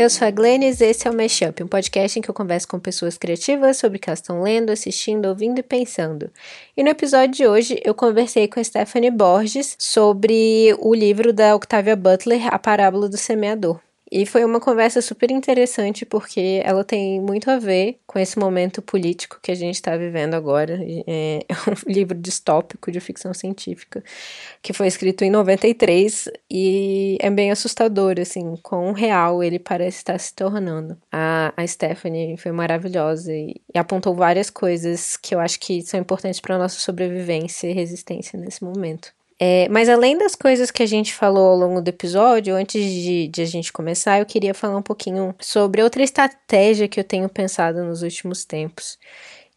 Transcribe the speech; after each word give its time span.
Eu 0.00 0.08
sou 0.08 0.26
a 0.26 0.30
Glennis 0.30 0.80
e 0.80 0.86
esse 0.86 1.06
é 1.06 1.10
o 1.10 1.14
Mashup, 1.14 1.62
um 1.62 1.68
podcast 1.68 2.18
em 2.18 2.22
que 2.22 2.30
eu 2.30 2.34
converso 2.34 2.66
com 2.66 2.80
pessoas 2.80 3.18
criativas 3.18 3.76
sobre 3.76 3.98
o 3.98 4.00
que 4.00 4.08
elas 4.08 4.20
estão 4.20 4.40
lendo, 4.40 4.70
assistindo, 4.70 5.26
ouvindo 5.26 5.58
e 5.58 5.62
pensando. 5.62 6.30
E 6.74 6.82
no 6.82 6.88
episódio 6.88 7.34
de 7.34 7.46
hoje 7.46 7.78
eu 7.84 7.94
conversei 7.94 8.48
com 8.48 8.58
a 8.58 8.64
Stephanie 8.64 9.10
Borges 9.10 9.76
sobre 9.78 10.74
o 10.78 10.94
livro 10.94 11.34
da 11.34 11.54
Octavia 11.54 11.96
Butler, 11.96 12.46
A 12.46 12.58
Parábola 12.58 13.10
do 13.10 13.18
Semeador. 13.18 13.78
E 14.10 14.26
foi 14.26 14.44
uma 14.44 14.58
conversa 14.58 15.00
super 15.00 15.30
interessante 15.30 16.04
porque 16.04 16.60
ela 16.64 16.82
tem 16.82 17.20
muito 17.20 17.48
a 17.48 17.58
ver 17.58 18.00
com 18.06 18.18
esse 18.18 18.40
momento 18.40 18.82
político 18.82 19.38
que 19.40 19.52
a 19.52 19.54
gente 19.54 19.76
está 19.76 19.96
vivendo 19.96 20.34
agora. 20.34 20.78
É 21.10 21.40
um 21.68 21.92
livro 21.92 22.16
distópico 22.16 22.90
de 22.90 23.00
ficção 23.00 23.34
científica 23.34 24.02
que 24.62 24.72
foi 24.72 24.86
escrito 24.86 25.24
em 25.24 25.30
93 25.30 26.28
e 26.50 27.16
é 27.20 27.30
bem 27.30 27.50
assustador, 27.50 28.14
assim, 28.20 28.56
quão 28.62 28.92
real 28.92 29.42
ele 29.42 29.58
parece 29.58 29.98
estar 29.98 30.18
se 30.18 30.34
tornando. 30.34 30.96
A, 31.10 31.52
a 31.56 31.66
Stephanie 31.66 32.36
foi 32.36 32.52
maravilhosa 32.52 33.32
e, 33.32 33.60
e 33.74 33.78
apontou 33.78 34.14
várias 34.14 34.50
coisas 34.50 35.16
que 35.16 35.34
eu 35.34 35.40
acho 35.40 35.58
que 35.58 35.82
são 35.82 35.98
importantes 36.00 36.40
para 36.40 36.54
a 36.54 36.58
nossa 36.58 36.78
sobrevivência 36.80 37.68
e 37.68 37.72
resistência 37.72 38.38
nesse 38.38 38.62
momento. 38.62 39.12
É, 39.42 39.66
mas 39.70 39.88
além 39.88 40.18
das 40.18 40.34
coisas 40.34 40.70
que 40.70 40.82
a 40.82 40.86
gente 40.86 41.14
falou 41.14 41.48
ao 41.48 41.56
longo 41.56 41.80
do 41.80 41.88
episódio, 41.88 42.54
antes 42.54 42.84
de, 42.84 43.26
de, 43.28 43.40
a 43.40 43.46
gente 43.46 43.72
começar, 43.72 44.18
eu 44.18 44.26
queria 44.26 44.52
falar 44.52 44.76
um 44.76 44.82
pouquinho 44.82 45.34
sobre 45.40 45.82
outra 45.82 46.02
estratégia 46.02 46.86
que 46.86 47.00
eu 47.00 47.04
tenho 47.04 47.26
pensado 47.26 47.82
nos 47.82 48.02
últimos 48.02 48.44
tempos, 48.44 48.98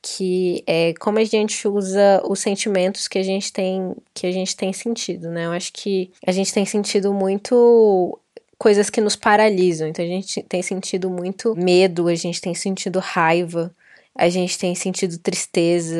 que 0.02 0.64
é 0.66 0.94
como 1.02 1.20
a 1.20 1.23
gente 1.26 1.68
usa 1.68 2.23
os 2.26 2.40
sentimentos 2.40 3.09
que 3.09 3.20
a 3.20 3.23
gente 3.23 3.52
tem 3.52 3.94
que 4.14 4.25
a 4.25 4.31
gente 4.31 4.56
tem 4.56 4.72
sentido, 4.72 5.30
né? 5.30 5.48
Eu 5.48 5.52
acho 5.52 5.73
que 5.73 6.09
a 6.25 6.31
gente 6.31 6.53
tem 6.53 6.66
sentido 6.66 7.14
muito 7.14 8.18
coisas 8.58 8.90
que 8.90 9.02
nos 9.02 9.18
paralisam. 9.18 9.90
Então 9.90 10.06
a 10.06 10.08
gente 10.08 10.42
tem 10.44 10.62
sentido 10.62 11.09
muito 11.09 11.53
medo, 11.58 12.08
a 12.08 12.16
gente 12.16 12.40
tem 12.40 12.56
sentido 12.56 13.00
raiva, 13.00 13.70
a 14.16 14.30
gente 14.30 14.59
tem 14.59 14.75
sentido 14.75 15.17
tristeza, 15.17 15.97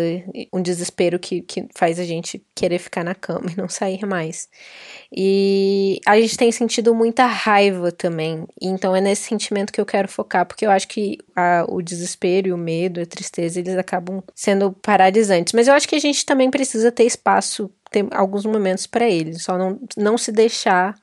um 0.53 0.61
desespero 0.61 1.17
que, 1.17 1.42
que 1.42 1.67
faz 1.73 2.00
a 2.00 2.03
gente 2.03 2.45
querer 2.53 2.78
ficar 2.78 3.03
na 3.03 3.16
cama 3.16 3.52
e 3.52 3.58
não 3.58 3.67
sair 3.67 4.06
mais. 4.06 4.47
E 5.11 6.00
a 6.06 6.19
gente 6.22 6.38
tem 6.38 6.52
sentido 6.52 6.94
muita 6.94 7.25
raiva 7.25 7.91
também. 7.91 8.45
Então 8.61 8.95
é 8.95 9.02
nesse 9.02 9.23
sentimento 9.23 9.73
que 9.73 9.81
eu 9.81 9.86
quero 9.86 10.08
focar, 10.08 10.45
porque 10.45 10.66
eu 10.66 10.69
acho 10.69 10.88
que 10.88 11.17
a, 11.36 11.66
o 11.67 11.81
desespero 11.81 12.50
e 12.50 12.53
o 12.53 12.58
medo, 12.58 13.02
a 13.02 13.06
tristeza, 13.06 13.59
eles 13.59 13.75
acabam 13.78 14.22
sendo 14.36 14.72
paralisantes. 14.72 15.53
Mas 15.53 15.67
eu 15.67 15.73
acho 15.73 15.89
que 15.89 15.95
a 15.95 16.00
gente 16.00 16.23
também 16.23 16.52
precisa 16.52 16.91
ter 16.91 17.06
espaço, 17.06 17.69
ter 17.89 18.06
alguns 18.11 18.45
momentos 18.45 18.86
para 18.86 19.09
eles, 19.09 19.44
só 19.44 19.58
não, 19.58 19.80
não 19.97 20.17
se 20.19 20.31
deixar 20.31 20.95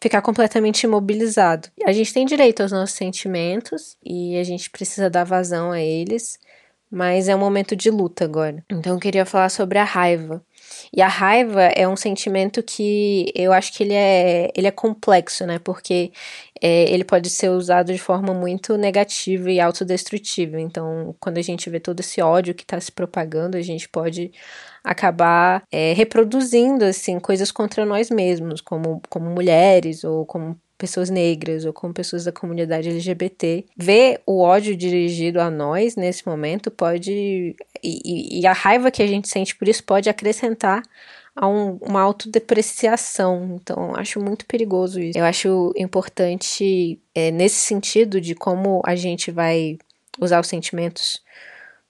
ficar 0.00 0.22
completamente 0.22 0.84
imobilizado. 0.84 1.68
A 1.84 1.92
gente 1.92 2.14
tem 2.14 2.24
direito 2.24 2.62
aos 2.62 2.70
nossos 2.70 2.94
sentimentos 2.94 3.96
e 4.04 4.36
a 4.36 4.44
gente 4.44 4.70
precisa 4.70 5.10
dar 5.10 5.24
vazão 5.24 5.72
a 5.72 5.80
eles 5.80 6.38
mas 6.90 7.28
é 7.28 7.36
um 7.36 7.38
momento 7.38 7.76
de 7.76 7.90
luta 7.90 8.24
agora. 8.24 8.64
Então 8.70 8.94
eu 8.94 9.00
queria 9.00 9.26
falar 9.26 9.48
sobre 9.48 9.78
a 9.78 9.84
raiva. 9.84 10.42
E 10.94 11.02
a 11.02 11.08
raiva 11.08 11.62
é 11.62 11.86
um 11.86 11.96
sentimento 11.96 12.62
que 12.62 13.30
eu 13.34 13.52
acho 13.52 13.72
que 13.72 13.82
ele 13.82 13.94
é, 13.94 14.50
ele 14.54 14.66
é 14.66 14.70
complexo, 14.70 15.46
né? 15.46 15.58
Porque 15.58 16.12
é, 16.60 16.90
ele 16.92 17.04
pode 17.04 17.30
ser 17.30 17.50
usado 17.50 17.92
de 17.92 17.98
forma 17.98 18.32
muito 18.32 18.76
negativa 18.76 19.50
e 19.50 19.60
autodestrutiva. 19.60 20.60
Então, 20.60 21.14
quando 21.20 21.38
a 21.38 21.42
gente 21.42 21.68
vê 21.68 21.78
todo 21.80 22.00
esse 22.00 22.20
ódio 22.20 22.54
que 22.54 22.62
está 22.62 22.80
se 22.80 22.92
propagando, 22.92 23.56
a 23.56 23.62
gente 23.62 23.88
pode 23.88 24.32
acabar 24.82 25.62
é, 25.70 25.92
reproduzindo 25.92 26.84
assim 26.84 27.18
coisas 27.20 27.50
contra 27.50 27.84
nós 27.84 28.10
mesmos, 28.10 28.60
como, 28.60 29.02
como 29.08 29.30
mulheres 29.30 30.04
ou 30.04 30.24
como 30.24 30.58
pessoas 30.78 31.10
negras 31.10 31.64
ou 31.64 31.72
com 31.72 31.92
pessoas 31.92 32.24
da 32.24 32.32
comunidade 32.32 32.88
LGBT, 32.88 33.64
ver 33.76 34.22
o 34.24 34.40
ódio 34.40 34.76
dirigido 34.76 35.40
a 35.40 35.50
nós 35.50 35.96
nesse 35.96 36.26
momento 36.26 36.70
pode. 36.70 37.56
E, 37.82 38.40
e 38.40 38.46
a 38.46 38.52
raiva 38.52 38.90
que 38.90 39.02
a 39.02 39.06
gente 39.06 39.28
sente 39.28 39.56
por 39.56 39.68
isso 39.68 39.82
pode 39.82 40.08
acrescentar 40.08 40.82
a 41.34 41.48
um, 41.48 41.78
uma 41.82 42.00
autodepreciação. 42.00 43.58
Então, 43.60 43.94
acho 43.96 44.20
muito 44.20 44.46
perigoso 44.46 45.00
isso. 45.00 45.18
Eu 45.18 45.24
acho 45.24 45.72
importante, 45.76 46.98
é, 47.14 47.30
nesse 47.32 47.56
sentido, 47.56 48.20
de 48.20 48.34
como 48.34 48.80
a 48.84 48.94
gente 48.94 49.30
vai 49.30 49.78
usar 50.20 50.40
os 50.40 50.48
sentimentos 50.48 51.20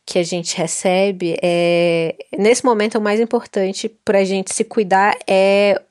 que 0.05 0.19
a 0.19 0.23
gente 0.23 0.57
recebe, 0.57 1.37
é, 1.43 2.17
nesse 2.39 2.65
momento 2.65 2.97
o 2.97 3.01
mais 3.01 3.21
importante 3.21 3.91
para 4.03 4.21
a 4.21 4.25
gente 4.25 4.55
se 4.55 4.65
cuidar 4.65 5.15
é 5.27 5.83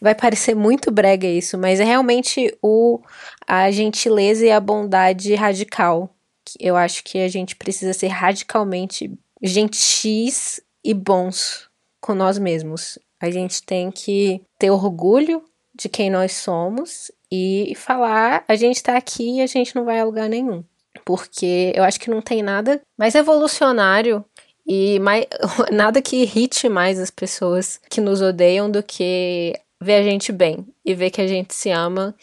Vai 0.00 0.14
parecer 0.14 0.54
muito 0.54 0.90
brega 0.90 1.26
isso, 1.26 1.56
mas 1.58 1.80
é 1.80 1.84
realmente 1.84 2.56
o 2.62 3.00
a 3.46 3.70
gentileza 3.70 4.44
e 4.46 4.50
a 4.50 4.60
bondade 4.60 5.34
radical. 5.34 6.10
Eu 6.58 6.76
acho 6.76 7.02
que 7.02 7.18
a 7.18 7.28
gente 7.28 7.56
precisa 7.56 7.92
ser 7.92 8.08
radicalmente 8.08 9.10
gentis 9.42 10.60
e 10.84 10.92
bons 10.92 11.68
com 12.00 12.14
nós 12.14 12.38
mesmos. 12.38 12.98
A 13.20 13.30
gente 13.30 13.62
tem 13.62 13.90
que 13.90 14.42
ter 14.58 14.70
orgulho 14.70 15.42
de 15.74 15.88
quem 15.88 16.10
nós 16.10 16.32
somos 16.32 17.10
e 17.32 17.72
falar: 17.76 18.44
a 18.46 18.54
gente 18.54 18.82
tá 18.82 18.96
aqui 18.96 19.38
e 19.38 19.40
a 19.40 19.46
gente 19.46 19.74
não 19.74 19.84
vai 19.84 19.98
a 19.98 20.04
lugar 20.04 20.28
nenhum. 20.28 20.62
Porque 21.04 21.72
eu 21.74 21.82
acho 21.82 21.98
que 21.98 22.10
não 22.10 22.22
tem 22.22 22.42
nada 22.42 22.80
mais 22.96 23.14
evolucionário 23.14 24.24
e 24.66 24.98
mais, 25.00 25.26
nada 25.70 26.00
que 26.00 26.16
irrite 26.16 26.68
mais 26.68 26.98
as 26.98 27.10
pessoas 27.10 27.80
que 27.90 28.00
nos 28.00 28.20
odeiam 28.22 28.70
do 28.70 28.82
que 28.82 29.52
ver 29.80 29.96
a 29.96 30.02
gente 30.02 30.32
bem 30.32 30.66
e 30.84 30.94
ver 30.94 31.10
que 31.10 31.20
a 31.20 31.26
gente 31.26 31.54
se 31.54 31.70
ama 31.70 32.14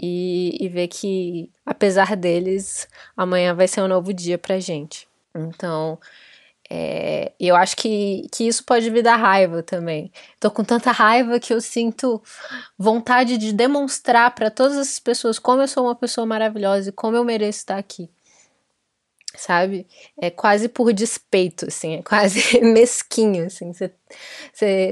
e, 0.00 0.56
e 0.60 0.68
ver 0.68 0.88
que, 0.88 1.50
apesar 1.64 2.14
deles, 2.16 2.86
amanhã 3.16 3.54
vai 3.54 3.66
ser 3.66 3.82
um 3.82 3.88
novo 3.88 4.12
dia 4.12 4.38
pra 4.38 4.60
gente. 4.60 5.08
Então, 5.34 5.98
é, 6.70 7.32
eu 7.40 7.56
acho 7.56 7.76
que, 7.76 8.26
que 8.30 8.46
isso 8.46 8.64
pode 8.64 8.90
me 8.90 9.02
dar 9.02 9.16
raiva 9.16 9.62
também. 9.62 10.12
Tô 10.38 10.50
com 10.50 10.62
tanta 10.62 10.92
raiva 10.92 11.40
que 11.40 11.52
eu 11.52 11.60
sinto 11.60 12.22
vontade 12.78 13.38
de 13.38 13.52
demonstrar 13.52 14.34
para 14.34 14.50
todas 14.50 14.76
as 14.76 14.98
pessoas 14.98 15.38
como 15.38 15.62
eu 15.62 15.68
sou 15.68 15.84
uma 15.84 15.94
pessoa 15.94 16.26
maravilhosa 16.26 16.90
e 16.90 16.92
como 16.92 17.16
eu 17.16 17.24
mereço 17.24 17.60
estar 17.60 17.78
aqui 17.78 18.10
sabe? 19.38 19.86
É 20.20 20.30
quase 20.30 20.68
por 20.68 20.92
despeito, 20.92 21.66
assim, 21.66 21.96
é 21.96 22.02
quase 22.02 22.40
mesquinho, 22.60 23.46
assim. 23.46 23.72
Você, 23.72 23.92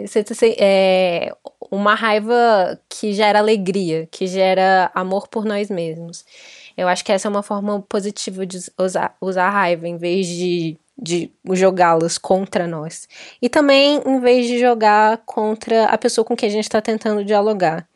você, 0.07 0.57
é 0.59 1.35
uma 1.71 1.95
raiva 1.95 2.81
que 2.89 3.13
gera 3.13 3.41
alegria, 3.41 4.09
que 4.11 4.27
gera 4.27 4.91
amor 4.95 5.27
por 5.29 5.45
nós 5.45 5.69
mesmos. 5.69 6.25
Eu 6.77 6.89
acho 6.89 7.05
que 7.05 7.11
essa 7.13 7.27
é 7.27 7.31
uma 7.31 7.43
forma 7.43 7.83
positiva 7.83 8.47
de 8.47 8.59
usar, 8.79 9.17
usar 9.21 9.47
a 9.47 9.51
raiva, 9.51 9.89
em 9.89 9.97
vez 9.97 10.27
de, 10.29 10.79
de 10.97 11.33
jogá-las 11.53 12.17
contra 12.17 12.67
nós. 12.67 13.09
E 13.43 13.49
também 13.49 14.01
em 14.07 14.21
vez 14.21 14.47
de 14.47 14.61
jogar 14.61 15.19
contra 15.27 15.87
a 15.87 15.99
pessoa 15.99 16.25
com 16.25 16.37
quem 16.37 16.49
a 16.49 16.53
gente 16.53 16.65
está 16.65 16.81
tentando 16.81 17.25
dialogar. 17.25 17.89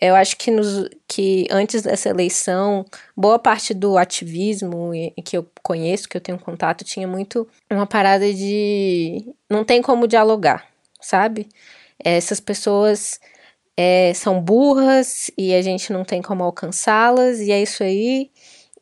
Eu 0.00 0.14
acho 0.16 0.36
que, 0.36 0.50
nos, 0.50 0.88
que 1.06 1.46
antes 1.50 1.82
dessa 1.82 2.08
eleição, 2.08 2.86
boa 3.14 3.38
parte 3.38 3.74
do 3.74 3.98
ativismo 3.98 4.92
que 5.24 5.36
eu 5.36 5.46
conheço, 5.62 6.08
que 6.08 6.16
eu 6.16 6.20
tenho 6.20 6.38
contato, 6.38 6.84
tinha 6.84 7.06
muito 7.06 7.46
uma 7.70 7.86
parada 7.86 8.32
de 8.32 9.26
não 9.48 9.62
tem 9.62 9.82
como 9.82 10.08
dialogar, 10.08 10.66
sabe? 11.00 11.48
Essas 12.02 12.40
pessoas 12.40 13.20
é, 13.76 14.14
são 14.14 14.40
burras 14.40 15.30
e 15.36 15.54
a 15.54 15.60
gente 15.60 15.92
não 15.92 16.04
tem 16.04 16.22
como 16.22 16.44
alcançá-las, 16.44 17.40
e 17.40 17.52
é 17.52 17.62
isso 17.62 17.82
aí 17.82 18.30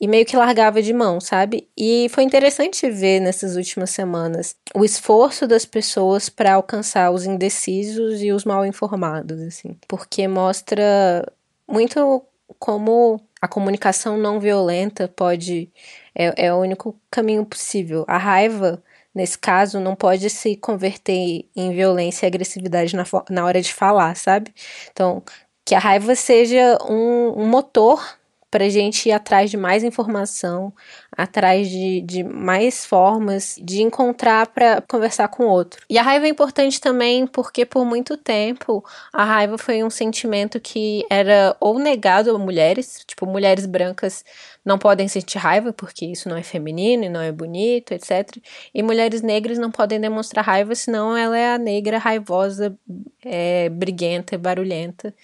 e 0.01 0.07
meio 0.07 0.25
que 0.25 0.37
largava 0.37 0.81
de 0.81 0.93
mão, 0.93 1.21
sabe? 1.21 1.69
E 1.77 2.09
foi 2.11 2.23
interessante 2.25 2.89
ver 2.91 3.21
nessas 3.21 3.57
últimas 3.57 3.91
semanas 3.91 4.55
o 4.75 4.85
esforço 4.85 5.47
das 5.47 5.65
pessoas 5.65 6.29
para 6.29 6.55
alcançar 6.55 7.11
os 7.11 7.25
indecisos 7.25 8.23
e 8.23 8.33
os 8.33 8.45
mal 8.45 8.65
informados, 8.65 9.41
assim, 9.43 9.77
porque 9.89 10.29
mostra 10.29 11.27
muito 11.67 12.23
como 12.59 13.21
a 13.41 13.49
comunicação 13.49 14.17
não 14.17 14.41
violenta 14.41 15.09
pode 15.09 15.71
é, 16.15 16.47
é 16.47 16.55
o 16.55 16.59
único 16.59 16.97
caminho 17.11 17.45
possível. 17.45 18.05
A 18.09 18.19
raiva 18.19 18.83
nesse 19.15 19.37
caso, 19.37 19.81
não 19.81 19.97
pode 19.97 20.31
se 20.31 20.55
converter 20.57 21.45
em 21.57 21.73
violência 21.73 22.25
e 22.25 22.29
agressividade 22.29 22.95
na, 22.95 23.05
na 23.29 23.45
hora 23.45 23.61
de 23.61 23.75
falar, 23.75 24.15
sabe? 24.17 24.55
Então, 24.93 25.23
que 25.65 25.75
a 25.75 25.79
raiva 25.79 26.15
seja 26.15 26.79
um, 26.89 27.43
um 27.43 27.47
motor 27.47 28.18
para 28.51 28.65
a 28.65 28.69
gente 28.69 29.09
ir 29.09 29.13
atrás 29.13 29.51
de 29.51 29.57
mais 29.57 29.85
informação, 29.85 30.73
atrás 31.13 31.69
de, 31.69 32.01
de 32.01 32.25
mais 32.25 32.87
formas 32.87 33.57
de 33.63 33.83
encontrar 33.83 34.47
para 34.49 34.81
conversar 34.83 35.29
com 35.29 35.45
o 35.45 35.49
outro. 35.49 35.85
E 35.89 35.99
a 35.99 36.03
raiva 36.03 36.27
é 36.27 36.31
importante 36.31 36.81
também 36.81 37.27
porque 37.27 37.67
por 37.67 37.85
muito 37.85 38.17
tempo 38.17 38.83
a 39.13 39.25
raiva 39.25 39.59
foi 39.59 39.85
um 39.85 39.91
sentimento 39.91 40.59
que 40.61 41.05
era 41.11 41.55
ou 41.61 41.79
negado 41.79 42.35
a 42.35 42.39
mulheres, 42.39 43.05
tipo, 43.07 43.27
mulheres 43.27 43.67
brancas 43.67 44.25
não 44.65 44.79
podem 44.79 45.09
sentir 45.09 45.39
raiva 45.39 45.73
porque 45.73 46.07
isso 46.07 46.29
não 46.29 46.37
é 46.37 46.43
feminino 46.43 47.05
e 47.05 47.09
não 47.09 47.21
é 47.21 47.33
bonito, 47.33 47.93
etc. 47.93 48.37
E 48.75 48.83
mulheres 48.83 49.23
negras 49.23 49.59
não 49.59 49.71
podem 49.71 50.01
demonstrar 50.01 50.45
raiva, 50.45 50.75
senão 50.75 51.17
ela 51.17 51.37
é 51.37 51.55
a 51.55 51.59
negra 51.59 51.99
raivosa, 51.99 52.79
é, 53.25 53.69
briguenta, 53.69 54.39
barulhenta 54.39 55.15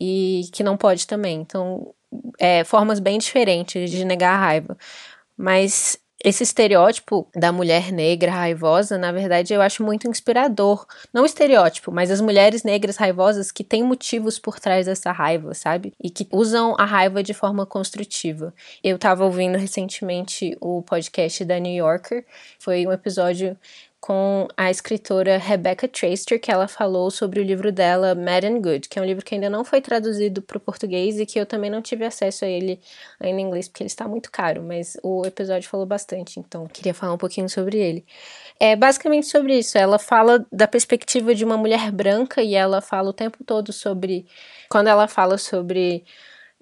e 0.00 0.42
que 0.52 0.62
não 0.62 0.76
pode 0.76 1.06
também. 1.06 1.40
Então, 1.40 1.94
é, 2.38 2.64
formas 2.64 2.98
bem 2.98 3.18
diferentes 3.18 3.90
de 3.90 4.04
negar 4.04 4.34
a 4.34 4.38
raiva. 4.38 4.76
Mas 5.36 5.98
esse 6.22 6.42
estereótipo 6.42 7.26
da 7.34 7.50
mulher 7.50 7.90
negra 7.90 8.30
raivosa, 8.30 8.98
na 8.98 9.10
verdade, 9.10 9.54
eu 9.54 9.62
acho 9.62 9.82
muito 9.82 10.06
inspirador. 10.06 10.86
Não 11.14 11.24
estereótipo, 11.24 11.90
mas 11.90 12.10
as 12.10 12.20
mulheres 12.20 12.62
negras 12.62 12.98
raivosas 12.98 13.50
que 13.50 13.64
têm 13.64 13.82
motivos 13.82 14.38
por 14.38 14.60
trás 14.60 14.84
dessa 14.84 15.12
raiva, 15.12 15.54
sabe? 15.54 15.94
E 16.02 16.10
que 16.10 16.28
usam 16.30 16.76
a 16.78 16.84
raiva 16.84 17.22
de 17.22 17.32
forma 17.32 17.64
construtiva. 17.64 18.52
Eu 18.84 18.98
tava 18.98 19.24
ouvindo 19.24 19.56
recentemente 19.56 20.54
o 20.60 20.82
podcast 20.82 21.42
da 21.42 21.58
New 21.58 21.74
Yorker. 21.74 22.26
Foi 22.58 22.86
um 22.86 22.92
episódio 22.92 23.56
com 24.00 24.48
a 24.56 24.70
escritora 24.70 25.36
Rebecca 25.36 25.86
Traister, 25.86 26.40
que 26.40 26.50
ela 26.50 26.66
falou 26.66 27.10
sobre 27.10 27.38
o 27.38 27.44
livro 27.44 27.70
dela, 27.70 28.14
Mad 28.14 28.44
and 28.44 28.60
Good, 28.60 28.88
que 28.88 28.98
é 28.98 29.02
um 29.02 29.04
livro 29.04 29.24
que 29.24 29.34
ainda 29.34 29.50
não 29.50 29.62
foi 29.62 29.80
traduzido 29.82 30.40
para 30.40 30.56
o 30.56 30.60
português 30.60 31.20
e 31.20 31.26
que 31.26 31.38
eu 31.38 31.44
também 31.44 31.70
não 31.70 31.82
tive 31.82 32.04
acesso 32.04 32.46
a 32.46 32.48
ele 32.48 32.80
ainda 33.20 33.40
em 33.40 33.44
inglês, 33.44 33.68
porque 33.68 33.82
ele 33.82 33.88
está 33.88 34.08
muito 34.08 34.30
caro, 34.30 34.62
mas 34.62 34.96
o 35.02 35.24
episódio 35.26 35.68
falou 35.68 35.84
bastante, 35.84 36.40
então 36.40 36.66
queria 36.66 36.94
falar 36.94 37.12
um 37.12 37.18
pouquinho 37.18 37.48
sobre 37.48 37.78
ele. 37.78 38.04
É 38.58 38.74
basicamente 38.74 39.26
sobre 39.26 39.58
isso. 39.58 39.76
Ela 39.76 39.98
fala 39.98 40.46
da 40.50 40.66
perspectiva 40.66 41.34
de 41.34 41.44
uma 41.44 41.56
mulher 41.56 41.90
branca 41.90 42.42
e 42.42 42.54
ela 42.54 42.80
fala 42.80 43.10
o 43.10 43.12
tempo 43.12 43.44
todo 43.44 43.72
sobre. 43.72 44.26
Quando 44.68 44.88
ela 44.88 45.08
fala 45.08 45.36
sobre 45.36 46.04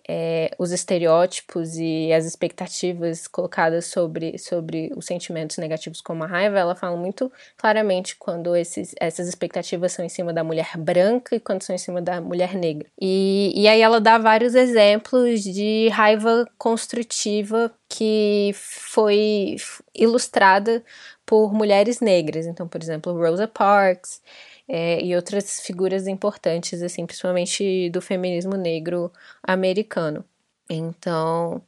é, 0.09 0.51
os 0.59 0.73
estereótipos 0.73 1.77
e 1.77 2.11
as 2.15 2.25
expectativas 2.25 3.29
colocadas 3.29 3.85
sobre, 3.85 4.39
sobre 4.39 4.91
os 4.97 5.05
sentimentos 5.05 5.59
negativos 5.59 6.01
como 6.01 6.25
a 6.25 6.27
raiva, 6.27 6.59
ela 6.59 6.75
fala 6.75 6.97
muito 6.97 7.31
claramente 7.59 8.17
quando 8.17 8.57
esses, 8.57 8.95
essas 8.99 9.29
expectativas 9.29 9.93
são 9.93 10.03
em 10.03 10.09
cima 10.09 10.33
da 10.33 10.43
mulher 10.43 10.79
branca 10.79 11.37
e 11.37 11.41
quando 11.41 11.63
são 11.63 11.75
em 11.75 11.79
cima 11.79 12.01
da 12.01 12.23
mulher 12.23 12.55
negra. 12.55 12.89
E, 12.99 13.53
e 13.55 13.69
aí 13.69 13.83
ela 13.83 14.01
dá 14.01 14.17
vários 14.17 14.55
exemplos 14.55 15.43
de 15.43 15.89
raiva 15.89 16.47
construtiva 16.57 17.71
que 17.87 18.53
foi 18.55 19.57
ilustrada 19.95 20.83
por 21.27 21.53
mulheres 21.53 22.01
negras. 22.01 22.47
Então, 22.47 22.67
por 22.67 22.83
exemplo, 22.83 23.13
Rosa 23.13 23.47
Parks 23.47 24.23
é, 24.69 25.03
e 25.03 25.17
outras 25.17 25.61
figuras 25.61 26.07
importantes, 26.07 26.83
assim, 26.83 27.07
principalmente 27.07 27.89
do 27.91 28.01
feminismo 28.03 28.57
negro 28.57 29.11
americano. 29.43 30.25
Então, 30.69 31.63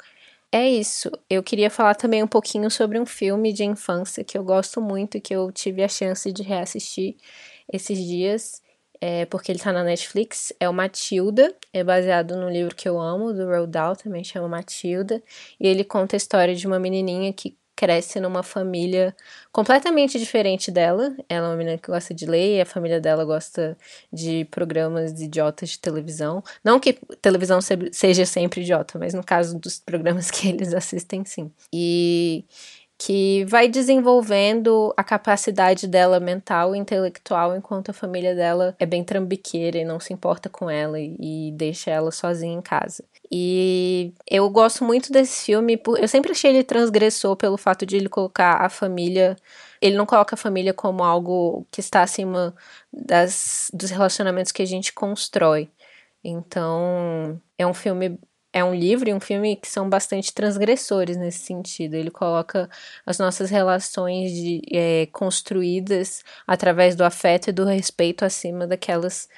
é 0.52 0.68
isso. 0.68 1.10
Eu 1.28 1.42
queria 1.42 1.70
falar 1.70 1.94
também 1.94 2.22
um 2.22 2.26
pouquinho 2.26 2.70
sobre 2.70 2.98
um 2.98 3.06
filme 3.06 3.52
de 3.52 3.64
infância 3.64 4.24
que 4.24 4.36
eu 4.36 4.44
gosto 4.44 4.80
muito 4.80 5.16
e 5.16 5.20
que 5.20 5.34
eu 5.34 5.50
tive 5.52 5.82
a 5.82 5.88
chance 5.88 6.30
de 6.32 6.42
reassistir 6.42 7.16
esses 7.72 7.98
dias, 7.98 8.60
é, 9.00 9.24
porque 9.26 9.52
ele 9.52 9.60
tá 9.60 9.72
na 9.72 9.84
Netflix. 9.84 10.52
É 10.60 10.68
o 10.68 10.72
Matilda, 10.74 11.54
é 11.72 11.84
baseado 11.84 12.36
no 12.36 12.50
livro 12.50 12.74
que 12.74 12.88
eu 12.88 13.00
amo, 13.00 13.32
do 13.32 13.46
Roald 13.46 13.70
Dahl, 13.70 13.96
também 13.96 14.24
chama 14.24 14.48
Matilda. 14.48 15.22
E 15.58 15.66
ele 15.68 15.84
conta 15.84 16.16
a 16.16 16.18
história 16.18 16.54
de 16.54 16.66
uma 16.66 16.78
menininha 16.78 17.32
que 17.32 17.56
cresce 17.80 18.20
numa 18.20 18.42
família 18.42 19.16
completamente 19.50 20.18
diferente 20.18 20.70
dela. 20.70 21.16
Ela 21.30 21.46
é 21.46 21.48
uma 21.48 21.56
menina 21.56 21.78
que 21.78 21.90
gosta 21.90 22.12
de 22.12 22.26
ler 22.26 22.58
e 22.58 22.60
a 22.60 22.66
família 22.66 23.00
dela 23.00 23.24
gosta 23.24 23.74
de 24.12 24.44
programas 24.50 25.18
idiotas 25.18 25.70
de 25.70 25.78
televisão. 25.78 26.44
Não 26.62 26.78
que 26.78 26.92
televisão 27.22 27.58
seja 27.90 28.26
sempre 28.26 28.60
idiota, 28.60 28.98
mas 28.98 29.14
no 29.14 29.24
caso 29.24 29.58
dos 29.58 29.78
programas 29.78 30.30
que 30.30 30.46
eles 30.52 30.74
assistem, 30.74 31.24
sim. 31.24 31.50
E 31.72 32.44
que 32.98 33.46
vai 33.46 33.66
desenvolvendo 33.66 34.92
a 34.94 35.02
capacidade 35.02 35.86
dela 35.86 36.20
mental 36.20 36.76
e 36.76 36.78
intelectual 36.78 37.56
enquanto 37.56 37.88
a 37.88 37.94
família 37.94 38.34
dela 38.34 38.76
é 38.78 38.84
bem 38.84 39.02
trambiqueira 39.02 39.78
e 39.78 39.86
não 39.86 39.98
se 39.98 40.12
importa 40.12 40.50
com 40.50 40.68
ela 40.68 41.00
e 41.00 41.50
deixa 41.56 41.90
ela 41.90 42.10
sozinha 42.10 42.52
em 42.52 42.60
casa. 42.60 43.02
E 43.30 44.12
eu 44.28 44.48
gosto 44.50 44.84
muito 44.84 45.12
desse 45.12 45.44
filme, 45.46 45.80
eu 45.98 46.08
sempre 46.08 46.32
achei 46.32 46.50
ele 46.50 46.64
transgressor 46.64 47.36
pelo 47.36 47.56
fato 47.56 47.86
de 47.86 47.96
ele 47.96 48.08
colocar 48.08 48.54
a 48.64 48.68
família 48.68 49.36
ele 49.80 49.96
não 49.96 50.06
coloca 50.06 50.34
a 50.34 50.38
família 50.38 50.74
como 50.74 51.02
algo 51.02 51.66
que 51.70 51.80
está 51.80 52.02
acima 52.02 52.54
das, 52.92 53.70
dos 53.72 53.90
relacionamentos 53.90 54.52
que 54.52 54.62
a 54.62 54.66
gente 54.66 54.92
constrói. 54.92 55.70
Então, 56.22 57.40
é 57.58 57.66
um 57.66 57.74
filme 57.74 58.18
é 58.52 58.64
um 58.64 58.74
livro 58.74 59.08
e 59.08 59.14
um 59.14 59.20
filme 59.20 59.54
que 59.54 59.68
são 59.68 59.88
bastante 59.88 60.34
transgressores 60.34 61.16
nesse 61.16 61.38
sentido. 61.38 61.94
Ele 61.94 62.10
coloca 62.10 62.68
as 63.06 63.16
nossas 63.18 63.48
relações 63.48 64.32
de, 64.32 64.60
é, 64.72 65.06
construídas 65.12 66.24
através 66.46 66.96
do 66.96 67.04
afeto 67.04 67.48
e 67.50 67.52
do 67.52 67.64
respeito 67.64 68.24
acima 68.24 68.66
daquelas 68.66 69.28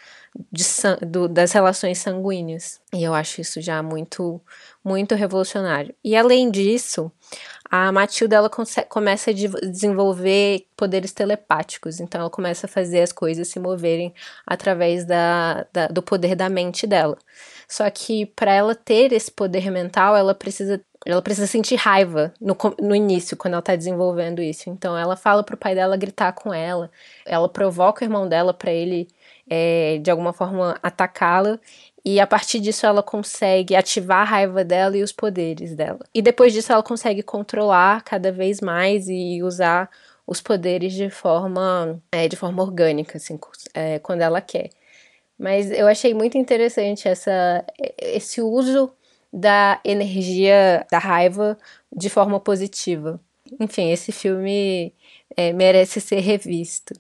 de, 0.51 0.65
do, 1.07 1.29
das 1.29 1.53
relações 1.53 1.99
sanguíneas. 1.99 2.81
E 2.93 3.03
eu 3.03 3.15
acho 3.15 3.41
isso 3.41 3.61
já 3.61 3.83
muito, 3.83 4.41
muito 4.85 5.15
revolucionário. 5.15 5.95
E 6.03 6.17
além 6.17 6.51
disso, 6.51 7.11
a 7.71 7.91
Matilda 7.93 8.37
ela 8.37 8.51
começa 8.89 9.31
a 9.31 9.35
de 9.35 9.49
desenvolver 9.49 10.67
poderes 10.77 11.13
telepáticos, 11.13 12.01
então 12.01 12.21
ela 12.21 12.31
começa 12.31 12.67
a 12.67 12.69
fazer 12.69 13.01
as 13.01 13.13
coisas 13.13 13.49
se 13.49 13.59
moverem 13.59 14.13
através 14.47 15.05
da, 15.05 15.67
da 15.73 15.87
do 15.89 16.03
poder 16.03 16.35
da 16.35 16.49
mente 16.49 16.87
dela. 16.87 17.17
Só 17.69 17.89
que 17.89 18.27
para 18.27 18.53
ela 18.53 18.75
ter 18.75 19.13
esse 19.13 19.31
poder 19.31 19.71
mental, 19.71 20.17
ela 20.17 20.35
precisa 20.35 20.83
ela 21.05 21.23
precisa 21.23 21.49
sentir 21.49 21.75
raiva 21.77 22.33
no, 22.41 22.57
no 22.81 22.95
início, 22.95 23.37
quando 23.37 23.55
ela 23.55 23.63
tá 23.63 23.75
desenvolvendo 23.75 24.41
isso. 24.41 24.71
Então 24.71 24.97
ela 24.97 25.17
fala 25.17 25.43
pro 25.43 25.57
pai 25.57 25.75
dela 25.75 25.97
gritar 25.97 26.33
com 26.33 26.55
ela, 26.55 26.91
ela 27.27 27.49
provoca 27.49 28.05
o 28.05 28.07
irmão 28.07 28.29
dela 28.29 28.55
para 28.55 28.71
ele 28.71 29.09
é, 29.49 29.99
de 29.99 30.11
alguma 30.11 30.33
forma 30.33 30.79
atacá-la. 30.83 31.59
E 32.05 32.19
a 32.19 32.27
partir 32.27 32.59
disso 32.61 32.85
ela 32.85 33.03
consegue 33.03 33.77
ativar 33.77 34.23
a 34.23 34.25
raiva 34.25 34.65
dela 34.65 34.97
e 34.97 35.03
os 35.03 35.13
poderes 35.13 35.75
dela. 35.75 36.01
E 36.13 36.21
depois 36.21 36.53
disso 36.53 36.73
ela 36.73 36.83
consegue 36.83 37.23
controlar 37.23 38.03
cada 38.03 38.33
vez 38.33 38.61
mais 38.61 39.09
e 39.09 39.43
usar 39.43 39.89
os 40.27 40.41
poderes 40.41 40.93
de 40.93 41.11
forma, 41.11 42.01
é, 42.13 42.29
de 42.29 42.37
forma 42.37 42.63
orgânica, 42.63 43.19
assim, 43.19 43.39
é, 43.75 43.99
quando 43.99 44.23
ela 44.23 44.41
quer. 44.41 44.71
Mas 45.39 45.71
eu 45.71 45.87
achei 45.89 46.15
muito 46.15 46.39
interessante 46.39 47.09
essa, 47.09 47.65
esse 47.99 48.41
uso 48.41 48.93
da 49.33 49.81
energia 49.85 50.87
da 50.91 50.99
raiva 50.99 51.59
de 51.95 52.11
forma 52.11 52.39
positiva. 52.39 53.21
Enfim, 53.61 53.91
esse 53.91 54.13
filme 54.13 54.95
é, 55.37 55.53
merece 55.53 56.01
ser 56.01 56.21
revisto. 56.21 56.95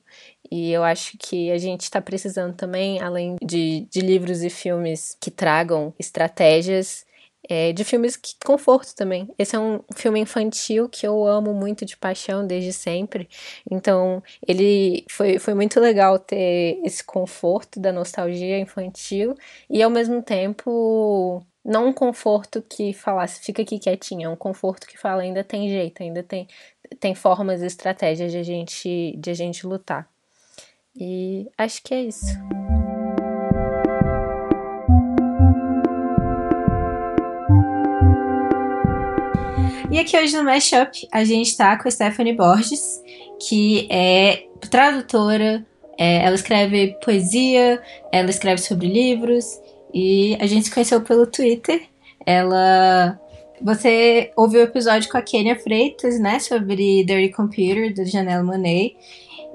E 0.53 0.71
eu 0.71 0.85
acho 0.85 1.17
que 1.17 1.51
a 1.51 1.57
gente 1.57 1.81
está 1.85 1.99
precisando 1.99 2.55
também, 2.55 3.01
além 3.01 3.37
de, 3.43 3.87
de 3.91 4.01
livros 4.03 4.43
e 4.43 4.51
filmes 4.51 5.17
que 5.19 5.31
tragam 5.31 5.95
estratégias 5.99 7.07
é, 7.49 7.73
de 7.73 7.83
filmes 7.85 8.17
que 8.17 8.35
conforto 8.45 8.95
também. 8.95 9.33
Esse 9.39 9.57
é 9.57 9.59
um 9.59 9.81
filme 9.97 10.21
infantil 10.21 10.91
que 10.91 11.07
eu 11.07 11.27
amo 11.27 11.55
muito 11.55 11.87
de 11.87 11.97
paixão 11.97 12.47
desde 12.47 12.71
sempre. 12.71 13.31
Então, 13.71 14.23
ele 14.47 15.07
foi, 15.11 15.39
foi 15.39 15.55
muito 15.55 15.81
legal 15.81 16.19
ter 16.19 16.79
esse 16.85 17.03
conforto 17.03 17.81
da 17.81 17.91
nostalgia 17.91 18.59
infantil 18.59 19.35
e 19.71 19.83
ao 19.83 19.91
mesmo 19.91 20.23
tempo 20.23 21.43
não 21.65 21.89
um 21.89 21.93
conforto 21.95 22.61
que 22.61 22.93
falasse 22.93 23.41
fica 23.41 23.63
aqui 23.63 23.79
quietinho, 23.79 24.27
é 24.27 24.29
um 24.29 24.37
conforto 24.37 24.87
que 24.87 24.99
fala 24.99 25.23
ainda 25.23 25.43
tem 25.43 25.69
jeito, 25.71 26.03
ainda 26.03 26.23
tem, 26.23 26.47
tem 27.01 27.15
formas 27.15 27.63
e 27.63 27.67
estratégias 27.67 28.33
de 28.33 28.39
a 28.39 28.43
gente 28.43 29.17
de 29.17 29.31
a 29.31 29.35
gente 29.35 29.67
lutar. 29.67 30.12
E 30.95 31.47
acho 31.57 31.83
que 31.83 31.95
é 31.95 32.03
isso. 32.03 32.27
E 39.91 39.99
aqui 39.99 40.17
hoje 40.17 40.37
no 40.37 40.45
Mashup 40.45 41.07
a 41.13 41.25
gente 41.25 41.57
tá 41.57 41.77
com 41.77 41.89
a 41.89 41.91
Stephanie 41.91 42.35
Borges, 42.35 43.03
que 43.47 43.87
é 43.91 44.45
tradutora, 44.71 45.67
é, 45.99 46.25
ela 46.25 46.35
escreve 46.35 46.97
poesia, 47.05 47.81
ela 48.11 48.31
escreve 48.31 48.61
sobre 48.61 48.87
livros 48.87 49.45
e 49.93 50.37
a 50.41 50.47
gente 50.47 50.65
se 50.65 50.75
conheceu 50.75 51.01
pelo 51.03 51.27
Twitter. 51.27 51.83
Ela. 52.25 53.19
Você 53.61 54.33
ouviu 54.37 54.61
o 54.61 54.65
episódio 54.65 55.09
com 55.11 55.19
a 55.19 55.23
Kenia 55.23 55.57
Freitas, 55.57 56.19
né? 56.19 56.39
Sobre 56.39 57.05
Dirty 57.05 57.29
Computer, 57.29 57.95
do 57.95 58.05
Janelle 58.05 58.45
Monet. 58.45 58.97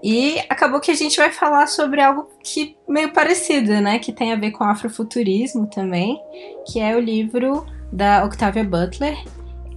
E 0.03 0.39
acabou 0.49 0.79
que 0.79 0.91
a 0.91 0.95
gente 0.95 1.17
vai 1.17 1.31
falar 1.31 1.67
sobre 1.67 2.01
algo 2.01 2.29
que 2.43 2.77
meio 2.87 3.11
parecido, 3.11 3.81
né? 3.81 3.99
Que 3.99 4.13
tem 4.13 4.31
a 4.31 4.35
ver 4.35 4.51
com 4.51 4.63
afrofuturismo 4.63 5.67
também, 5.67 6.19
que 6.67 6.79
é 6.79 6.95
o 6.95 6.99
livro 6.99 7.65
da 7.91 8.23
Octavia 8.23 8.63
Butler, 8.63 9.17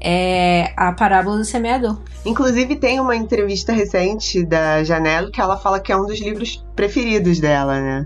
é 0.00 0.73
a 0.77 0.93
parábola 0.93 1.39
do 1.39 1.45
semeador. 1.45 2.00
Inclusive 2.25 2.77
tem 2.77 3.00
uma 3.00 3.17
entrevista 3.17 3.73
recente 3.73 4.45
da 4.45 4.83
Janelle 4.83 5.31
que 5.31 5.41
ela 5.41 5.57
fala 5.57 5.81
que 5.81 5.93
é 5.93 5.97
um 5.97 6.07
dos 6.07 6.21
livros 6.21 6.65
preferidos 6.75 7.41
dela, 7.41 7.81
né? 7.81 8.05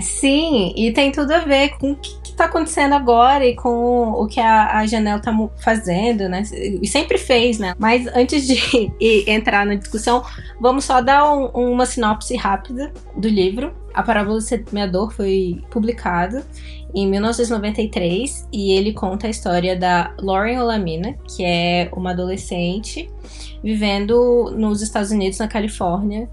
Sim, 0.00 0.72
e 0.76 0.92
tem 0.92 1.10
tudo 1.10 1.32
a 1.32 1.40
ver 1.40 1.76
com 1.78 1.92
o 1.92 1.96
que, 1.96 2.18
está 2.38 2.44
acontecendo 2.44 2.94
agora 2.94 3.44
e 3.44 3.56
com 3.56 4.12
o 4.12 4.28
que 4.28 4.38
a, 4.38 4.78
a 4.78 4.86
Janelle 4.86 5.20
tá 5.20 5.36
fazendo, 5.60 6.28
né? 6.28 6.44
E 6.80 6.86
sempre 6.86 7.18
fez, 7.18 7.58
né? 7.58 7.74
Mas 7.76 8.06
antes 8.14 8.46
de 8.46 8.92
entrar 9.28 9.66
na 9.66 9.74
discussão, 9.74 10.22
vamos 10.60 10.84
só 10.84 11.00
dar 11.00 11.28
um, 11.34 11.46
uma 11.46 11.84
sinopse 11.84 12.36
rápida 12.36 12.92
do 13.16 13.26
livro. 13.26 13.74
A 13.92 14.04
Parábola 14.04 14.36
do 14.36 14.40
Semeador 14.40 15.10
foi 15.10 15.60
publicado 15.68 16.44
em 16.94 17.08
1993 17.08 18.46
e 18.52 18.70
ele 18.70 18.92
conta 18.92 19.26
a 19.26 19.30
história 19.30 19.76
da 19.76 20.14
Lauren 20.18 20.60
Olamina, 20.60 21.16
que 21.26 21.44
é 21.44 21.90
uma 21.92 22.10
adolescente 22.10 23.10
vivendo 23.64 24.54
nos 24.56 24.80
Estados 24.80 25.10
Unidos, 25.10 25.38
na 25.38 25.48
Califórnia, 25.48 26.28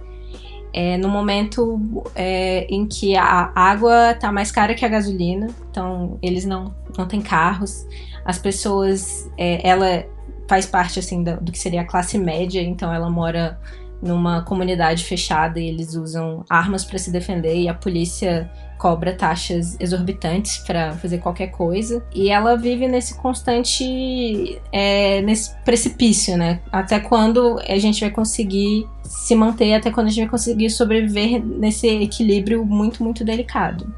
é, 0.77 0.97
no 0.97 1.07
momento 1.07 1.79
é, 2.13 2.67
em 2.69 2.85
que 2.85 3.15
a 3.15 3.49
água 3.55 4.11
está 4.11 4.29
mais 4.29 4.51
cara 4.51 4.73
que 4.73 4.83
a 4.83 4.89
gasolina, 4.89 5.47
então 5.71 6.19
eles 6.21 6.43
não, 6.43 6.75
não 6.97 7.07
têm 7.07 7.21
carros, 7.21 7.87
as 8.25 8.37
pessoas, 8.37 9.31
é, 9.37 9.65
ela 9.65 10.05
faz 10.49 10.65
parte 10.65 10.99
assim 10.99 11.23
do, 11.23 11.39
do 11.39 11.49
que 11.49 11.57
seria 11.57 11.79
a 11.79 11.85
classe 11.85 12.17
média, 12.17 12.61
então 12.61 12.93
ela 12.93 13.09
mora 13.09 13.57
numa 14.05 14.43
comunidade 14.43 15.03
fechada 15.03 15.59
e 15.59 15.67
eles 15.67 15.95
usam 15.95 16.45
armas 16.47 16.85
para 16.85 16.99
se 16.99 17.11
defender 17.11 17.55
e 17.55 17.67
a 17.67 17.73
polícia 17.73 18.49
cobra 18.77 19.13
taxas 19.13 19.75
exorbitantes 19.79 20.59
para 20.59 20.93
fazer 20.93 21.17
qualquer 21.17 21.47
coisa 21.47 22.05
e 22.13 22.29
ela 22.29 22.55
vive 22.55 22.87
nesse 22.87 23.15
constante 23.17 24.61
é, 24.71 25.21
nesse 25.21 25.55
precipício, 25.63 26.37
né? 26.37 26.59
Até 26.71 26.99
quando 26.99 27.59
a 27.67 27.77
gente 27.79 28.01
vai 28.01 28.11
conseguir 28.11 28.87
se 29.03 29.35
manter, 29.35 29.73
até 29.73 29.89
quando 29.89 30.07
a 30.07 30.09
gente 30.09 30.21
vai 30.21 30.29
conseguir 30.29 30.69
sobreviver 30.69 31.43
nesse 31.43 31.87
equilíbrio 31.87 32.63
muito 32.63 33.03
muito 33.03 33.25
delicado. 33.25 33.91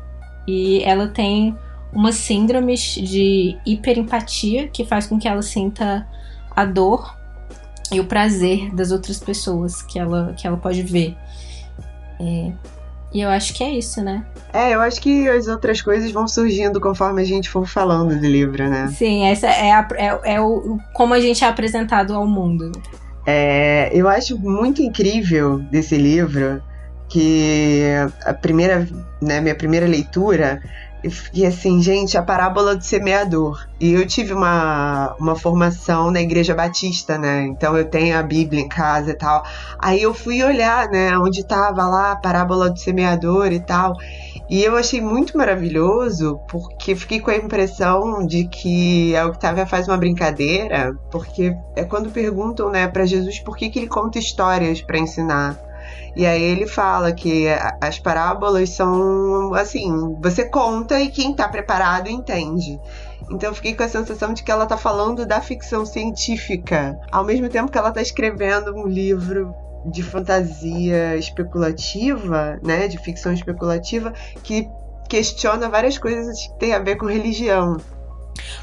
E 0.47 0.81
ela 0.83 1.09
tem 1.09 1.53
uma 1.91 2.13
síndrome 2.13 2.75
de 2.75 3.57
hiperempatia 3.65 4.67
que 4.67 4.85
faz 4.85 5.05
com 5.05 5.19
que 5.19 5.27
ela 5.27 5.41
sinta 5.41 6.07
a 6.55 6.63
dor 6.63 7.16
e 7.91 7.99
o 7.99 8.05
prazer 8.05 8.73
das 8.73 8.91
outras 8.91 9.19
pessoas 9.19 9.81
que 9.81 9.97
ela, 9.97 10.33
que 10.37 10.45
ela 10.45 10.57
pode 10.57 10.81
ver. 10.83 11.15
É, 12.19 12.51
e 13.13 13.21
eu 13.21 13.29
acho 13.29 13.53
que 13.53 13.63
é 13.63 13.71
isso, 13.71 14.03
né? 14.03 14.25
É, 14.53 14.73
eu 14.73 14.81
acho 14.81 15.01
que 15.01 15.27
as 15.29 15.47
outras 15.47 15.81
coisas 15.81 16.11
vão 16.11 16.27
surgindo 16.27 16.79
conforme 16.79 17.21
a 17.21 17.25
gente 17.25 17.49
for 17.49 17.67
falando 17.67 18.19
do 18.19 18.25
livro, 18.25 18.67
né? 18.69 18.91
Sim, 18.95 19.25
essa 19.25 19.47
é, 19.47 19.71
a, 19.71 19.87
é, 19.95 20.35
é 20.35 20.41
o, 20.41 20.77
como 20.93 21.13
a 21.13 21.19
gente 21.19 21.43
é 21.43 21.47
apresentado 21.47 22.13
ao 22.13 22.27
mundo. 22.27 22.71
É, 23.25 23.89
eu 23.93 24.07
acho 24.07 24.37
muito 24.37 24.81
incrível 24.81 25.59
desse 25.59 25.97
livro 25.97 26.61
que 27.09 27.83
a 28.25 28.33
primeira, 28.33 28.87
né, 29.21 29.39
minha 29.39 29.55
primeira 29.55 29.85
leitura 29.85 30.61
e 31.03 31.09
fiquei 31.09 31.45
assim, 31.45 31.81
gente, 31.81 32.17
a 32.17 32.23
parábola 32.23 32.75
do 32.75 32.83
semeador. 32.83 33.67
E 33.79 33.93
eu 33.93 34.05
tive 34.07 34.33
uma, 34.33 35.15
uma 35.19 35.35
formação 35.35 36.09
na 36.09 36.21
igreja 36.21 36.55
batista, 36.55 37.17
né? 37.17 37.43
Então 37.43 37.77
eu 37.77 37.85
tenho 37.85 38.17
a 38.17 38.23
Bíblia 38.23 38.61
em 38.61 38.67
casa 38.67 39.11
e 39.11 39.13
tal. 39.13 39.43
Aí 39.79 40.01
eu 40.01 40.13
fui 40.13 40.43
olhar, 40.43 40.89
né, 40.89 41.17
onde 41.17 41.45
tava 41.45 41.87
lá 41.87 42.13
a 42.13 42.15
parábola 42.15 42.69
do 42.69 42.79
semeador 42.79 43.51
e 43.51 43.59
tal. 43.59 43.93
E 44.49 44.63
eu 44.63 44.77
achei 44.77 45.01
muito 45.01 45.37
maravilhoso, 45.37 46.39
porque 46.49 46.95
fiquei 46.95 47.19
com 47.19 47.29
a 47.29 47.35
impressão 47.35 48.25
de 48.25 48.45
que 48.45 49.15
a 49.15 49.25
Octavia 49.25 49.65
faz 49.65 49.87
uma 49.87 49.97
brincadeira, 49.97 50.97
porque 51.11 51.53
é 51.75 51.83
quando 51.83 52.09
perguntam, 52.09 52.69
né, 52.71 52.87
para 52.87 53.05
Jesus 53.05 53.39
por 53.39 53.57
que, 53.57 53.69
que 53.69 53.77
ele 53.77 53.87
conta 53.87 54.17
histórias 54.17 54.81
para 54.81 54.97
ensinar. 54.97 55.66
E 56.15 56.25
aí 56.25 56.41
ele 56.41 56.65
fala 56.65 57.11
que 57.11 57.47
as 57.81 57.99
parábolas 57.99 58.69
são 58.71 59.53
assim, 59.53 60.15
você 60.21 60.45
conta 60.45 60.99
e 60.99 61.09
quem 61.09 61.33
tá 61.33 61.47
preparado 61.47 62.09
entende. 62.09 62.79
Então 63.29 63.49
eu 63.49 63.55
fiquei 63.55 63.75
com 63.75 63.83
a 63.83 63.89
sensação 63.89 64.33
de 64.33 64.43
que 64.43 64.51
ela 64.51 64.65
tá 64.65 64.77
falando 64.77 65.25
da 65.25 65.41
ficção 65.41 65.85
científica, 65.85 66.97
ao 67.11 67.23
mesmo 67.23 67.49
tempo 67.49 67.71
que 67.71 67.77
ela 67.77 67.91
tá 67.91 68.01
escrevendo 68.01 68.73
um 68.73 68.87
livro 68.87 69.53
de 69.85 70.01
fantasia 70.01 71.15
especulativa, 71.15 72.59
né, 72.63 72.87
de 72.87 72.97
ficção 72.97 73.33
especulativa, 73.33 74.13
que 74.43 74.69
questiona 75.07 75.69
várias 75.69 75.97
coisas 75.97 76.47
que 76.47 76.59
tem 76.59 76.73
a 76.73 76.79
ver 76.79 76.97
com 76.97 77.05
religião. 77.05 77.77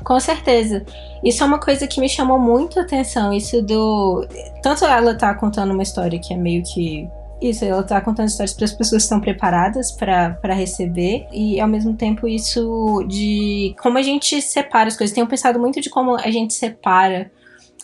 Com 0.03 0.21
certeza. 0.21 0.85
Isso 1.23 1.43
é 1.43 1.47
uma 1.47 1.59
coisa 1.59 1.87
que 1.87 2.01
me 2.01 2.09
chamou 2.09 2.39
muito 2.39 2.79
a 2.79 2.83
atenção. 2.83 3.33
Isso 3.33 3.63
do. 3.63 4.27
Tanto 4.63 4.85
ela 4.85 5.17
tá 5.17 5.35
contando 5.35 5.73
uma 5.73 5.83
história 5.83 6.19
que 6.19 6.33
é 6.33 6.37
meio 6.37 6.63
que 6.63 7.09
isso, 7.41 7.65
ela 7.65 7.83
tá 7.83 8.01
contando 8.01 8.29
histórias 8.29 8.55
para 8.55 8.65
as 8.65 8.73
pessoas 8.73 9.03
que 9.03 9.07
estão 9.07 9.21
preparadas 9.21 9.93
para 9.93 10.55
receber 10.55 11.27
e 11.33 11.61
ao 11.61 11.69
mesmo 11.69 11.95
tempo 11.95 12.27
isso 12.27 13.05
de 13.09 13.75
como 13.81 13.99
a 13.99 14.03
gente 14.03 14.41
separa 14.41 14.89
as 14.89 14.97
coisas. 14.97 15.15
Tenho 15.15 15.27
pensado 15.27 15.59
muito 15.59 15.81
de 15.81 15.91
como 15.91 16.17
a 16.17 16.31
gente 16.31 16.55
separa 16.55 17.31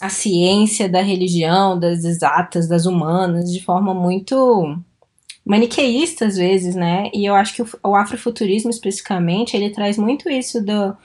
a 0.00 0.09
ciência 0.09 0.88
da 0.88 1.02
religião, 1.02 1.78
das 1.78 2.04
exatas, 2.04 2.66
das 2.66 2.87
humanas, 2.87 3.52
de 3.52 3.62
forma 3.62 3.92
muito 3.92 4.78
maniqueísta 5.45 6.26
às 6.26 6.37
vezes, 6.37 6.75
né? 6.75 7.11
E 7.12 7.26
eu 7.26 7.35
acho 7.35 7.54
que 7.54 7.62
o, 7.62 7.69
o 7.85 7.95
afrofuturismo 7.95 8.71
especificamente, 8.71 9.57
ele 9.57 9.71
traz 9.71 9.99
muito 9.99 10.30
isso 10.30 10.64
do, 10.64 10.97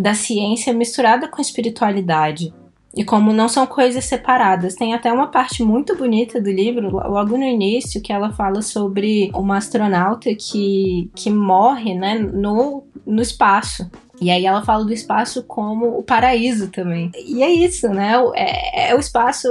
da 0.00 0.14
ciência 0.14 0.72
misturada 0.72 1.28
com 1.28 1.38
a 1.38 1.42
espiritualidade. 1.42 2.52
E 2.94 3.04
como 3.04 3.32
não 3.32 3.48
são 3.48 3.66
coisas 3.66 4.04
separadas. 4.04 4.74
Tem 4.74 4.92
até 4.92 5.10
uma 5.12 5.28
parte 5.28 5.62
muito 5.62 5.96
bonita 5.96 6.40
do 6.40 6.50
livro, 6.50 6.90
logo 6.90 7.38
no 7.38 7.44
início, 7.44 8.02
que 8.02 8.12
ela 8.12 8.32
fala 8.32 8.60
sobre 8.60 9.30
uma 9.34 9.56
astronauta 9.56 10.34
que, 10.34 11.10
que 11.14 11.30
morre 11.30 11.94
né, 11.94 12.18
no, 12.18 12.84
no 13.06 13.22
espaço. 13.22 13.90
E 14.20 14.30
aí 14.30 14.44
ela 14.44 14.62
fala 14.62 14.84
do 14.84 14.92
espaço 14.92 15.42
como 15.44 15.98
o 15.98 16.02
paraíso 16.02 16.70
também. 16.70 17.10
E 17.26 17.42
é 17.42 17.50
isso, 17.50 17.88
né? 17.88 18.12
É, 18.34 18.90
é 18.90 18.94
o 18.94 19.00
espaço 19.00 19.48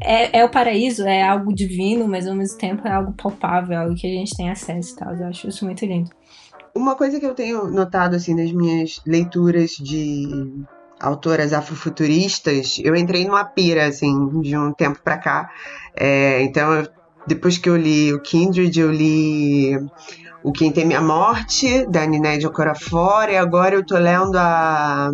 é, 0.00 0.40
é, 0.40 0.44
o 0.44 0.50
paraíso, 0.50 1.04
é 1.04 1.22
algo 1.22 1.52
divino, 1.52 2.06
mas 2.08 2.26
ao 2.26 2.34
mesmo 2.34 2.58
tempo 2.58 2.86
é 2.86 2.92
algo 2.92 3.12
palpável, 3.12 3.78
algo 3.78 3.94
que 3.94 4.06
a 4.06 4.10
gente 4.10 4.36
tem 4.36 4.50
acesso 4.50 4.92
e 4.92 4.96
tal. 4.96 5.14
Eu 5.14 5.26
acho 5.28 5.48
isso 5.48 5.64
muito 5.64 5.84
lindo. 5.84 6.10
Uma 6.74 6.96
coisa 6.96 7.20
que 7.20 7.26
eu 7.26 7.34
tenho 7.34 7.70
notado 7.70 8.16
assim 8.16 8.34
nas 8.34 8.52
minhas 8.52 9.00
leituras 9.06 9.70
de 9.70 10.64
autoras 11.04 11.52
afrofuturistas, 11.52 12.80
eu 12.82 12.96
entrei 12.96 13.26
numa 13.26 13.44
pira, 13.44 13.86
assim, 13.86 14.40
de 14.40 14.56
um 14.56 14.72
tempo 14.72 14.98
pra 15.04 15.18
cá. 15.18 15.50
É, 15.94 16.42
então, 16.42 16.72
eu, 16.72 16.88
depois 17.26 17.58
que 17.58 17.68
eu 17.68 17.76
li 17.76 18.12
o 18.12 18.20
Kindred, 18.20 18.78
eu 18.80 18.90
li 18.90 19.76
o 20.42 20.52
Quem 20.52 20.72
Teme 20.72 20.94
a 20.94 21.00
Morte, 21.00 21.86
da 21.86 22.06
Ninédia 22.06 22.48
Okorafor, 22.48 23.28
e 23.28 23.36
agora 23.36 23.74
eu 23.74 23.84
tô 23.84 23.96
lendo 23.96 24.36
a, 24.36 25.10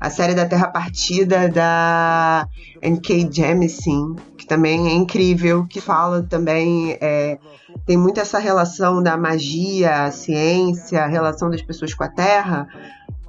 a 0.00 0.10
série 0.10 0.34
da 0.34 0.46
Terra 0.46 0.68
Partida, 0.68 1.48
da 1.48 2.48
N.K. 2.82 3.28
Jemisin, 3.30 4.16
que 4.36 4.46
também 4.46 4.88
é 4.88 4.92
incrível, 4.92 5.66
que 5.66 5.80
fala 5.80 6.22
também... 6.22 6.96
É, 7.00 7.38
tem 7.84 7.96
muito 7.96 8.18
essa 8.18 8.38
relação 8.38 9.02
da 9.02 9.16
magia, 9.16 10.04
a 10.04 10.10
ciência, 10.10 11.04
a 11.04 11.06
relação 11.06 11.50
das 11.50 11.62
pessoas 11.62 11.94
com 11.94 12.02
a 12.02 12.08
Terra, 12.08 12.66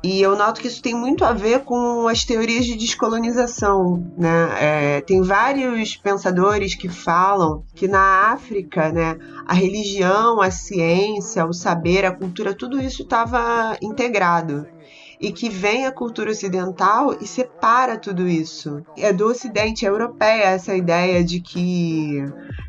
e 0.08 0.22
eu 0.22 0.38
noto 0.38 0.62
que 0.62 0.70
isso 0.70 0.82
tem 0.82 0.96
muito 0.96 1.26
a 1.26 1.34
ver 1.34 1.66
com 1.66 2.08
as 2.08 2.24
teorias 2.24 2.66
de 2.66 2.78
descolonização. 2.78 4.10
Né? 4.18 4.50
É, 4.58 5.02
tem 5.02 5.22
vários 5.22 5.98
pensadores 5.98 6.76
que 6.76 6.88
falam 6.88 7.66
que 7.76 7.90
na 7.90 8.32
África 8.32 8.90
né, 8.90 9.18
a 9.46 9.54
religião, 9.54 10.40
a 10.40 10.50
ciência, 10.50 11.46
o 11.46 11.52
saber, 11.52 12.06
a 12.06 12.16
cultura, 12.16 12.54
tudo 12.54 12.82
isso 12.82 13.02
estava 13.02 13.78
integrado 13.82 14.66
e 15.20 15.30
que 15.30 15.50
vem 15.50 15.86
a 15.86 15.92
cultura 15.92 16.32
ocidental 16.32 17.14
e 17.20 17.28
separa 17.28 17.98
tudo 17.98 18.30
isso. 18.30 18.82
É 18.96 19.12
do 19.12 19.26
Ocidente, 19.26 19.86
é 19.86 19.90
europeia 19.90 20.52
essa 20.52 20.74
ideia 20.74 21.22
de 21.22 21.42
que 21.42 22.24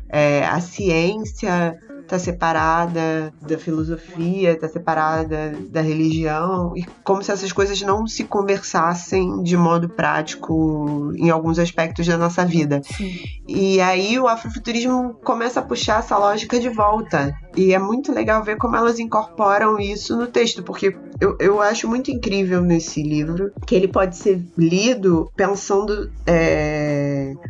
é, 0.09 0.43
a 0.45 0.59
ciência 0.59 1.79
está 2.09 2.17
separada 2.17 3.31
da 3.39 3.57
filosofia, 3.57 4.53
está 4.53 4.67
separada 4.67 5.55
da 5.69 5.81
religião, 5.81 6.73
e 6.75 6.83
como 7.03 7.23
se 7.23 7.31
essas 7.31 7.51
coisas 7.51 7.79
não 7.81 8.07
se 8.07 8.23
conversassem 8.23 9.43
de 9.43 9.55
modo 9.55 9.87
prático 9.87 11.13
em 11.15 11.29
alguns 11.29 11.59
aspectos 11.59 12.07
da 12.07 12.17
nossa 12.17 12.43
vida. 12.43 12.81
Sim. 12.83 13.19
E 13.47 13.79
aí 13.79 14.19
o 14.19 14.27
afrofuturismo 14.27 15.13
começa 15.23 15.59
a 15.59 15.63
puxar 15.63 15.99
essa 15.99 16.17
lógica 16.17 16.59
de 16.59 16.69
volta. 16.69 17.33
E 17.55 17.73
é 17.73 17.79
muito 17.79 18.11
legal 18.11 18.43
ver 18.43 18.57
como 18.57 18.75
elas 18.75 18.99
incorporam 18.99 19.79
isso 19.79 20.15
no 20.15 20.27
texto, 20.27 20.63
porque 20.63 20.95
eu, 21.19 21.35
eu 21.39 21.61
acho 21.61 21.87
muito 21.87 22.09
incrível 22.11 22.61
nesse 22.61 23.01
livro 23.01 23.51
que 23.65 23.75
ele 23.75 23.87
pode 23.87 24.15
ser 24.15 24.41
lido 24.57 25.31
pensando 25.35 26.09
é, 26.25 26.78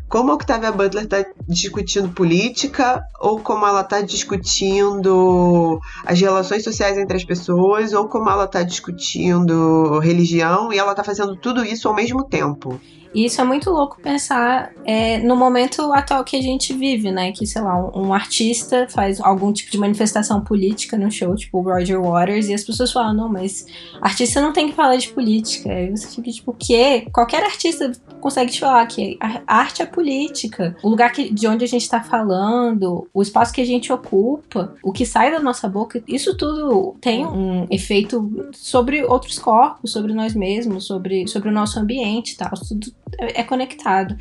como 0.10 0.32
a 0.32 0.34
Octavia 0.34 0.72
Butler 0.72 1.04
está 1.04 1.24
discutindo 1.48 2.10
política 2.10 3.02
ou 3.20 3.40
como 3.40 3.66
ela 3.66 3.82
está 3.82 4.02
discutindo 4.02 5.80
as 6.04 6.20
relações 6.20 6.64
sociais 6.64 6.98
entre 6.98 7.16
as 7.16 7.24
pessoas 7.24 7.94
ou 7.94 8.10
como 8.10 8.30
ela 8.30 8.46
está 8.46 8.64
discutindo 8.64 10.00
religião 10.00 10.74
e 10.74 10.80
ela 10.80 10.92
está 10.92 11.04
fazendo 11.04 11.36
tudo 11.36 11.64
isso 11.64 11.88
ao 11.88 11.96
mesmo 11.96 12.24
tempo. 12.24 12.82
E 13.14 13.26
isso 13.26 13.42
é 13.42 13.44
muito 13.44 13.70
louco 13.70 14.00
pensar 14.02 14.72
é, 14.86 15.18
no 15.20 15.36
momento 15.36 15.92
atual 15.94 16.24
que 16.24 16.36
a 16.36 16.42
gente 16.42 16.74
vive, 16.74 17.12
né? 17.12 17.32
Que, 17.32 17.46
sei 17.46 17.62
lá, 17.62 17.78
um, 17.78 18.08
um, 18.08 18.14
artista 18.14 18.88
faz 18.90 19.20
algum 19.20 19.52
tipo 19.52 19.72
de 19.72 19.78
manifestação 19.78 20.42
política 20.42 20.98
no 20.98 21.12
show, 21.12 21.36
tipo 21.36 21.60
o 21.60 21.62
Roger 21.62 22.02
Waters, 22.02 22.50
e 22.50 22.54
as 22.54 22.64
pessoas 22.64 22.92
falam, 22.92 23.14
não, 23.14 23.30
mas 23.30 23.66
artista 24.02 24.42
não 24.42 24.54
tem 24.54 24.70
que 24.70 24.76
falar 24.76 24.98
de 24.98 25.10
política. 25.10 25.72
Aí 25.72 25.90
você 25.90 26.08
fica 26.08 26.32
tipo, 26.32 26.52
o 26.52 26.54
quê? 26.54 27.08
Qualquer 27.12 27.44
artista 27.44 27.92
consegue 28.20 28.52
te 28.52 28.60
falar 28.60 28.86
que 28.86 29.18
a 29.20 29.42
arte 29.48 29.82
é 29.82 29.86
política. 29.86 30.76
O 30.84 30.90
lugar 30.90 31.12
que, 31.12 31.34
de 31.34 31.48
onde 31.48 31.64
a 31.64 31.68
gente 31.68 31.90
tá 31.90 32.02
falando, 32.02 33.08
o 33.14 33.22
espaço 33.22 33.54
que 33.54 33.62
a 33.62 33.66
gente 33.66 33.92
ocupa, 33.92 34.76
o 34.84 34.92
que 34.92 35.06
sai 35.06 35.32
da 35.32 35.40
nossa 35.40 35.68
boca, 35.68 36.04
isso 36.08 36.36
tudo 36.36 36.96
tem 37.02 37.26
um 37.26 37.66
efeito 37.70 38.50
sobre 38.54 39.04
outros 39.04 39.40
corpos, 39.40 39.92
sobre 39.92 40.14
nós 40.14 40.36
mesmos, 40.36 40.86
sobre, 40.86 41.28
sobre 41.28 41.50
o 41.50 41.52
nosso 41.52 41.80
ambiente 41.80 42.34
e 42.34 42.38
tal. 42.38 42.52
Tudo 42.52 42.99
é 43.18 43.44
conectado. 43.44 44.16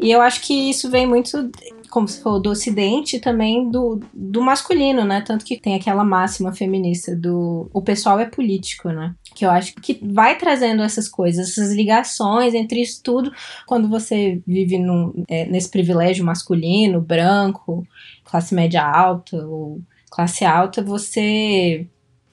E 0.00 0.10
eu 0.10 0.20
acho 0.20 0.40
que 0.42 0.70
isso 0.70 0.90
vem 0.90 1.06
muito 1.06 1.50
como 1.90 2.08
se 2.08 2.22
falou, 2.22 2.40
do 2.40 2.50
ocidente 2.50 3.18
também 3.18 3.68
do, 3.68 4.00
do 4.14 4.40
masculino, 4.40 5.04
né? 5.04 5.20
Tanto 5.20 5.44
que 5.44 5.60
tem 5.60 5.74
aquela 5.74 6.04
máxima 6.04 6.52
feminista 6.52 7.14
do 7.14 7.68
o 7.72 7.82
pessoal 7.82 8.18
é 8.20 8.24
político, 8.24 8.88
né? 8.90 9.14
Que 9.34 9.44
eu 9.44 9.50
acho 9.50 9.74
que 9.74 9.98
vai 10.00 10.38
trazendo 10.38 10.82
essas 10.82 11.08
coisas, 11.08 11.50
essas 11.50 11.72
ligações 11.74 12.54
entre 12.54 12.80
isso 12.80 13.02
tudo, 13.02 13.32
quando 13.66 13.88
você 13.88 14.40
vive 14.46 14.78
num, 14.78 15.24
é, 15.28 15.44
nesse 15.46 15.68
privilégio 15.68 16.24
masculino, 16.24 17.00
branco, 17.00 17.86
classe 18.24 18.54
média 18.54 18.82
alta 18.82 19.36
ou 19.44 19.80
classe 20.10 20.44
alta, 20.44 20.82
você 20.82 21.86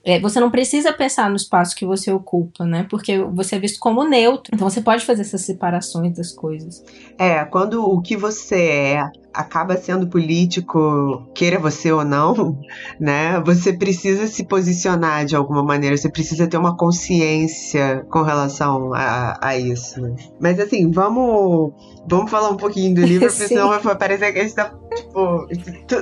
é, 0.07 0.21
você 0.21 0.39
não 0.39 0.49
precisa 0.49 0.93
pensar 0.93 1.29
no 1.29 1.35
espaço 1.35 1.75
que 1.75 1.85
você 1.85 2.09
ocupa, 2.09 2.65
né? 2.65 2.87
Porque 2.89 3.19
você 3.19 3.57
é 3.57 3.59
visto 3.59 3.77
como 3.77 4.05
neutro. 4.05 4.55
Então 4.55 4.69
você 4.69 4.79
pode 4.79 5.03
fazer 5.03 5.23
essas 5.23 5.41
separações 5.41 6.15
das 6.15 6.31
coisas. 6.31 6.81
É, 7.17 7.43
quando 7.45 7.83
o 7.83 8.01
que 8.01 8.15
você 8.15 8.61
é 8.61 9.11
acaba 9.37 9.77
sendo 9.77 10.07
político, 10.07 11.29
queira 11.33 11.59
você 11.59 11.91
ou 11.91 12.03
não, 12.03 12.59
né? 12.99 13.39
Você 13.41 13.71
precisa 13.71 14.25
se 14.25 14.43
posicionar 14.43 15.25
de 15.25 15.35
alguma 15.35 15.63
maneira, 15.63 15.95
você 15.95 16.09
precisa 16.09 16.47
ter 16.47 16.57
uma 16.57 16.75
consciência 16.75 18.05
com 18.09 18.23
relação 18.23 18.93
a, 18.93 19.37
a 19.39 19.57
isso. 19.57 20.01
Mas 20.39 20.59
assim, 20.59 20.91
vamos, 20.91 21.73
vamos 22.09 22.31
falar 22.31 22.49
um 22.49 22.57
pouquinho 22.57 22.95
do 22.95 23.01
livro, 23.01 23.27
porque 23.27 23.45
senão 23.47 23.69
vai 23.69 23.95
parecer 23.95 24.33
que 24.33 24.39
a 24.39 24.43
gente 24.43 24.55
tá, 24.55 24.73
tipo, 24.95 25.47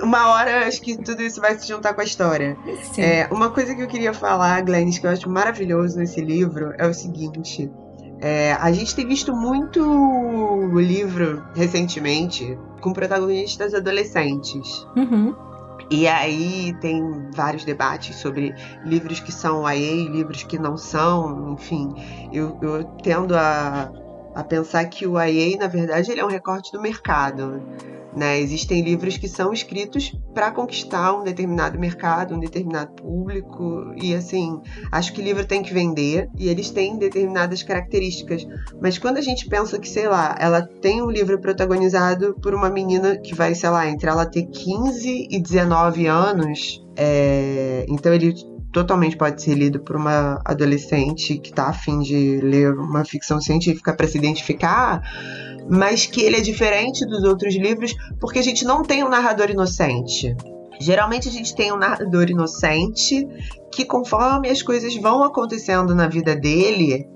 uma 0.04 0.30
hora 0.30 0.68
acho 0.68 0.82
que 0.82 0.98
tudo 0.98 1.22
isso 1.22 1.42
vai 1.42 1.58
se 1.58 1.68
juntar 1.68 1.94
com 1.94 2.02
a 2.02 2.06
história. 2.06 2.58
É, 2.98 3.28
uma 3.32 3.50
coisa 3.50 3.76
que 3.76 3.82
eu 3.82 3.88
queria 3.88 4.14
falar, 4.14 4.62
Glennis, 4.62 4.98
que 4.98 5.06
eu 5.06 5.12
acho 5.12 5.30
maravilhoso 5.30 5.98
nesse 5.98 6.22
livro, 6.22 6.74
é 6.78 6.88
o 6.88 6.94
seguinte. 6.94 7.70
É, 8.28 8.54
a 8.54 8.72
gente 8.72 8.96
tem 8.96 9.06
visto 9.06 9.36
muito 9.36 10.72
livro 10.74 11.44
recentemente 11.54 12.58
com 12.82 12.92
protagonistas 12.92 13.76
adolescentes. 13.76 14.84
Uhum. 14.96 15.36
E 15.92 16.08
aí 16.08 16.76
tem 16.82 17.30
vários 17.36 17.64
debates 17.64 18.16
sobre 18.16 18.52
livros 18.84 19.20
que 19.20 19.32
são 19.32 19.70
YA, 19.70 20.10
livros 20.10 20.42
que 20.42 20.58
não 20.58 20.76
são, 20.76 21.54
enfim. 21.54 21.94
Eu, 22.34 22.58
eu 22.64 22.84
tendo 23.04 23.36
a, 23.36 23.92
a 24.34 24.44
pensar 24.44 24.86
que 24.86 25.06
o 25.06 25.22
YA, 25.22 25.60
na 25.60 25.68
verdade, 25.68 26.10
ele 26.10 26.20
é 26.20 26.26
um 26.26 26.30
recorte 26.30 26.72
do 26.72 26.82
mercado. 26.82 27.62
Né? 28.16 28.40
Existem 28.40 28.82
livros 28.82 29.18
que 29.18 29.28
são 29.28 29.52
escritos 29.52 30.16
para 30.34 30.52
conquistar 30.52 31.14
um 31.14 31.24
determinado 31.24 31.78
mercado, 31.78 32.34
um 32.34 32.40
determinado 32.40 32.94
público, 32.94 33.94
e 34.02 34.16
assim, 34.16 34.62
acho 34.92 35.12
que 35.12 35.22
livro 35.22 35.46
tem 35.46 35.62
que 35.62 35.74
vender 35.74 36.30
e 36.38 36.48
eles 36.48 36.70
têm 36.70 36.98
determinadas 36.98 37.62
características. 37.62 38.48
Mas 38.82 38.98
quando 38.98 39.18
a 39.18 39.22
gente 39.22 39.50
pensa 39.50 39.78
que, 39.78 39.90
sei 39.90 40.08
lá, 40.08 40.36
ela 40.40 40.62
tem 40.62 41.02
um 41.02 41.10
livro 41.10 41.40
protagonizado 41.40 42.36
por 42.42 42.54
uma 42.54 42.70
menina 42.70 43.18
que 43.18 43.36
vai, 43.36 43.54
sei 43.54 43.70
lá, 43.70 43.88
entre 43.88 44.10
ela 44.10 44.26
ter 44.26 44.46
15 44.46 45.28
e 45.30 45.42
19 45.42 46.08
anos, 46.08 46.86
é... 46.96 47.86
então 47.90 48.14
ele 48.14 48.55
totalmente 48.76 49.16
pode 49.16 49.42
ser 49.42 49.56
lido 49.56 49.80
por 49.80 49.96
uma 49.96 50.42
adolescente 50.44 51.38
que 51.38 51.50
está 51.50 51.70
afim 51.70 52.00
de 52.00 52.42
ler 52.42 52.74
uma 52.74 53.06
ficção 53.06 53.40
científica 53.40 53.94
para 53.96 54.06
se 54.06 54.18
identificar 54.18 55.02
mas 55.70 56.06
que 56.06 56.22
ele 56.22 56.36
é 56.36 56.42
diferente 56.42 57.06
dos 57.06 57.24
outros 57.24 57.56
livros 57.56 57.96
porque 58.20 58.38
a 58.38 58.42
gente 58.42 58.66
não 58.66 58.84
tem 58.84 59.02
um 59.04 59.10
narrador 59.10 59.50
inocente. 59.50 60.36
Geralmente 60.80 61.30
a 61.30 61.32
gente 61.32 61.56
tem 61.56 61.72
um 61.72 61.78
narrador 61.78 62.30
inocente 62.30 63.26
que, 63.72 63.86
conforme 63.86 64.50
as 64.50 64.62
coisas 64.62 64.94
vão 64.98 65.24
acontecendo 65.24 65.96
na 65.96 66.08
vida 66.08 66.36
dele, 66.36 67.08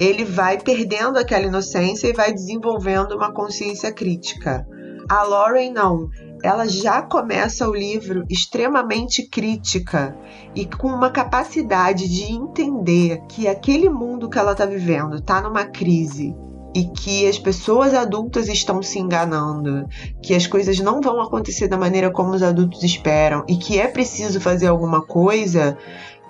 ele 0.00 0.24
vai 0.24 0.58
perdendo 0.58 1.18
aquela 1.18 1.46
inocência 1.46 2.06
e 2.06 2.12
vai 2.12 2.32
desenvolvendo 2.32 3.16
uma 3.16 3.32
consciência 3.32 3.92
crítica. 3.92 4.64
A 5.08 5.24
Lauren 5.24 5.72
não. 5.72 6.08
Ela 6.42 6.68
já 6.68 7.02
começa 7.02 7.68
o 7.68 7.74
livro 7.74 8.24
extremamente 8.28 9.28
crítica 9.28 10.16
e 10.54 10.64
com 10.64 10.88
uma 10.88 11.10
capacidade 11.10 12.08
de 12.08 12.32
entender 12.32 13.22
que 13.28 13.48
aquele 13.48 13.88
mundo 13.88 14.28
que 14.28 14.38
ela 14.38 14.52
está 14.52 14.64
vivendo 14.64 15.16
está 15.16 15.40
numa 15.40 15.64
crise 15.64 16.34
e 16.74 16.84
que 16.84 17.26
as 17.26 17.38
pessoas 17.38 17.94
adultas 17.94 18.48
estão 18.48 18.82
se 18.82 18.98
enganando, 18.98 19.88
que 20.22 20.34
as 20.34 20.46
coisas 20.46 20.78
não 20.78 21.00
vão 21.00 21.20
acontecer 21.20 21.66
da 21.66 21.76
maneira 21.76 22.10
como 22.10 22.32
os 22.32 22.42
adultos 22.42 22.82
esperam 22.84 23.44
e 23.48 23.56
que 23.56 23.80
é 23.80 23.88
preciso 23.88 24.40
fazer 24.40 24.66
alguma 24.66 25.02
coisa 25.02 25.76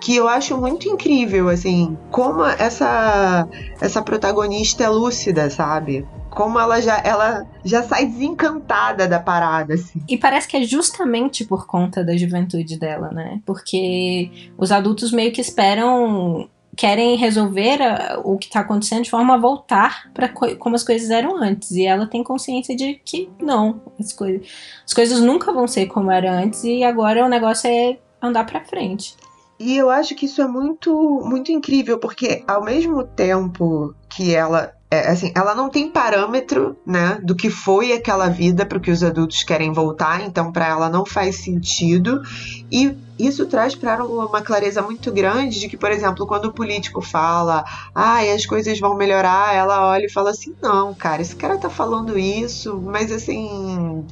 que 0.01 0.15
eu 0.15 0.27
acho 0.27 0.57
muito 0.57 0.87
incrível, 0.87 1.49
assim, 1.49 1.97
como 2.09 2.43
essa 2.45 3.47
essa 3.81 4.01
protagonista 4.01 4.83
é 4.83 4.89
lúcida, 4.89 5.49
sabe? 5.49 6.07
Como 6.39 6.57
ela 6.57 6.81
já 6.81 7.01
ela 7.03 7.45
já 7.65 7.83
sai 7.83 8.05
desencantada 8.05 9.05
da 9.05 9.19
parada, 9.19 9.73
assim. 9.73 10.01
E 10.07 10.17
parece 10.17 10.47
que 10.47 10.55
é 10.55 10.63
justamente 10.63 11.43
por 11.43 11.67
conta 11.67 12.01
da 12.01 12.15
juventude 12.15 12.79
dela, 12.79 13.09
né? 13.11 13.41
Porque 13.45 14.31
os 14.57 14.71
adultos 14.71 15.11
meio 15.11 15.33
que 15.33 15.41
esperam 15.41 16.47
querem 16.77 17.17
resolver 17.17 17.81
a, 17.81 18.21
o 18.23 18.37
que 18.37 18.47
está 18.47 18.61
acontecendo 18.61 19.03
de 19.03 19.09
forma 19.09 19.33
a 19.33 19.37
voltar 19.37 20.09
para 20.13 20.29
co 20.29 20.55
como 20.55 20.77
as 20.77 20.83
coisas 20.83 21.09
eram 21.09 21.35
antes. 21.35 21.71
E 21.71 21.85
ela 21.85 22.07
tem 22.07 22.23
consciência 22.23 22.73
de 22.73 22.93
que 23.03 23.29
não, 23.41 23.81
as, 23.99 24.13
coi 24.13 24.41
as 24.85 24.93
coisas 24.93 25.19
nunca 25.19 25.51
vão 25.51 25.67
ser 25.67 25.87
como 25.87 26.09
era 26.09 26.31
antes 26.31 26.63
e 26.63 26.85
agora 26.85 27.25
o 27.25 27.27
negócio 27.27 27.69
é 27.69 27.97
andar 28.21 28.45
para 28.45 28.63
frente. 28.63 29.13
E 29.59 29.75
eu 29.75 29.89
acho 29.89 30.15
que 30.15 30.25
isso 30.25 30.41
é 30.41 30.47
muito 30.47 30.91
muito 31.25 31.51
incrível 31.51 31.99
porque 31.99 32.43
ao 32.47 32.63
mesmo 32.63 33.03
tempo 33.03 33.93
que 34.07 34.33
ela 34.33 34.73
é, 34.91 35.07
assim, 35.07 35.31
ela 35.35 35.53
não 35.53 35.69
tem 35.69 35.91
parâmetro, 35.91 36.75
né, 36.83 37.19
do 37.21 37.35
que 37.35 37.51
foi 37.51 37.91
aquela 37.91 38.27
vida 38.27 38.65
para 38.65 38.79
que 38.79 38.89
os 38.89 39.03
adultos 39.03 39.43
querem 39.43 39.71
voltar, 39.71 40.21
então 40.21 40.51
para 40.51 40.67
ela 40.67 40.89
não 40.89 41.05
faz 41.05 41.43
sentido. 41.43 42.23
E 42.71 42.97
isso 43.19 43.45
traz 43.45 43.75
para 43.75 43.93
ela 43.93 44.05
uma 44.05 44.41
clareza 44.41 44.81
muito 44.81 45.11
grande 45.11 45.59
de 45.59 45.69
que, 45.69 45.77
por 45.77 45.91
exemplo, 45.91 46.25
quando 46.25 46.45
o 46.45 46.53
político 46.53 47.01
fala, 47.01 47.63
ah, 47.93 48.21
as 48.33 48.47
coisas 48.47 48.79
vão 48.79 48.95
melhorar, 48.95 49.53
ela 49.53 49.89
olha 49.89 50.05
e 50.05 50.11
fala 50.11 50.31
assim: 50.31 50.55
não, 50.59 50.93
cara, 50.95 51.21
esse 51.21 51.35
cara 51.35 51.57
tá 51.59 51.69
falando 51.69 52.17
isso, 52.17 52.81
mas 52.83 53.11
assim, 53.11 54.03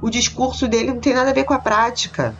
o 0.00 0.08
discurso 0.08 0.66
dele 0.66 0.94
não 0.94 1.00
tem 1.00 1.12
nada 1.12 1.28
a 1.28 1.34
ver 1.34 1.44
com 1.44 1.52
a 1.52 1.58
prática. 1.58 2.34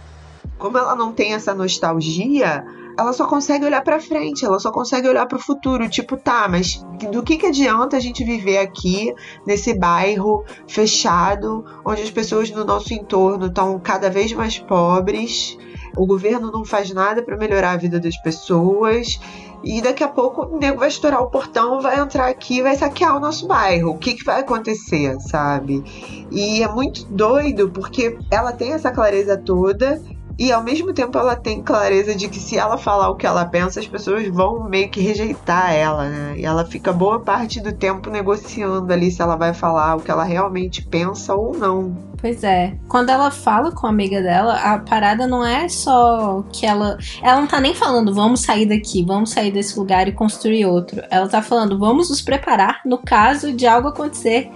Como 0.62 0.78
ela 0.78 0.94
não 0.94 1.12
tem 1.12 1.34
essa 1.34 1.52
nostalgia, 1.52 2.64
ela 2.96 3.12
só 3.12 3.26
consegue 3.26 3.64
olhar 3.64 3.82
para 3.82 3.98
frente, 3.98 4.44
ela 4.44 4.60
só 4.60 4.70
consegue 4.70 5.08
olhar 5.08 5.26
para 5.26 5.36
o 5.36 5.42
futuro, 5.42 5.88
tipo, 5.88 6.16
tá, 6.16 6.46
mas 6.48 6.86
do 7.10 7.20
que 7.20 7.36
que 7.36 7.46
adianta 7.46 7.96
a 7.96 8.00
gente 8.00 8.22
viver 8.22 8.58
aqui 8.58 9.12
nesse 9.44 9.74
bairro 9.74 10.44
fechado, 10.68 11.64
onde 11.84 12.02
as 12.02 12.12
pessoas 12.12 12.48
no 12.52 12.64
nosso 12.64 12.94
entorno 12.94 13.46
estão 13.46 13.76
cada 13.80 14.08
vez 14.08 14.32
mais 14.34 14.56
pobres? 14.56 15.58
O 15.96 16.06
governo 16.06 16.52
não 16.52 16.64
faz 16.64 16.92
nada 16.92 17.24
para 17.24 17.36
melhorar 17.36 17.72
a 17.72 17.76
vida 17.76 17.98
das 17.98 18.16
pessoas. 18.22 19.18
E 19.64 19.82
daqui 19.82 20.02
a 20.02 20.08
pouco 20.08 20.42
o 20.42 20.58
nego 20.58 20.78
vai 20.78 20.88
estourar 20.88 21.22
o 21.22 21.30
portão, 21.30 21.80
vai 21.80 21.98
entrar 21.98 22.28
aqui 22.28 22.58
e 22.58 22.62
vai 22.62 22.74
saquear 22.74 23.16
o 23.16 23.20
nosso 23.20 23.46
bairro. 23.46 23.90
O 23.90 23.98
que, 23.98 24.14
que 24.14 24.24
vai 24.24 24.40
acontecer, 24.40 25.20
sabe? 25.20 25.84
E 26.30 26.62
é 26.62 26.68
muito 26.68 27.04
doido 27.04 27.70
porque 27.70 28.18
ela 28.30 28.52
tem 28.52 28.72
essa 28.72 28.90
clareza 28.90 29.36
toda 29.36 30.00
e 30.38 30.50
ao 30.52 30.62
mesmo 30.62 30.92
tempo 30.92 31.18
ela 31.18 31.36
tem 31.36 31.62
clareza 31.62 32.14
de 32.14 32.28
que 32.28 32.38
se 32.38 32.58
ela 32.58 32.76
falar 32.78 33.10
o 33.10 33.16
que 33.16 33.26
ela 33.26 33.44
pensa, 33.44 33.80
as 33.80 33.86
pessoas 33.86 34.26
vão 34.28 34.68
meio 34.68 34.88
que 34.88 35.00
rejeitar 35.00 35.72
ela, 35.72 36.08
né? 36.08 36.34
E 36.36 36.44
ela 36.44 36.64
fica 36.64 36.92
boa 36.92 37.20
parte 37.20 37.60
do 37.60 37.72
tempo 37.72 38.10
negociando 38.10 38.92
ali 38.92 39.10
se 39.10 39.20
ela 39.22 39.36
vai 39.36 39.52
falar 39.52 39.96
o 39.96 40.00
que 40.00 40.10
ela 40.10 40.24
realmente 40.24 40.82
pensa 40.82 41.34
ou 41.34 41.56
não. 41.56 41.96
Pois 42.20 42.44
é. 42.44 42.76
Quando 42.88 43.10
ela 43.10 43.30
fala 43.30 43.72
com 43.72 43.86
a 43.86 43.90
amiga 43.90 44.22
dela, 44.22 44.54
a 44.54 44.78
parada 44.78 45.26
não 45.26 45.44
é 45.44 45.68
só 45.68 46.44
que 46.52 46.64
ela. 46.64 46.96
Ela 47.20 47.40
não 47.40 47.48
tá 47.48 47.60
nem 47.60 47.74
falando, 47.74 48.14
vamos 48.14 48.40
sair 48.40 48.66
daqui, 48.66 49.04
vamos 49.04 49.30
sair 49.30 49.50
desse 49.50 49.78
lugar 49.78 50.06
e 50.06 50.12
construir 50.12 50.64
outro. 50.66 51.02
Ela 51.10 51.28
tá 51.28 51.42
falando, 51.42 51.78
vamos 51.78 52.10
nos 52.10 52.22
preparar 52.22 52.80
no 52.86 52.98
caso 52.98 53.52
de 53.52 53.66
algo 53.66 53.88
acontecer. 53.88 54.50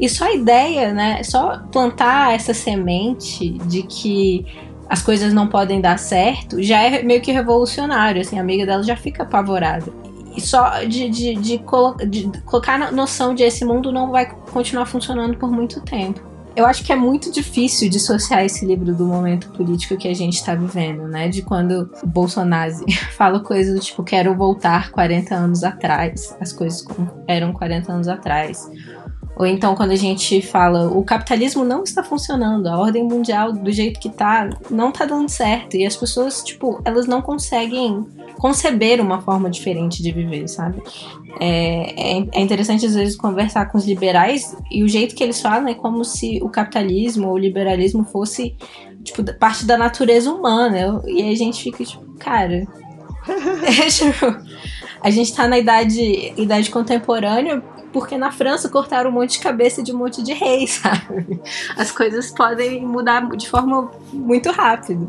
E 0.00 0.08
só 0.08 0.24
a 0.24 0.32
ideia, 0.32 0.94
né? 0.94 1.22
Só 1.22 1.58
plantar 1.70 2.34
essa 2.34 2.54
semente 2.54 3.50
de 3.66 3.82
que 3.82 4.46
as 4.90 5.00
coisas 5.00 5.32
não 5.32 5.46
podem 5.46 5.80
dar 5.80 5.98
certo, 6.00 6.60
já 6.60 6.82
é 6.82 7.00
meio 7.00 7.22
que 7.22 7.30
revolucionário, 7.30 8.20
assim, 8.20 8.38
a 8.38 8.42
amiga 8.42 8.66
dela 8.66 8.82
já 8.82 8.96
fica 8.96 9.22
apavorada. 9.22 9.92
só 10.38 10.82
de, 10.82 11.08
de, 11.08 11.34
de, 11.36 11.58
colo 11.58 11.94
de 12.04 12.28
colocar 12.44 12.76
na 12.76 12.90
noção 12.90 13.32
de 13.32 13.44
esse 13.44 13.64
mundo 13.64 13.92
não 13.92 14.10
vai 14.10 14.28
continuar 14.52 14.86
funcionando 14.86 15.38
por 15.38 15.48
muito 15.48 15.80
tempo. 15.82 16.28
Eu 16.56 16.66
acho 16.66 16.82
que 16.82 16.92
é 16.92 16.96
muito 16.96 17.30
difícil 17.30 17.88
dissociar 17.88 18.44
esse 18.44 18.66
livro 18.66 18.92
do 18.92 19.06
momento 19.06 19.48
político 19.50 19.96
que 19.96 20.08
a 20.08 20.14
gente 20.14 20.34
está 20.34 20.56
vivendo, 20.56 21.06
né? 21.06 21.28
De 21.28 21.42
quando 21.42 21.88
o 22.02 22.06
Bolsonaro 22.08 22.72
fala 23.16 23.38
coisas 23.38 23.72
do 23.72 23.80
tipo, 23.80 24.02
quero 24.02 24.34
voltar 24.34 24.90
40 24.90 25.32
anos 25.32 25.62
atrás, 25.62 26.36
as 26.40 26.52
coisas 26.52 26.82
como 26.82 27.08
eram 27.28 27.52
40 27.52 27.92
anos 27.92 28.08
atrás. 28.08 28.68
Ou 29.40 29.46
então 29.46 29.74
quando 29.74 29.92
a 29.92 29.96
gente 29.96 30.42
fala, 30.42 30.90
o 30.90 31.02
capitalismo 31.02 31.64
não 31.64 31.82
está 31.82 32.04
funcionando, 32.04 32.66
a 32.66 32.78
ordem 32.78 33.02
mundial 33.02 33.50
do 33.50 33.72
jeito 33.72 33.98
que 33.98 34.10
tá, 34.10 34.50
não 34.70 34.92
tá 34.92 35.06
dando 35.06 35.30
certo. 35.30 35.78
E 35.78 35.86
as 35.86 35.96
pessoas, 35.96 36.42
tipo, 36.42 36.78
elas 36.84 37.06
não 37.06 37.22
conseguem 37.22 38.06
conceber 38.36 39.00
uma 39.00 39.22
forma 39.22 39.48
diferente 39.48 40.02
de 40.02 40.12
viver, 40.12 40.46
sabe? 40.46 40.82
É, 41.40 42.18
é, 42.18 42.26
é, 42.34 42.40
interessante 42.42 42.84
às 42.84 42.94
vezes 42.94 43.16
conversar 43.16 43.64
com 43.72 43.78
os 43.78 43.86
liberais 43.86 44.54
e 44.70 44.84
o 44.84 44.88
jeito 44.88 45.14
que 45.14 45.24
eles 45.24 45.40
falam 45.40 45.68
é 45.68 45.74
como 45.74 46.04
se 46.04 46.38
o 46.42 46.50
capitalismo 46.50 47.28
ou 47.28 47.32
o 47.32 47.38
liberalismo 47.38 48.04
fosse 48.04 48.54
tipo 49.02 49.24
parte 49.38 49.64
da 49.64 49.78
natureza 49.78 50.30
humana. 50.30 51.00
E 51.06 51.22
aí 51.22 51.32
a 51.32 51.36
gente 51.36 51.62
fica 51.62 51.82
tipo, 51.82 52.04
cara, 52.18 52.66
é, 53.64 53.88
tipo, 53.88 54.36
a 55.00 55.08
gente 55.08 55.34
tá 55.34 55.48
na 55.48 55.58
idade, 55.58 56.34
idade 56.36 56.68
contemporânea 56.68 57.62
porque 57.92 58.16
na 58.16 58.30
França 58.30 58.68
cortaram 58.68 59.10
um 59.10 59.12
monte 59.12 59.32
de 59.32 59.40
cabeça 59.40 59.82
de 59.82 59.92
um 59.92 59.98
monte 59.98 60.22
de 60.22 60.32
reis, 60.32 60.80
sabe? 60.82 61.40
As 61.76 61.90
coisas 61.90 62.30
podem 62.30 62.84
mudar 62.84 63.28
de 63.36 63.48
forma 63.48 63.90
muito 64.12 64.50
rápida. 64.50 65.06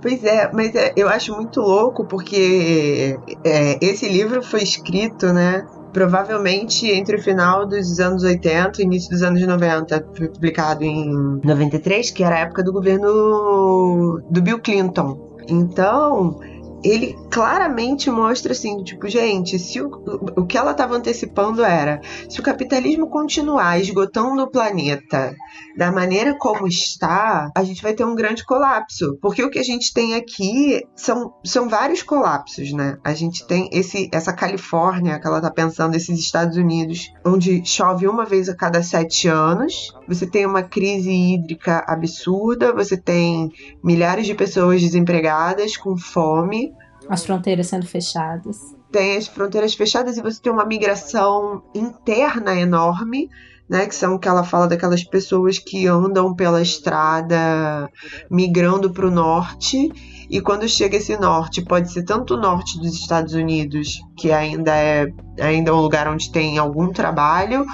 Pois 0.00 0.22
é, 0.22 0.50
mas 0.52 0.74
é, 0.74 0.92
eu 0.96 1.08
acho 1.08 1.34
muito 1.34 1.60
louco 1.60 2.04
porque 2.04 3.18
é, 3.42 3.78
esse 3.84 4.08
livro 4.08 4.42
foi 4.42 4.62
escrito, 4.62 5.32
né? 5.32 5.66
Provavelmente 5.92 6.88
entre 6.90 7.16
o 7.16 7.22
final 7.22 7.66
dos 7.66 7.98
anos 7.98 8.22
80 8.22 8.80
e 8.80 8.84
início 8.84 9.10
dos 9.10 9.22
anos 9.22 9.44
90. 9.44 10.06
Foi 10.16 10.28
publicado 10.28 10.84
em 10.84 11.40
93, 11.42 12.10
que 12.10 12.22
era 12.22 12.36
a 12.36 12.38
época 12.40 12.62
do 12.62 12.72
governo 12.72 14.22
do 14.30 14.42
Bill 14.42 14.60
Clinton. 14.60 15.26
Então, 15.48 16.38
ele 16.86 17.18
claramente 17.30 18.10
mostra 18.10 18.52
assim, 18.52 18.82
tipo, 18.82 19.08
gente, 19.08 19.58
se 19.58 19.80
o, 19.80 19.90
o 20.36 20.46
que 20.46 20.56
ela 20.56 20.70
estava 20.70 20.96
antecipando 20.96 21.64
era, 21.64 22.00
se 22.28 22.38
o 22.38 22.42
capitalismo 22.42 23.08
continuar 23.08 23.80
esgotando 23.80 24.42
o 24.42 24.50
planeta 24.50 25.34
da 25.76 25.90
maneira 25.90 26.36
como 26.38 26.66
está, 26.66 27.50
a 27.54 27.64
gente 27.64 27.82
vai 27.82 27.92
ter 27.92 28.04
um 28.04 28.14
grande 28.14 28.44
colapso, 28.44 29.18
porque 29.20 29.42
o 29.42 29.50
que 29.50 29.58
a 29.58 29.64
gente 29.64 29.92
tem 29.92 30.14
aqui 30.14 30.82
são, 30.94 31.34
são 31.44 31.68
vários 31.68 32.02
colapsos, 32.02 32.72
né? 32.72 32.98
A 33.04 33.14
gente 33.14 33.46
tem 33.46 33.68
esse 33.72 34.08
essa 34.12 34.32
Califórnia 34.32 35.18
que 35.18 35.26
ela 35.26 35.40
tá 35.40 35.50
pensando, 35.50 35.94
esses 35.94 36.18
Estados 36.18 36.56
Unidos, 36.56 37.12
onde 37.24 37.64
chove 37.64 38.06
uma 38.06 38.24
vez 38.24 38.48
a 38.48 38.54
cada 38.54 38.82
sete 38.82 39.28
anos, 39.28 39.92
você 40.06 40.26
tem 40.26 40.46
uma 40.46 40.62
crise 40.62 41.10
hídrica 41.10 41.84
absurda, 41.86 42.72
você 42.72 42.96
tem 42.96 43.50
milhares 43.82 44.26
de 44.26 44.34
pessoas 44.34 44.80
desempregadas 44.80 45.76
com 45.76 45.96
fome, 45.96 46.72
as 47.08 47.24
fronteiras 47.24 47.68
sendo 47.68 47.86
fechadas. 47.86 48.58
Tem 48.90 49.16
as 49.16 49.26
fronteiras 49.26 49.74
fechadas 49.74 50.16
e 50.16 50.22
você 50.22 50.40
tem 50.40 50.52
uma 50.52 50.64
migração 50.64 51.62
interna 51.74 52.54
enorme, 52.54 53.28
né? 53.68 53.86
Que 53.86 53.94
são 53.94 54.18
que 54.18 54.28
ela 54.28 54.44
fala 54.44 54.68
daquelas 54.68 55.04
pessoas 55.04 55.58
que 55.58 55.86
andam 55.86 56.34
pela 56.34 56.62
estrada 56.62 57.90
migrando 58.30 58.90
para 58.90 59.06
o 59.06 59.10
norte. 59.10 59.90
E 60.28 60.40
quando 60.40 60.68
chega 60.68 60.96
esse 60.96 61.16
norte, 61.16 61.62
pode 61.62 61.92
ser 61.92 62.02
tanto 62.04 62.34
o 62.34 62.40
norte 62.40 62.78
dos 62.78 62.94
Estados 62.94 63.34
Unidos, 63.34 64.00
que 64.16 64.32
ainda 64.32 64.74
é 64.74 65.06
ainda 65.40 65.70
é 65.70 65.74
um 65.74 65.80
lugar 65.80 66.08
onde 66.08 66.32
tem 66.32 66.58
algum 66.58 66.92
trabalho, 66.92 67.64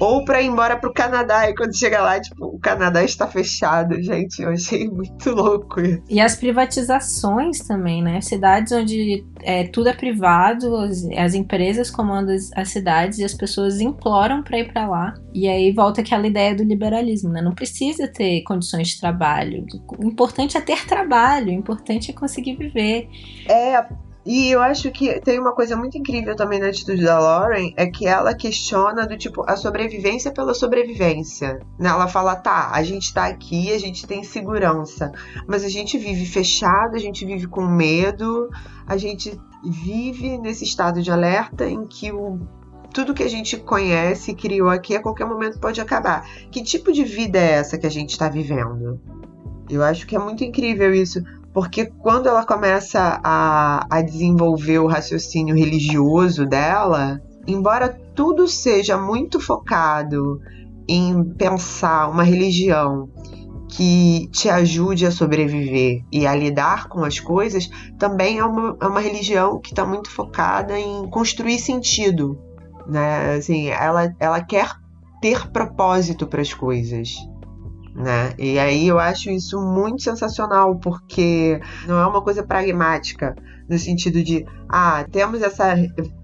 ou 0.00 0.24
para 0.24 0.40
ir 0.40 0.46
embora 0.46 0.78
pro 0.78 0.92
Canadá. 0.92 1.48
E 1.48 1.54
quando 1.54 1.76
chega 1.76 2.00
lá, 2.00 2.18
tipo, 2.18 2.46
o 2.46 2.58
Canadá 2.58 3.04
está 3.04 3.26
fechado, 3.26 4.02
gente. 4.02 4.42
Eu 4.42 4.48
achei 4.48 4.88
muito 4.88 5.30
louco 5.30 5.80
isso. 5.80 6.02
E 6.08 6.18
as 6.18 6.34
privatizações 6.34 7.58
também, 7.58 8.02
né? 8.02 8.20
Cidades 8.22 8.72
onde 8.72 9.24
é, 9.42 9.64
tudo 9.64 9.90
é 9.90 9.92
privado, 9.92 10.74
as, 10.76 11.04
as 11.16 11.34
empresas 11.34 11.90
comandam 11.90 12.34
as, 12.34 12.50
as, 12.56 12.70
cidades 12.70 13.18
e 13.18 13.24
as 13.24 13.34
pessoas 13.34 13.80
imploram 13.80 14.42
para 14.42 14.58
ir 14.58 14.72
para 14.72 14.88
lá. 14.88 15.14
E 15.34 15.46
aí 15.46 15.70
volta 15.70 16.00
aquela 16.00 16.26
ideia 16.26 16.54
do 16.54 16.64
liberalismo, 16.64 17.30
né? 17.30 17.42
Não 17.42 17.54
precisa 17.54 18.08
ter 18.08 18.42
condições 18.42 18.88
de 18.88 19.00
trabalho. 19.00 19.66
O 19.98 20.06
importante 20.06 20.56
é 20.56 20.60
ter 20.62 20.86
trabalho, 20.86 21.48
o 21.48 21.52
importante 21.52 22.10
é 22.10 22.14
conseguir 22.14 22.56
viver. 22.56 23.08
É, 23.46 23.84
e 24.24 24.50
eu 24.50 24.60
acho 24.60 24.90
que 24.90 25.18
tem 25.20 25.38
uma 25.38 25.54
coisa 25.54 25.74
muito 25.76 25.96
incrível 25.96 26.36
também 26.36 26.60
na 26.60 26.68
atitude 26.68 27.02
da 27.02 27.18
Lauren, 27.18 27.72
é 27.76 27.86
que 27.86 28.06
ela 28.06 28.34
questiona 28.34 29.06
do 29.06 29.16
tipo 29.16 29.42
a 29.48 29.56
sobrevivência 29.56 30.30
pela 30.30 30.52
sobrevivência. 30.52 31.58
Né? 31.78 31.88
Ela 31.88 32.06
fala, 32.06 32.36
tá, 32.36 32.70
a 32.72 32.82
gente 32.82 33.14
tá 33.14 33.26
aqui, 33.26 33.72
a 33.72 33.78
gente 33.78 34.06
tem 34.06 34.22
segurança, 34.22 35.10
mas 35.46 35.64
a 35.64 35.68
gente 35.68 35.96
vive 35.96 36.26
fechado, 36.26 36.96
a 36.96 36.98
gente 36.98 37.24
vive 37.24 37.46
com 37.46 37.66
medo, 37.66 38.50
a 38.86 38.96
gente 38.96 39.40
vive 39.64 40.36
nesse 40.36 40.64
estado 40.64 41.02
de 41.02 41.10
alerta 41.10 41.66
em 41.66 41.86
que 41.86 42.12
o 42.12 42.38
tudo 42.92 43.14
que 43.14 43.22
a 43.22 43.28
gente 43.28 43.56
conhece, 43.56 44.34
criou 44.34 44.68
aqui, 44.68 44.96
a 44.96 45.02
qualquer 45.02 45.24
momento 45.24 45.60
pode 45.60 45.80
acabar. 45.80 46.28
Que 46.50 46.60
tipo 46.60 46.92
de 46.92 47.04
vida 47.04 47.38
é 47.38 47.52
essa 47.52 47.78
que 47.78 47.86
a 47.86 47.90
gente 47.90 48.10
está 48.10 48.28
vivendo? 48.28 49.00
Eu 49.68 49.84
acho 49.84 50.06
que 50.08 50.16
é 50.16 50.18
muito 50.18 50.42
incrível 50.42 50.92
isso, 50.92 51.22
porque 51.52 51.86
quando 51.86 52.28
ela 52.28 52.44
começa 52.44 53.20
a, 53.24 53.86
a 53.90 54.02
desenvolver 54.02 54.78
o 54.78 54.86
raciocínio 54.86 55.56
religioso 55.56 56.46
dela, 56.46 57.20
embora 57.46 57.88
tudo 58.14 58.46
seja 58.46 58.96
muito 58.96 59.40
focado 59.40 60.40
em 60.88 61.24
pensar 61.34 62.08
uma 62.08 62.22
religião 62.22 63.08
que 63.68 64.28
te 64.32 64.48
ajude 64.48 65.06
a 65.06 65.10
sobreviver 65.10 66.04
e 66.10 66.26
a 66.26 66.34
lidar 66.34 66.88
com 66.88 67.04
as 67.04 67.20
coisas, 67.20 67.70
também 67.98 68.38
é 68.38 68.44
uma, 68.44 68.76
é 68.80 68.86
uma 68.86 69.00
religião 69.00 69.60
que 69.60 69.70
está 69.70 69.84
muito 69.84 70.10
focada 70.10 70.78
em 70.78 71.08
construir 71.08 71.58
sentido. 71.58 72.38
Né? 72.86 73.34
Assim, 73.34 73.68
ela, 73.68 74.12
ela 74.18 74.42
quer 74.42 74.72
ter 75.20 75.48
propósito 75.50 76.26
para 76.26 76.42
as 76.42 76.52
coisas 76.52 77.16
né? 77.94 78.32
E 78.38 78.58
aí 78.58 78.86
eu 78.86 78.98
acho 78.98 79.30
isso 79.30 79.60
muito 79.60 80.02
sensacional, 80.02 80.78
porque 80.78 81.60
não 81.86 81.98
é 81.98 82.06
uma 82.06 82.22
coisa 82.22 82.42
pragmática, 82.42 83.34
no 83.68 83.78
sentido 83.78 84.22
de, 84.22 84.44
ah, 84.68 85.04
temos 85.10 85.42
essa, 85.42 85.74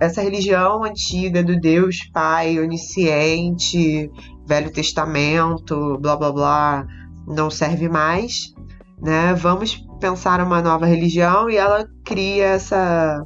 essa 0.01 0.21
religião 0.21 0.85
antiga 0.85 1.43
do 1.43 1.59
Deus 1.59 2.09
Pai 2.13 2.59
onisciente, 2.59 4.11
Velho 4.47 4.73
Testamento, 4.73 5.99
blá 6.01 6.17
blá 6.17 6.33
blá, 6.33 6.87
não 7.27 7.51
serve 7.51 7.89
mais, 7.89 8.53
né? 9.01 9.35
Vamos 9.35 9.85
pensar 10.01 10.41
uma 10.41 10.63
nova 10.63 10.87
religião 10.87 11.49
e 11.49 11.57
ela 11.57 11.89
cria 12.05 12.47
essa 12.47 13.25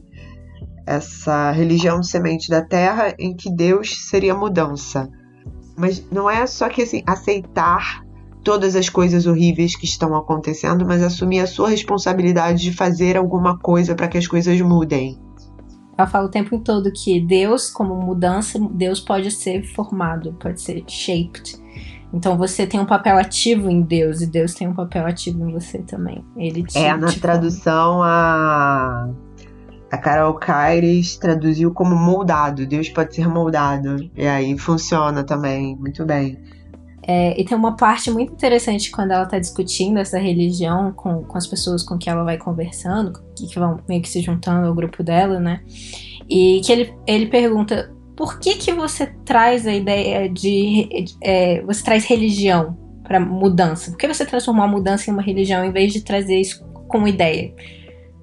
essa 0.87 1.53
religião 1.53 2.03
semente 2.03 2.49
da 2.49 2.63
terra 2.63 3.15
em 3.19 3.37
que 3.37 3.49
Deus 3.49 4.09
seria 4.09 4.35
mudança. 4.35 5.09
Mas 5.79 6.05
não 6.11 6.29
é 6.29 6.47
só 6.47 6.69
que 6.69 6.83
assim, 6.83 7.03
aceitar 7.07 8.03
todas 8.43 8.75
as 8.77 8.89
coisas 8.89 9.27
horríveis 9.27 9.77
que 9.77 9.85
estão 9.85 10.15
acontecendo, 10.15 10.87
mas 10.87 11.03
assumir 11.03 11.41
a 11.41 11.47
sua 11.47 11.69
responsabilidade 11.69 12.63
de 12.63 12.73
fazer 12.73 13.17
alguma 13.17 13.59
coisa 13.59 13.95
para 13.95 14.09
que 14.09 14.19
as 14.19 14.27
coisas 14.27 14.61
mudem. 14.61 15.19
Ela 15.97 16.07
fala 16.07 16.27
o 16.27 16.31
tempo 16.31 16.59
todo 16.59 16.91
que 16.91 17.21
Deus, 17.21 17.71
como 17.71 17.95
mudança, 17.95 18.59
Deus 18.73 19.01
pode 19.01 19.31
ser 19.31 19.63
formado, 19.63 20.33
pode 20.41 20.61
ser 20.61 20.83
shaped. 20.87 21.61
Então 22.13 22.37
você 22.37 22.67
tem 22.67 22.81
um 22.81 22.87
papel 22.87 23.19
ativo 23.19 23.71
em 23.71 23.83
Deus 23.83 24.21
e 24.21 24.27
Deus 24.27 24.55
tem 24.55 24.67
um 24.67 24.75
papel 24.75 25.07
ativo 25.07 25.49
em 25.49 25.53
você 25.53 25.79
também. 25.79 26.25
Ele 26.37 26.63
te, 26.63 26.79
É, 26.79 26.97
na 26.97 27.09
te 27.09 27.21
tradução 27.21 28.03
a 28.03 29.11
a 29.91 29.99
Carol 29.99 30.35
Caires 30.35 31.17
traduziu 31.17 31.73
como 31.73 31.97
moldado. 31.97 32.65
Deus 32.65 32.89
pode 32.89 33.15
ser 33.15 33.29
moldado. 33.29 34.09
E 34.15 34.27
aí 34.27 34.57
funciona 34.57 35.25
também 35.25 35.77
muito 35.77 36.05
bem. 36.07 36.39
É, 37.03 37.41
e 37.41 37.45
tem 37.45 37.57
uma 37.57 37.77
parte 37.77 38.11
muito 38.11 38.33
interessante 38.33 38.91
quando 38.91 39.13
ela 39.13 39.25
está 39.25 39.39
discutindo 39.39 39.99
essa 39.99 40.19
religião 40.19 40.93
com, 40.93 41.25
com 41.25 41.39
as 41.39 41.47
pessoas 41.47 41.83
com 41.83 41.97
que 41.97 42.11
ela 42.11 42.25
vai 42.25 42.37
conversando, 42.37 43.21
que, 43.35 43.47
que 43.47 43.59
vão 43.59 43.81
meio 43.89 44.03
que 44.03 44.09
se 44.09 44.21
juntando 44.21 44.67
ao 44.67 44.75
grupo 44.75 45.03
dela, 45.03 45.41
né? 45.41 45.63
E 46.29 46.61
que 46.65 46.71
ele, 46.71 46.95
ele 47.07 47.27
pergunta 47.27 47.91
por 48.15 48.39
que 48.39 48.57
que 48.57 48.73
você 48.73 49.07
traz 49.25 49.67
a 49.67 49.73
ideia 49.73 50.29
de, 50.29 51.07
é, 51.23 51.63
você 51.63 51.83
traz 51.83 52.05
religião 52.05 52.77
para 53.03 53.19
mudança? 53.19 53.91
Por 53.91 53.97
que 53.97 54.07
você 54.07 54.27
transformou 54.27 54.63
a 54.63 54.69
mudança 54.69 55.09
em 55.09 55.13
uma 55.15 55.23
religião 55.23 55.65
em 55.65 55.73
vez 55.73 55.93
de 55.93 56.03
trazer 56.03 56.39
isso 56.39 56.63
como 56.87 57.09
ideia? 57.09 57.55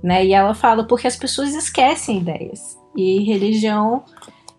Né? 0.03 0.27
E 0.27 0.33
ela 0.33 0.53
fala 0.53 0.85
porque 0.85 1.07
as 1.07 1.15
pessoas 1.15 1.55
esquecem 1.55 2.19
ideias 2.19 2.77
e 2.95 3.23
religião 3.23 4.03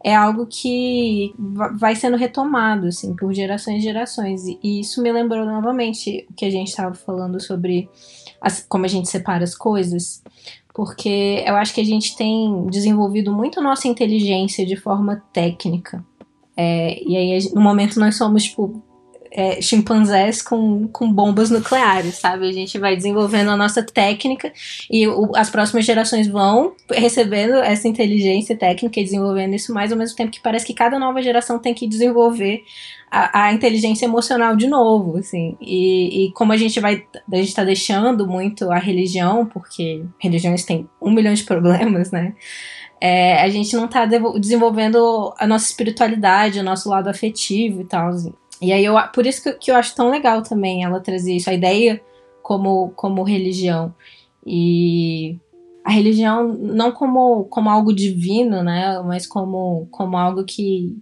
é 0.02 0.14
algo 0.14 0.46
que 0.46 1.34
vai 1.76 1.96
sendo 1.96 2.16
retomado, 2.16 2.86
assim, 2.86 3.14
por 3.16 3.32
gerações 3.32 3.78
e 3.78 3.84
gerações. 3.84 4.42
E 4.46 4.80
isso 4.80 5.02
me 5.02 5.10
lembrou 5.10 5.44
novamente 5.44 6.26
o 6.30 6.34
que 6.34 6.44
a 6.44 6.50
gente 6.50 6.68
estava 6.68 6.94
falando 6.94 7.40
sobre 7.40 7.88
as, 8.40 8.64
como 8.68 8.84
a 8.84 8.88
gente 8.88 9.08
separa 9.08 9.42
as 9.42 9.54
coisas. 9.54 10.22
Porque 10.72 11.42
eu 11.44 11.56
acho 11.56 11.74
que 11.74 11.80
a 11.80 11.84
gente 11.84 12.16
tem 12.16 12.66
desenvolvido 12.66 13.32
muito 13.32 13.60
nossa 13.60 13.88
inteligência 13.88 14.64
de 14.64 14.76
forma 14.76 15.22
técnica. 15.32 16.04
É, 16.56 17.02
e 17.02 17.16
aí, 17.16 17.52
no 17.52 17.60
momento, 17.60 17.98
nós 17.98 18.16
somos, 18.16 18.44
tipo, 18.44 18.82
é, 19.30 19.60
chimpanzés 19.60 20.42
com, 20.42 20.88
com 20.88 21.12
bombas 21.12 21.50
nucleares, 21.50 22.16
sabe? 22.16 22.48
A 22.48 22.52
gente 22.52 22.78
vai 22.78 22.96
desenvolvendo 22.96 23.50
a 23.50 23.56
nossa 23.56 23.82
técnica 23.82 24.52
e 24.90 25.06
o, 25.06 25.30
as 25.34 25.50
próximas 25.50 25.84
gerações 25.84 26.28
vão 26.28 26.72
recebendo 26.90 27.54
essa 27.56 27.88
inteligência 27.88 28.56
técnica 28.56 29.00
e 29.00 29.04
desenvolvendo 29.04 29.54
isso 29.54 29.72
mais 29.72 29.92
ao 29.92 29.98
mesmo 29.98 30.16
tempo 30.16 30.30
que 30.30 30.40
parece 30.40 30.66
que 30.66 30.74
cada 30.74 30.98
nova 30.98 31.22
geração 31.22 31.58
tem 31.58 31.74
que 31.74 31.86
desenvolver 31.86 32.62
a, 33.10 33.46
a 33.46 33.52
inteligência 33.52 34.04
emocional 34.04 34.56
de 34.56 34.66
novo, 34.66 35.18
assim. 35.18 35.56
E, 35.60 36.26
e 36.26 36.32
como 36.32 36.52
a 36.52 36.56
gente 36.56 36.80
vai, 36.80 37.04
a 37.30 37.36
gente 37.36 37.54
tá 37.54 37.64
deixando 37.64 38.26
muito 38.26 38.70
a 38.70 38.78
religião, 38.78 39.46
porque 39.46 40.04
religiões 40.18 40.64
têm 40.64 40.88
um 41.00 41.10
milhão 41.10 41.34
de 41.34 41.44
problemas, 41.44 42.10
né? 42.10 42.34
É, 43.00 43.40
a 43.40 43.48
gente 43.48 43.76
não 43.76 43.86
tá 43.86 44.06
desenvolvendo 44.40 45.32
a 45.38 45.46
nossa 45.46 45.66
espiritualidade, 45.66 46.58
o 46.58 46.64
nosso 46.64 46.88
lado 46.88 47.08
afetivo 47.08 47.82
e 47.82 47.84
tal. 47.84 48.08
Assim. 48.08 48.32
E 48.60 48.72
aí, 48.72 48.84
eu, 48.84 48.94
por 49.14 49.24
isso 49.24 49.42
que, 49.42 49.52
que 49.54 49.70
eu 49.70 49.76
acho 49.76 49.94
tão 49.94 50.10
legal 50.10 50.42
também 50.42 50.84
ela 50.84 51.00
trazer 51.00 51.34
isso, 51.34 51.48
a 51.48 51.54
ideia 51.54 52.00
como, 52.42 52.90
como 52.96 53.22
religião. 53.22 53.94
E 54.44 55.38
a 55.84 55.90
religião 55.90 56.48
não 56.48 56.92
como, 56.92 57.44
como 57.44 57.70
algo 57.70 57.94
divino, 57.94 58.62
né? 58.62 59.00
Mas 59.06 59.26
como, 59.26 59.86
como 59.90 60.16
algo 60.16 60.44
que. 60.44 60.96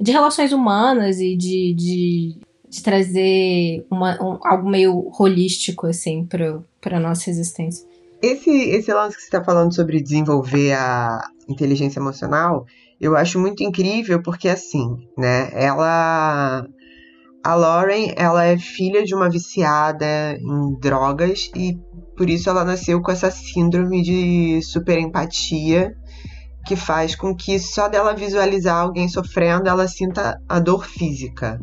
de 0.00 0.12
relações 0.12 0.52
humanas 0.52 1.20
e 1.20 1.36
de, 1.36 1.74
de, 1.74 2.38
de 2.68 2.82
trazer 2.82 3.86
uma, 3.90 4.22
um, 4.22 4.38
algo 4.42 4.68
meio 4.68 5.10
holístico, 5.18 5.86
assim, 5.86 6.26
para 6.26 6.96
a 6.96 7.00
nossa 7.00 7.30
existência. 7.30 7.86
Esse, 8.22 8.50
esse 8.50 8.92
lance 8.92 9.16
que 9.16 9.22
você 9.22 9.28
está 9.28 9.44
falando 9.44 9.74
sobre 9.74 10.02
desenvolver 10.02 10.72
a 10.72 11.20
inteligência 11.48 11.98
emocional, 11.98 12.66
eu 13.00 13.16
acho 13.16 13.38
muito 13.38 13.62
incrível 13.62 14.22
porque, 14.22 14.48
assim, 14.48 15.06
né? 15.18 15.50
Ela 15.52 16.66
a 17.44 17.54
Lauren, 17.54 18.14
ela 18.16 18.44
é 18.44 18.56
filha 18.56 19.04
de 19.04 19.14
uma 19.14 19.28
viciada 19.28 20.32
em 20.40 20.80
drogas 20.80 21.50
e 21.54 21.78
por 22.16 22.30
isso 22.30 22.48
ela 22.48 22.64
nasceu 22.64 23.02
com 23.02 23.12
essa 23.12 23.30
síndrome 23.30 24.02
de 24.02 24.62
super 24.62 24.98
empatia 24.98 25.94
que 26.66 26.74
faz 26.74 27.14
com 27.14 27.36
que 27.36 27.58
só 27.58 27.86
dela 27.86 28.14
visualizar 28.14 28.78
alguém 28.78 29.06
sofrendo, 29.08 29.68
ela 29.68 29.86
sinta 29.86 30.40
a 30.48 30.58
dor 30.58 30.86
física, 30.86 31.60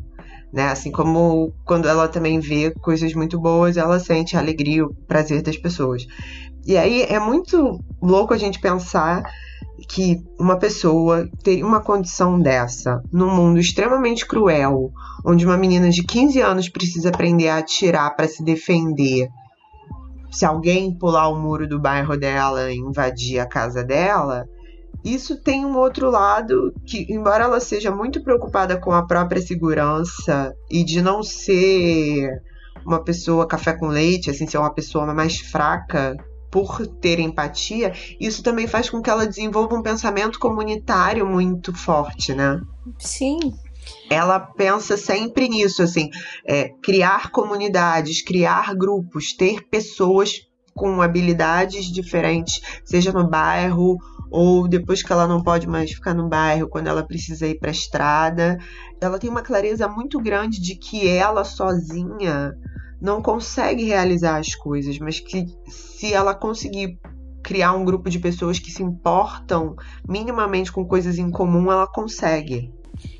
né? 0.54 0.68
Assim 0.68 0.92
como 0.92 1.52
quando 1.66 1.88
ela 1.88 2.08
também 2.08 2.40
vê 2.40 2.70
coisas 2.70 3.16
muito 3.16 3.40
boas, 3.40 3.76
ela 3.76 4.00
sente 4.00 4.38
a 4.38 4.40
alegria, 4.40 4.86
o 4.86 4.94
prazer 5.08 5.42
das 5.42 5.58
pessoas. 5.58 6.06
E 6.64 6.78
aí 6.78 7.02
é 7.02 7.20
muito 7.20 7.80
louco 8.00 8.36
a 8.36 8.38
gente 8.38 8.60
pensar 8.60 9.24
que 9.88 10.24
uma 10.40 10.58
pessoa 10.58 11.30
ter 11.44 11.64
uma 11.64 11.82
condição 11.82 12.40
dessa 12.40 13.02
num 13.12 13.34
mundo 13.34 13.60
extremamente 13.60 14.26
cruel, 14.26 14.92
onde 15.26 15.46
uma 15.46 15.58
menina 15.58 15.90
de 15.90 16.04
15 16.04 16.42
anos 16.42 16.70
precisa 16.70 17.10
aprender 17.10 17.50
a 17.50 17.58
atirar 17.58 18.16
para 18.16 18.28
se 18.28 18.44
defender. 18.44 19.28
Se 20.32 20.46
alguém 20.46 20.98
pular 20.98 21.28
o 21.28 21.40
muro 21.40 21.68
do 21.68 21.80
bairro 21.80 22.18
dela 22.18 22.72
e 22.72 22.78
invadir 22.78 23.40
a 23.40 23.46
casa 23.46 23.84
dela, 23.84 24.46
isso 25.04 25.36
tem 25.42 25.66
um 25.66 25.78
outro 25.78 26.10
lado 26.10 26.74
que, 26.86 27.06
embora 27.10 27.46
ela 27.46 27.60
seja 27.60 27.92
muito 27.92 28.24
preocupada 28.24 28.78
com 28.78 28.92
a 28.92 29.06
própria 29.06 29.42
segurança 29.42 30.54
e 30.70 30.84
de 30.84 31.02
não 31.02 31.24
ser 31.24 32.42
uma 32.86 33.04
pessoa 33.04 33.48
café 33.48 33.74
com 33.74 33.88
leite, 33.88 34.30
assim, 34.30 34.48
ser 34.48 34.58
uma 34.58 34.74
pessoa 34.74 35.14
mais 35.14 35.40
fraca 35.40 36.16
por 36.52 36.86
ter 36.86 37.20
empatia, 37.20 37.94
isso 38.20 38.44
também 38.44 38.68
faz 38.68 38.90
com 38.90 39.02
que 39.02 39.10
ela 39.10 39.26
desenvolva 39.26 39.76
um 39.76 39.82
pensamento 39.82 40.38
comunitário 40.38 41.26
muito 41.26 41.74
forte, 41.74 42.34
né? 42.34 42.60
Sim. 43.00 43.40
Ela 44.10 44.40
pensa 44.40 44.98
sempre 44.98 45.48
nisso, 45.48 45.82
assim, 45.82 46.10
é, 46.46 46.70
criar 46.84 47.32
comunidades, 47.32 48.22
criar 48.22 48.76
grupos, 48.76 49.34
ter 49.34 49.68
pessoas 49.70 50.48
com 50.76 51.02
habilidades 51.02 51.86
diferentes, 51.86 52.62
seja 52.86 53.12
no 53.12 53.30
bairro 53.30 53.98
ou 54.30 54.68
depois 54.68 55.04
que 55.04 55.12
ela 55.12 55.28
não 55.28 55.44
pode 55.44 55.68
mais 55.68 55.92
ficar 55.92 56.14
no 56.14 56.30
bairro, 56.30 56.70
quando 56.70 56.88
ela 56.88 57.04
precisa 57.04 57.46
ir 57.48 57.60
para 57.60 57.70
a 57.70 57.74
estrada. 57.74 58.58
Ela 59.02 59.20
tem 59.20 59.30
uma 59.30 59.42
clareza 59.42 59.88
muito 59.90 60.20
grande 60.20 60.62
de 60.62 60.76
que 60.76 61.08
ela 61.08 61.44
sozinha 61.44 62.56
não 63.02 63.22
consegue 63.22 63.84
realizar 63.84 64.38
as 64.38 64.54
coisas, 64.54 65.00
mas 65.00 65.20
que 65.20 65.48
se 65.68 66.14
ela 66.14 66.36
conseguir 66.36 67.00
criar 67.42 67.74
um 67.74 67.84
grupo 67.84 68.10
de 68.10 68.20
pessoas 68.20 68.60
que 68.60 68.72
se 68.72 68.84
importam 68.84 69.76
minimamente 70.08 70.72
com 70.72 70.86
coisas 70.86 71.18
em 71.18 71.32
comum, 71.32 71.72
ela 71.72 71.88
consegue. 71.88 72.72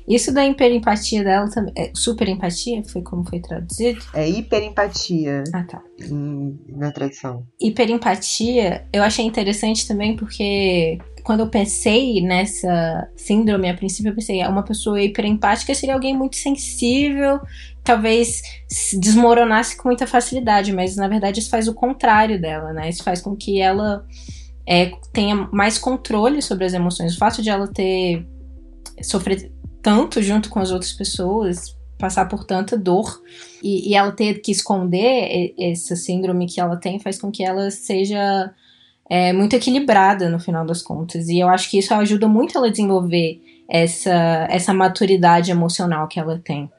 Isso 0.06 0.32
da 0.32 0.44
hiperempatia 0.44 1.22
dela 1.22 1.48
também. 1.48 1.72
É 1.76 1.90
super 1.94 2.28
empatia? 2.28 2.82
Foi 2.84 3.02
como 3.02 3.24
foi 3.24 3.40
traduzido? 3.40 4.00
É 4.14 4.28
hiperempatia. 4.28 5.44
Ah, 5.52 5.64
tá. 5.64 5.82
Em, 6.00 6.58
na 6.68 6.90
tradução. 6.90 7.46
Hiperempatia, 7.60 8.86
eu 8.92 9.02
achei 9.02 9.24
interessante 9.24 9.86
também 9.86 10.16
porque 10.16 10.98
quando 11.22 11.40
eu 11.40 11.48
pensei 11.48 12.20
nessa 12.20 13.08
síndrome, 13.16 13.70
a 13.70 13.74
princípio 13.74 14.10
eu 14.10 14.14
pensei, 14.14 14.44
uma 14.44 14.64
pessoa 14.64 15.00
hiperempática 15.00 15.74
seria 15.74 15.94
alguém 15.94 16.16
muito 16.16 16.36
sensível, 16.36 17.40
talvez 17.84 18.42
desmoronasse 18.98 19.76
com 19.76 19.88
muita 19.88 20.06
facilidade, 20.06 20.72
mas 20.72 20.96
na 20.96 21.08
verdade 21.08 21.40
isso 21.40 21.50
faz 21.50 21.68
o 21.68 21.74
contrário 21.74 22.40
dela, 22.40 22.72
né? 22.72 22.88
Isso 22.88 23.04
faz 23.04 23.20
com 23.20 23.36
que 23.36 23.60
ela 23.60 24.04
é, 24.66 24.92
tenha 25.12 25.48
mais 25.52 25.78
controle 25.78 26.42
sobre 26.42 26.64
as 26.64 26.74
emoções. 26.74 27.14
O 27.14 27.18
fato 27.18 27.40
de 27.40 27.50
ela 27.50 27.68
ter 27.68 28.26
sofrido 29.00 29.50
tanto 29.82 30.22
junto 30.22 30.48
com 30.48 30.60
as 30.60 30.70
outras 30.70 30.92
pessoas, 30.92 31.76
passar 31.98 32.26
por 32.26 32.44
tanta 32.44 32.76
dor 32.76 33.20
e, 33.62 33.90
e 33.90 33.94
ela 33.94 34.12
ter 34.12 34.40
que 34.40 34.50
esconder 34.50 35.54
essa 35.58 35.94
síndrome 35.96 36.46
que 36.46 36.60
ela 36.60 36.76
tem, 36.76 36.98
faz 36.98 37.20
com 37.20 37.30
que 37.30 37.44
ela 37.44 37.70
seja 37.70 38.52
é, 39.08 39.32
muito 39.32 39.54
equilibrada 39.54 40.28
no 40.28 40.40
final 40.40 40.64
das 40.64 40.82
contas. 40.82 41.28
E 41.28 41.38
eu 41.38 41.48
acho 41.48 41.70
que 41.70 41.78
isso 41.78 41.92
ajuda 41.94 42.26
muito 42.26 42.56
ela 42.56 42.68
a 42.68 42.70
desenvolver 42.70 43.40
essa, 43.68 44.46
essa 44.50 44.72
maturidade 44.74 45.50
emocional 45.50 46.08
que 46.08 46.18
ela 46.18 46.40
tem. 46.42 46.70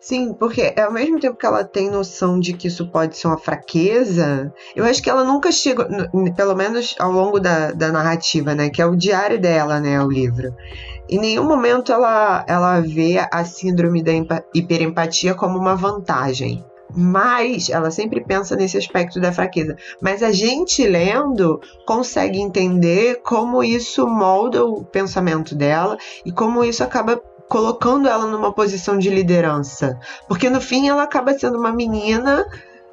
Sim, 0.00 0.32
porque 0.32 0.74
ao 0.78 0.90
mesmo 0.90 1.20
tempo 1.20 1.36
que 1.36 1.44
ela 1.44 1.62
tem 1.62 1.90
noção 1.90 2.40
de 2.40 2.54
que 2.54 2.68
isso 2.68 2.88
pode 2.88 3.18
ser 3.18 3.26
uma 3.26 3.36
fraqueza, 3.36 4.52
eu 4.74 4.86
acho 4.86 5.02
que 5.02 5.10
ela 5.10 5.24
nunca 5.24 5.52
chegou, 5.52 5.84
pelo 6.34 6.56
menos 6.56 6.94
ao 6.98 7.12
longo 7.12 7.38
da, 7.38 7.72
da 7.72 7.92
narrativa, 7.92 8.54
né? 8.54 8.70
Que 8.70 8.80
é 8.80 8.86
o 8.86 8.96
diário 8.96 9.38
dela, 9.38 9.78
né? 9.78 10.02
O 10.02 10.10
livro. 10.10 10.54
Em 11.10 11.18
nenhum 11.18 11.42
momento 11.44 11.90
ela, 11.90 12.44
ela 12.46 12.80
vê 12.80 13.18
a 13.32 13.44
síndrome 13.44 14.00
da 14.00 14.12
hiperempatia 14.54 15.34
como 15.34 15.58
uma 15.58 15.74
vantagem. 15.74 16.64
Mas 16.94 17.68
ela 17.68 17.90
sempre 17.90 18.24
pensa 18.24 18.54
nesse 18.54 18.78
aspecto 18.78 19.20
da 19.20 19.32
fraqueza. 19.32 19.76
Mas 20.00 20.22
a 20.22 20.30
gente 20.30 20.86
lendo 20.86 21.60
consegue 21.84 22.40
entender 22.40 23.22
como 23.22 23.64
isso 23.64 24.06
molda 24.06 24.64
o 24.64 24.84
pensamento 24.84 25.56
dela 25.56 25.96
e 26.24 26.30
como 26.30 26.64
isso 26.64 26.84
acaba 26.84 27.20
colocando 27.48 28.08
ela 28.08 28.26
numa 28.26 28.52
posição 28.52 28.96
de 28.96 29.10
liderança. 29.10 29.98
Porque 30.28 30.48
no 30.48 30.60
fim 30.60 30.88
ela 30.88 31.02
acaba 31.02 31.36
sendo 31.36 31.58
uma 31.58 31.72
menina 31.72 32.46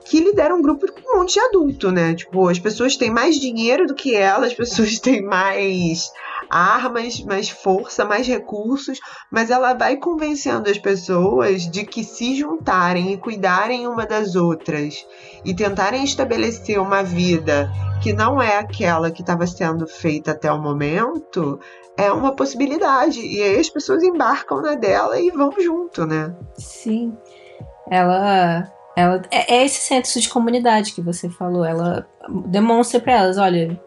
que 0.05 0.19
lidera 0.19 0.55
um 0.55 0.61
grupo 0.61 0.87
com 0.91 1.15
um 1.15 1.19
monte 1.19 1.33
de 1.33 1.39
adulto, 1.39 1.91
né? 1.91 2.15
Tipo, 2.15 2.49
as 2.49 2.57
pessoas 2.57 2.95
têm 2.95 3.11
mais 3.11 3.35
dinheiro 3.35 3.85
do 3.85 3.93
que 3.93 4.15
ela, 4.15 4.47
as 4.47 4.53
pessoas 4.53 4.97
têm 4.99 5.21
mais 5.21 6.11
armas, 6.49 7.21
mais 7.21 7.49
força, 7.49 8.05
mais 8.05 8.27
recursos, 8.27 8.99
mas 9.31 9.49
ela 9.49 9.73
vai 9.73 9.97
convencendo 9.97 10.69
as 10.69 10.77
pessoas 10.77 11.69
de 11.69 11.85
que 11.85 12.03
se 12.03 12.35
juntarem 12.35 13.13
e 13.13 13.17
cuidarem 13.17 13.87
uma 13.87 14.05
das 14.05 14.35
outras 14.35 15.05
e 15.43 15.53
tentarem 15.53 16.03
estabelecer 16.03 16.79
uma 16.79 17.03
vida 17.03 17.71
que 18.01 18.13
não 18.13 18.41
é 18.41 18.57
aquela 18.57 19.11
que 19.11 19.21
estava 19.21 19.45
sendo 19.47 19.87
feita 19.87 20.31
até 20.31 20.51
o 20.51 20.61
momento, 20.61 21.59
é 21.97 22.11
uma 22.11 22.35
possibilidade. 22.35 23.19
E 23.19 23.41
aí 23.41 23.59
as 23.59 23.69
pessoas 23.69 24.03
embarcam 24.03 24.61
na 24.61 24.75
dela 24.75 25.19
e 25.19 25.31
vão 25.31 25.51
junto, 25.59 26.05
né? 26.05 26.35
Sim. 26.57 27.17
Ela 27.89 28.71
ela 28.95 29.21
é, 29.29 29.57
é 29.57 29.65
esse 29.65 29.81
senso 29.81 30.19
de 30.19 30.27
comunidade 30.27 30.93
que 30.93 31.01
você 31.01 31.29
falou. 31.29 31.63
Ela 31.63 32.07
demonstra 32.47 32.99
para 32.99 33.13
elas, 33.13 33.37
olha, 33.37 33.79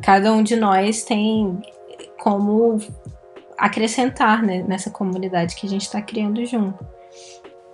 cada 0.00 0.32
um 0.32 0.42
de 0.42 0.54
nós 0.54 1.02
tem 1.02 1.60
como 2.24 2.78
acrescentar 3.58 4.42
né, 4.42 4.64
nessa 4.66 4.90
comunidade 4.90 5.54
que 5.54 5.66
a 5.66 5.68
gente 5.68 5.82
está 5.82 6.00
criando 6.00 6.44
junto. 6.46 6.82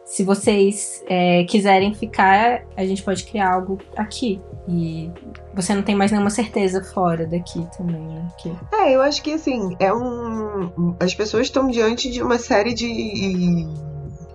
se 0.04 0.24
vocês 0.24 1.04
é, 1.08 1.44
quiserem 1.44 1.94
ficar, 1.94 2.64
a 2.76 2.84
gente 2.84 3.00
pode 3.00 3.22
criar 3.22 3.54
algo 3.54 3.78
aqui. 3.96 4.42
E 4.68 5.08
você 5.54 5.72
não 5.72 5.82
tem 5.82 5.94
mais 5.94 6.10
nenhuma 6.10 6.30
certeza 6.30 6.82
fora 6.82 7.26
daqui 7.26 7.64
também, 7.76 8.02
né? 8.02 8.28
Que... 8.38 8.52
É, 8.74 8.94
eu 8.94 9.00
acho 9.00 9.22
que 9.22 9.32
assim, 9.32 9.76
é 9.78 9.94
um. 9.94 10.96
As 10.98 11.14
pessoas 11.14 11.46
estão 11.46 11.68
diante 11.68 12.10
de 12.10 12.20
uma 12.20 12.38
série 12.38 12.74
de 12.74 13.68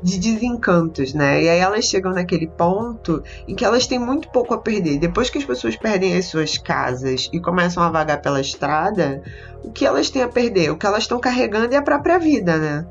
de 0.05 0.19
desencantos, 0.19 1.15
né? 1.15 1.41
E 1.41 1.49
aí 1.49 1.57
elas 1.57 1.85
chegam 1.85 2.13
naquele 2.13 2.45
ponto 2.45 3.23
em 3.47 3.55
que 3.55 3.65
elas 3.65 3.87
têm 3.87 3.97
muito 3.97 4.29
pouco 4.29 4.53
a 4.53 4.57
perder. 4.59 4.99
Depois 4.99 5.31
que 5.31 5.39
as 5.39 5.43
pessoas 5.43 5.75
perdem 5.75 6.15
as 6.15 6.25
suas 6.25 6.59
casas 6.59 7.27
e 7.33 7.39
começam 7.39 7.81
a 7.81 7.89
vagar 7.89 8.21
pela 8.21 8.39
estrada, 8.39 9.23
o 9.63 9.71
que 9.71 9.83
elas 9.83 10.11
têm 10.11 10.21
a 10.21 10.27
perder? 10.27 10.69
O 10.69 10.77
que 10.77 10.85
elas 10.85 11.03
estão 11.03 11.19
carregando 11.19 11.73
é 11.73 11.77
a 11.77 11.81
própria 11.81 12.19
vida, 12.19 12.55
né? 12.55 12.85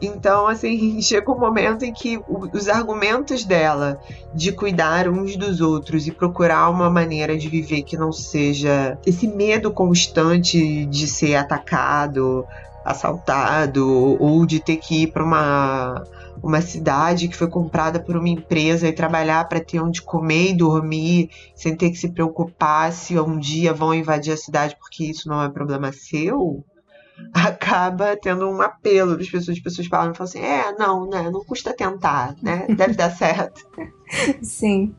Então, 0.00 0.46
assim, 0.46 0.98
chega 1.02 1.32
um 1.32 1.40
momento 1.40 1.84
em 1.84 1.92
que 1.92 2.20
os 2.28 2.68
argumentos 2.68 3.44
dela 3.44 4.00
de 4.32 4.52
cuidar 4.52 5.08
uns 5.08 5.36
dos 5.36 5.60
outros 5.60 6.06
e 6.06 6.12
procurar 6.12 6.70
uma 6.70 6.88
maneira 6.88 7.36
de 7.36 7.48
viver 7.48 7.82
que 7.82 7.96
não 7.96 8.12
seja 8.12 8.96
esse 9.04 9.26
medo 9.26 9.72
constante 9.72 10.86
de 10.86 11.08
ser 11.08 11.34
atacado, 11.34 12.46
assaltado 12.84 14.16
ou 14.20 14.46
de 14.46 14.60
ter 14.60 14.76
que 14.76 15.02
ir 15.02 15.06
para 15.08 15.24
uma 15.24 16.04
uma 16.42 16.60
cidade 16.60 17.28
que 17.28 17.36
foi 17.36 17.48
comprada 17.48 18.00
por 18.00 18.16
uma 18.16 18.28
empresa 18.28 18.88
e 18.88 18.92
trabalhar 18.92 19.48
para 19.48 19.60
ter 19.60 19.80
onde 19.80 20.02
comer 20.02 20.50
e 20.50 20.56
dormir, 20.56 21.30
sem 21.54 21.76
ter 21.76 21.90
que 21.90 21.96
se 21.96 22.10
preocupar 22.10 22.92
se 22.92 23.18
um 23.18 23.38
dia 23.38 23.72
vão 23.72 23.94
invadir 23.94 24.32
a 24.32 24.36
cidade 24.36 24.76
porque 24.78 25.04
isso 25.04 25.28
não 25.28 25.42
é 25.42 25.48
problema 25.48 25.92
seu, 25.92 26.64
acaba 27.34 28.16
tendo 28.16 28.48
um 28.48 28.60
apelo 28.62 29.16
das 29.16 29.28
pessoas. 29.28 29.56
As 29.56 29.62
pessoas 29.62 29.86
falam, 29.86 30.14
falam 30.14 30.28
assim: 30.28 30.40
é, 30.40 30.72
não, 30.78 31.08
né? 31.08 31.30
Não 31.30 31.44
custa 31.44 31.74
tentar, 31.74 32.34
né? 32.42 32.66
Deve 32.68 32.94
dar 32.94 33.10
certo. 33.10 33.66
Sim. 34.42 34.94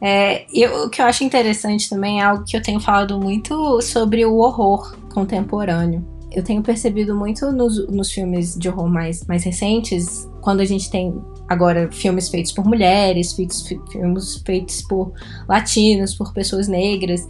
É, 0.00 0.44
eu, 0.52 0.84
o 0.84 0.90
que 0.90 1.00
eu 1.00 1.06
acho 1.06 1.24
interessante 1.24 1.88
também 1.88 2.20
é 2.20 2.24
algo 2.24 2.44
que 2.44 2.56
eu 2.56 2.62
tenho 2.62 2.80
falado 2.80 3.18
muito 3.18 3.80
sobre 3.80 4.24
o 4.26 4.36
horror 4.36 4.96
contemporâneo 5.12 6.14
eu 6.34 6.42
tenho 6.42 6.62
percebido 6.62 7.14
muito 7.14 7.52
nos, 7.52 7.88
nos 7.88 8.10
filmes 8.10 8.58
de 8.58 8.68
horror 8.68 8.88
mais, 8.88 9.24
mais 9.26 9.44
recentes, 9.44 10.28
quando 10.44 10.60
a 10.60 10.64
gente 10.66 10.90
tem 10.90 11.18
agora 11.48 11.90
filmes 11.90 12.28
feitos 12.28 12.52
por 12.52 12.66
mulheres, 12.66 13.32
feitos, 13.32 13.66
filmes 13.90 14.42
feitos 14.44 14.82
por 14.82 15.10
latinos, 15.48 16.14
por 16.14 16.34
pessoas 16.34 16.68
negras, 16.68 17.26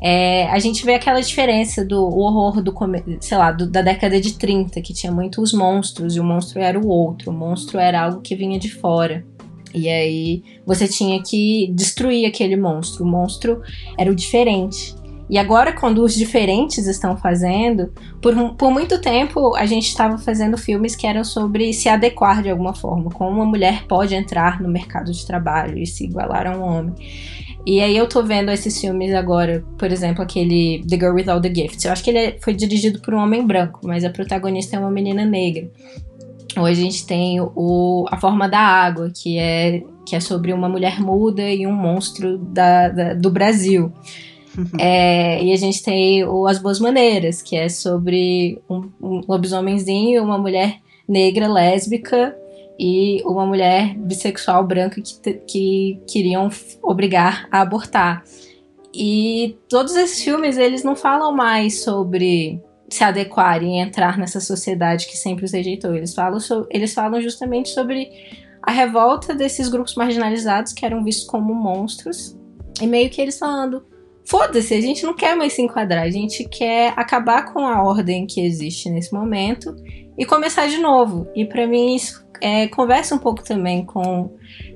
é, 0.00 0.48
a 0.48 0.60
gente 0.60 0.84
vê 0.84 0.94
aquela 0.94 1.20
diferença 1.20 1.84
do 1.84 2.00
horror 2.00 2.62
do, 2.62 2.72
sei 3.20 3.36
lá, 3.36 3.50
do, 3.50 3.68
da 3.68 3.82
década 3.82 4.20
de 4.20 4.34
30, 4.34 4.80
que 4.80 4.94
tinha 4.94 5.10
muitos 5.10 5.52
monstros, 5.52 6.14
e 6.14 6.20
o 6.20 6.24
monstro 6.24 6.60
era 6.60 6.78
o 6.78 6.86
outro, 6.86 7.32
o 7.32 7.34
monstro 7.34 7.80
era 7.80 8.00
algo 8.00 8.20
que 8.20 8.36
vinha 8.36 8.60
de 8.60 8.72
fora. 8.72 9.24
E 9.74 9.88
aí 9.88 10.44
você 10.64 10.86
tinha 10.86 11.20
que 11.20 11.68
destruir 11.74 12.26
aquele 12.26 12.56
monstro. 12.56 13.04
O 13.04 13.08
monstro 13.08 13.62
era 13.98 14.10
o 14.10 14.14
diferente. 14.14 14.94
E 15.32 15.38
agora, 15.38 15.72
quando 15.72 16.04
os 16.04 16.14
diferentes 16.14 16.86
estão 16.86 17.16
fazendo, 17.16 17.90
por, 18.20 18.34
por 18.54 18.70
muito 18.70 19.00
tempo 19.00 19.56
a 19.56 19.64
gente 19.64 19.86
estava 19.86 20.18
fazendo 20.18 20.58
filmes 20.58 20.94
que 20.94 21.06
eram 21.06 21.24
sobre 21.24 21.72
se 21.72 21.88
adequar 21.88 22.42
de 22.42 22.50
alguma 22.50 22.74
forma, 22.74 23.10
como 23.10 23.30
uma 23.30 23.46
mulher 23.46 23.86
pode 23.86 24.14
entrar 24.14 24.60
no 24.60 24.68
mercado 24.68 25.10
de 25.10 25.24
trabalho 25.24 25.78
e 25.78 25.86
se 25.86 26.04
igualar 26.04 26.46
a 26.46 26.54
um 26.54 26.60
homem. 26.60 26.94
E 27.64 27.80
aí 27.80 27.96
eu 27.96 28.06
tô 28.06 28.22
vendo 28.22 28.50
esses 28.50 28.78
filmes 28.78 29.14
agora, 29.14 29.64
por 29.78 29.90
exemplo, 29.90 30.22
aquele 30.22 30.84
The 30.86 30.96
Girl 30.96 31.14
Without 31.14 31.40
the 31.40 31.62
Gifts. 31.62 31.82
Eu 31.86 31.92
acho 31.92 32.04
que 32.04 32.10
ele 32.10 32.18
é, 32.18 32.38
foi 32.38 32.52
dirigido 32.52 33.00
por 33.00 33.14
um 33.14 33.18
homem 33.18 33.46
branco, 33.46 33.80
mas 33.84 34.04
a 34.04 34.10
protagonista 34.10 34.76
é 34.76 34.78
uma 34.78 34.90
menina 34.90 35.24
negra. 35.24 35.70
Hoje 36.58 36.82
a 36.82 36.84
gente 36.84 37.06
tem 37.06 37.40
o 37.40 38.04
A 38.10 38.20
Forma 38.20 38.50
da 38.50 38.60
Água, 38.60 39.10
que 39.10 39.38
é, 39.38 39.82
que 40.06 40.14
é 40.14 40.20
sobre 40.20 40.52
uma 40.52 40.68
mulher 40.68 41.00
muda 41.00 41.42
e 41.48 41.66
um 41.66 41.72
monstro 41.72 42.36
da, 42.36 42.90
da 42.90 43.14
do 43.14 43.30
Brasil. 43.30 43.90
é, 44.78 45.42
e 45.42 45.52
a 45.52 45.56
gente 45.56 45.82
tem 45.82 46.24
o 46.24 46.46
As 46.46 46.58
Boas 46.58 46.78
Maneiras, 46.78 47.42
que 47.42 47.56
é 47.56 47.68
sobre 47.68 48.60
um, 48.68 48.90
um 49.00 49.20
uma 50.22 50.38
mulher 50.38 50.78
negra 51.08 51.48
lésbica 51.48 52.36
e 52.78 53.22
uma 53.24 53.46
mulher 53.46 53.96
bissexual 53.96 54.66
branca 54.66 55.00
que, 55.00 55.34
que 55.46 56.00
queriam 56.06 56.48
obrigar 56.82 57.46
a 57.50 57.60
abortar. 57.60 58.24
E 58.94 59.56
todos 59.68 59.96
esses 59.96 60.22
filmes, 60.22 60.58
eles 60.58 60.84
não 60.84 60.94
falam 60.94 61.32
mais 61.34 61.82
sobre 61.82 62.60
se 62.88 63.02
adequar 63.02 63.62
e 63.62 63.78
entrar 63.78 64.18
nessa 64.18 64.38
sociedade 64.38 65.06
que 65.06 65.16
sempre 65.16 65.44
os 65.44 65.52
rejeitou. 65.52 65.94
Eles 65.94 66.14
falam, 66.14 66.38
so, 66.38 66.66
eles 66.70 66.92
falam 66.92 67.20
justamente 67.22 67.70
sobre 67.70 68.10
a 68.62 68.70
revolta 68.70 69.34
desses 69.34 69.68
grupos 69.68 69.94
marginalizados 69.94 70.72
que 70.72 70.84
eram 70.84 71.02
vistos 71.02 71.26
como 71.26 71.54
monstros. 71.54 72.36
E 72.80 72.86
meio 72.86 73.08
que 73.08 73.20
eles 73.20 73.38
falando: 73.38 73.82
foda-se, 74.24 74.74
a 74.74 74.80
gente 74.80 75.04
não 75.04 75.14
quer 75.14 75.36
mais 75.36 75.52
se 75.52 75.62
enquadrar, 75.62 76.02
a 76.02 76.10
gente 76.10 76.44
quer 76.48 76.92
acabar 76.96 77.52
com 77.52 77.66
a 77.66 77.82
ordem 77.82 78.26
que 78.26 78.40
existe 78.40 78.88
nesse 78.88 79.12
momento 79.12 79.74
e 80.16 80.24
começar 80.24 80.66
de 80.68 80.78
novo. 80.78 81.26
E 81.34 81.44
para 81.44 81.66
mim 81.66 81.94
isso 81.94 82.24
é, 82.40 82.66
conversa 82.68 83.14
um 83.14 83.18
pouco 83.18 83.44
também 83.44 83.84
com, 83.84 84.30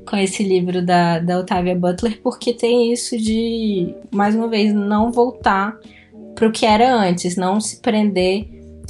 com 0.09 0.16
esse 0.16 0.42
livro 0.42 0.85
da, 0.85 1.18
da 1.18 1.40
Octavia 1.40 1.74
Butler, 1.74 2.20
porque 2.22 2.52
tem 2.52 2.92
isso 2.92 3.16
de, 3.16 3.94
mais 4.12 4.35
uma 4.35 4.48
vez, 4.48 4.72
não 4.72 5.11
voltar 5.11 5.76
para 6.35 6.46
o 6.46 6.52
que 6.52 6.64
era 6.64 6.94
antes, 6.94 7.37
não 7.37 7.61
se 7.61 7.80
prender 7.80 8.46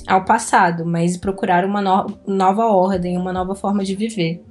ao 0.06 0.24
passado, 0.24 0.84
mas 0.84 1.16
procurar 1.16 1.64
uma 1.64 1.80
no 1.80 2.06
nova 2.26 2.66
ordem, 2.66 3.16
uma 3.16 3.32
nova 3.32 3.54
forma 3.54 3.82
de 3.82 3.94
viver. 3.94 4.42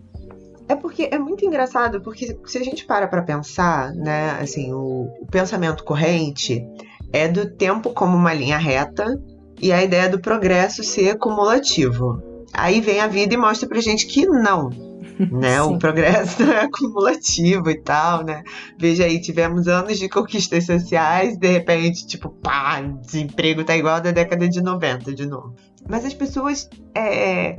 É 0.67 0.75
porque 0.75 1.09
é 1.11 1.19
muito 1.19 1.45
engraçado, 1.45 2.01
porque 2.01 2.37
se 2.45 2.57
a 2.57 2.63
gente 2.63 2.85
para 2.85 3.07
para 3.07 3.21
pensar, 3.21 3.93
né, 3.93 4.31
assim, 4.41 4.73
o, 4.73 5.11
o, 5.21 5.27
pensamento 5.27 5.83
corrente 5.83 6.65
é 7.13 7.27
do 7.27 7.49
tempo 7.51 7.91
como 7.91 8.17
uma 8.17 8.33
linha 8.33 8.57
reta 8.57 9.21
e 9.61 9.71
a 9.71 9.83
ideia 9.83 10.09
do 10.09 10.19
progresso 10.19 10.83
ser 10.83 11.17
cumulativo. 11.19 12.21
Aí 12.51 12.81
vem 12.81 12.99
a 12.99 13.07
vida 13.07 13.33
e 13.33 13.37
mostra 13.37 13.69
pra 13.69 13.79
gente 13.79 14.07
que 14.07 14.25
não, 14.25 14.69
né? 15.31 15.61
o 15.61 15.77
progresso 15.77 16.43
não 16.43 16.53
é 16.53 16.61
acumulativo 16.61 17.69
e 17.69 17.79
tal, 17.81 18.23
né? 18.23 18.43
Veja 18.79 19.05
aí, 19.05 19.21
tivemos 19.21 19.67
anos 19.67 19.99
de 19.99 20.09
conquistas 20.09 20.65
sociais, 20.65 21.37
de 21.37 21.47
repente, 21.47 22.07
tipo, 22.07 22.29
pá, 22.29 22.81
desemprego 22.81 23.63
tá 23.63 23.77
igual 23.77 24.01
da 24.01 24.11
década 24.11 24.49
de 24.49 24.61
90 24.61 25.13
de 25.13 25.27
novo. 25.27 25.53
Mas 25.87 26.03
as 26.03 26.13
pessoas 26.13 26.67
é, 26.95 27.55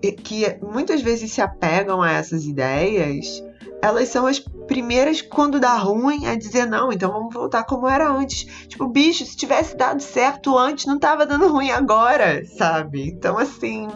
que 0.00 0.58
muitas 0.62 1.02
vezes 1.02 1.32
se 1.32 1.40
apegam 1.40 2.02
a 2.02 2.10
essas 2.10 2.44
ideias, 2.44 3.42
elas 3.82 4.08
são 4.08 4.26
as 4.26 4.38
primeiras 4.38 5.22
quando 5.22 5.58
dá 5.58 5.74
ruim 5.76 6.26
a 6.26 6.36
dizer 6.36 6.66
não, 6.66 6.92
então 6.92 7.10
vamos 7.12 7.32
voltar 7.32 7.64
como 7.64 7.88
era 7.88 8.10
antes. 8.10 8.66
Tipo, 8.66 8.86
bicho, 8.86 9.24
se 9.24 9.36
tivesse 9.36 9.76
dado 9.76 10.02
certo 10.02 10.56
antes, 10.56 10.86
não 10.86 10.98
tava 10.98 11.26
dando 11.26 11.48
ruim 11.48 11.70
agora, 11.70 12.44
sabe? 12.44 13.08
Então 13.08 13.38
assim, 13.38 13.88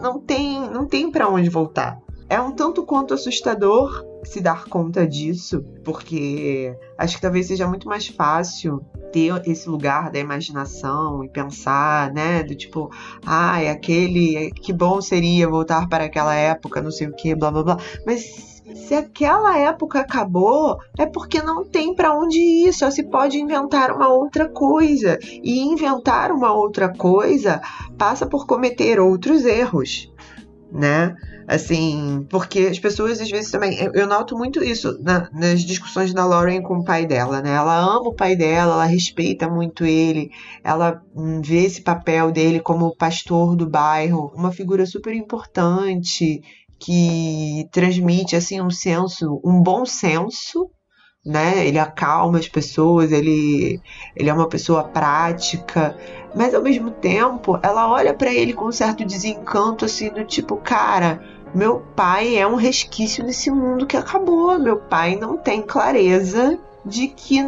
não 0.00 0.18
tem, 0.18 0.60
não 0.70 0.86
tem 0.86 1.10
para 1.10 1.28
onde 1.28 1.48
voltar. 1.48 1.98
É 2.28 2.40
um 2.40 2.52
tanto 2.52 2.84
quanto 2.84 3.14
assustador 3.14 4.11
se 4.24 4.40
dar 4.40 4.64
conta 4.64 5.06
disso, 5.06 5.64
porque 5.84 6.76
acho 6.96 7.16
que 7.16 7.22
talvez 7.22 7.46
seja 7.46 7.66
muito 7.66 7.88
mais 7.88 8.06
fácil 8.06 8.84
ter 9.12 9.42
esse 9.46 9.68
lugar 9.68 10.10
da 10.10 10.18
imaginação 10.18 11.22
e 11.22 11.28
pensar, 11.28 12.12
né, 12.12 12.42
do 12.42 12.54
tipo, 12.54 12.90
ah, 13.26 13.58
aquele, 13.70 14.50
que 14.52 14.72
bom 14.72 15.00
seria 15.00 15.48
voltar 15.48 15.88
para 15.88 16.04
aquela 16.04 16.34
época, 16.34 16.80
não 16.80 16.90
sei 16.90 17.08
o 17.08 17.14
que, 17.14 17.34
blá 17.34 17.50
blá 17.50 17.62
blá. 17.62 17.78
Mas 18.06 18.52
se 18.74 18.94
aquela 18.94 19.58
época 19.58 20.00
acabou, 20.00 20.78
é 20.98 21.04
porque 21.04 21.42
não 21.42 21.64
tem 21.64 21.94
para 21.94 22.14
onde 22.14 22.38
ir, 22.38 22.72
só 22.72 22.90
se 22.90 23.02
pode 23.02 23.38
inventar 23.38 23.90
uma 23.90 24.08
outra 24.08 24.48
coisa. 24.48 25.18
E 25.42 25.60
inventar 25.60 26.30
uma 26.30 26.52
outra 26.52 26.88
coisa 26.88 27.60
passa 27.98 28.26
por 28.26 28.46
cometer 28.46 28.98
outros 29.00 29.44
erros, 29.44 30.11
né? 30.72 31.14
Assim, 31.46 32.26
porque 32.30 32.60
as 32.60 32.78
pessoas 32.78 33.20
às 33.20 33.30
vezes 33.30 33.50
também. 33.50 33.78
Eu, 33.78 33.92
eu 33.92 34.06
noto 34.06 34.36
muito 34.36 34.62
isso 34.64 34.98
na, 35.02 35.28
nas 35.32 35.62
discussões 35.62 36.14
da 36.14 36.24
Lauren 36.24 36.62
com 36.62 36.78
o 36.78 36.84
pai 36.84 37.06
dela, 37.06 37.42
né? 37.42 37.54
Ela 37.54 37.78
ama 37.78 38.08
o 38.08 38.14
pai 38.14 38.34
dela, 38.34 38.74
ela 38.74 38.84
respeita 38.84 39.48
muito 39.48 39.84
ele, 39.84 40.30
ela 40.64 41.02
vê 41.42 41.64
esse 41.64 41.82
papel 41.82 42.32
dele 42.32 42.60
como 42.60 42.96
pastor 42.96 43.54
do 43.54 43.68
bairro, 43.68 44.32
uma 44.34 44.50
figura 44.52 44.86
super 44.86 45.14
importante 45.14 46.42
que 46.78 47.68
transmite 47.70 48.34
assim 48.34 48.60
um 48.60 48.70
senso, 48.70 49.40
um 49.44 49.62
bom 49.62 49.84
senso 49.84 50.70
né? 51.24 51.66
Ele 51.66 51.78
acalma 51.78 52.38
as 52.38 52.48
pessoas, 52.48 53.12
ele, 53.12 53.80
ele 54.16 54.28
é 54.28 54.34
uma 54.34 54.48
pessoa 54.48 54.82
prática, 54.84 55.96
mas 56.34 56.54
ao 56.54 56.62
mesmo 56.62 56.90
tempo 56.90 57.58
ela 57.62 57.88
olha 57.90 58.14
para 58.14 58.32
ele 58.32 58.52
com 58.52 58.66
um 58.66 58.72
certo 58.72 59.04
desencanto, 59.04 59.84
assim, 59.84 60.10
do 60.10 60.24
tipo, 60.24 60.56
cara, 60.56 61.22
meu 61.54 61.82
pai 61.94 62.36
é 62.36 62.46
um 62.46 62.54
resquício 62.54 63.24
desse 63.24 63.50
mundo 63.50 63.86
que 63.86 63.96
acabou, 63.96 64.58
meu 64.58 64.76
pai 64.76 65.16
não 65.16 65.36
tem 65.36 65.62
clareza 65.62 66.58
de 66.84 67.08
que 67.08 67.42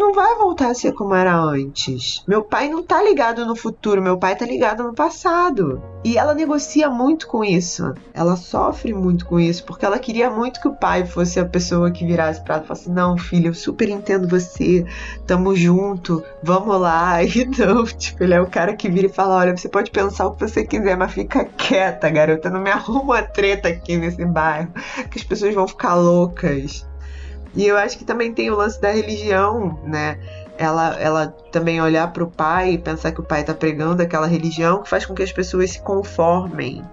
não 0.00 0.14
vai 0.14 0.34
voltar 0.36 0.68
a 0.68 0.74
ser 0.74 0.92
como 0.92 1.14
era 1.14 1.36
antes. 1.36 2.24
Meu 2.26 2.42
pai 2.42 2.68
não 2.68 2.82
tá 2.82 3.02
ligado 3.02 3.44
no 3.44 3.54
futuro, 3.54 4.00
meu 4.00 4.16
pai 4.16 4.34
tá 4.34 4.46
ligado 4.46 4.82
no 4.82 4.94
passado. 4.94 5.82
E 6.02 6.16
ela 6.16 6.32
negocia 6.32 6.88
muito 6.88 7.26
com 7.26 7.44
isso. 7.44 7.92
Ela 8.14 8.36
sofre 8.36 8.94
muito 8.94 9.26
com 9.26 9.38
isso, 9.38 9.62
porque 9.64 9.84
ela 9.84 9.98
queria 9.98 10.30
muito 10.30 10.60
que 10.60 10.68
o 10.68 10.74
pai 10.74 11.04
fosse 11.04 11.38
a 11.38 11.44
pessoa 11.44 11.90
que 11.90 12.06
virasse 12.06 12.42
pra 12.42 12.54
ela 12.54 12.64
e 12.64 12.66
falasse: 12.66 12.90
Não, 12.90 13.18
filho, 13.18 13.48
eu 13.48 13.54
super 13.54 13.90
entendo 13.90 14.26
você, 14.26 14.86
tamo 15.26 15.54
junto, 15.54 16.22
vamos 16.42 16.80
lá. 16.80 17.20
E 17.30 17.44
não, 17.44 17.84
tipo, 17.84 18.24
ele 18.24 18.34
é 18.34 18.40
o 18.40 18.46
cara 18.46 18.74
que 18.74 18.88
vira 18.88 19.06
e 19.06 19.12
fala: 19.12 19.36
Olha, 19.36 19.56
você 19.56 19.68
pode 19.68 19.90
pensar 19.90 20.26
o 20.26 20.34
que 20.34 20.48
você 20.48 20.64
quiser, 20.64 20.96
mas 20.96 21.12
fica 21.12 21.44
quieta, 21.44 22.08
garota, 22.08 22.50
não 22.50 22.60
me 22.60 22.70
arruma 22.70 23.02
uma 23.02 23.22
treta 23.22 23.68
aqui 23.68 23.96
nesse 23.96 24.24
bairro, 24.24 24.72
que 25.10 25.18
as 25.18 25.24
pessoas 25.24 25.54
vão 25.54 25.68
ficar 25.68 25.94
loucas. 25.94 26.89
E 27.54 27.66
eu 27.66 27.76
acho 27.76 27.98
que 27.98 28.04
também 28.04 28.32
tem 28.32 28.50
o 28.50 28.56
lance 28.56 28.80
da 28.80 28.90
religião, 28.90 29.78
né? 29.84 30.18
Ela, 30.56 30.94
ela 31.00 31.26
também 31.50 31.80
olhar 31.80 32.12
para 32.12 32.22
o 32.22 32.30
pai 32.30 32.72
e 32.72 32.78
pensar 32.78 33.12
que 33.12 33.20
o 33.20 33.24
pai 33.24 33.40
está 33.40 33.54
pregando 33.54 34.02
aquela 34.02 34.26
religião 34.26 34.82
que 34.82 34.88
faz 34.88 35.06
com 35.06 35.14
que 35.14 35.22
as 35.22 35.32
pessoas 35.32 35.70
se 35.70 35.80
conformem 35.80 36.84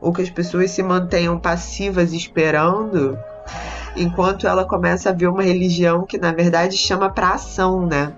ou 0.00 0.12
que 0.12 0.20
as 0.20 0.28
pessoas 0.28 0.70
se 0.70 0.82
mantenham 0.82 1.38
passivas 1.38 2.12
esperando, 2.12 3.18
enquanto 3.96 4.46
ela 4.46 4.66
começa 4.66 5.08
a 5.08 5.12
ver 5.12 5.28
uma 5.28 5.42
religião 5.42 6.04
que 6.04 6.18
na 6.18 6.30
verdade 6.30 6.76
chama 6.76 7.08
para 7.08 7.30
ação, 7.30 7.86
né? 7.86 8.12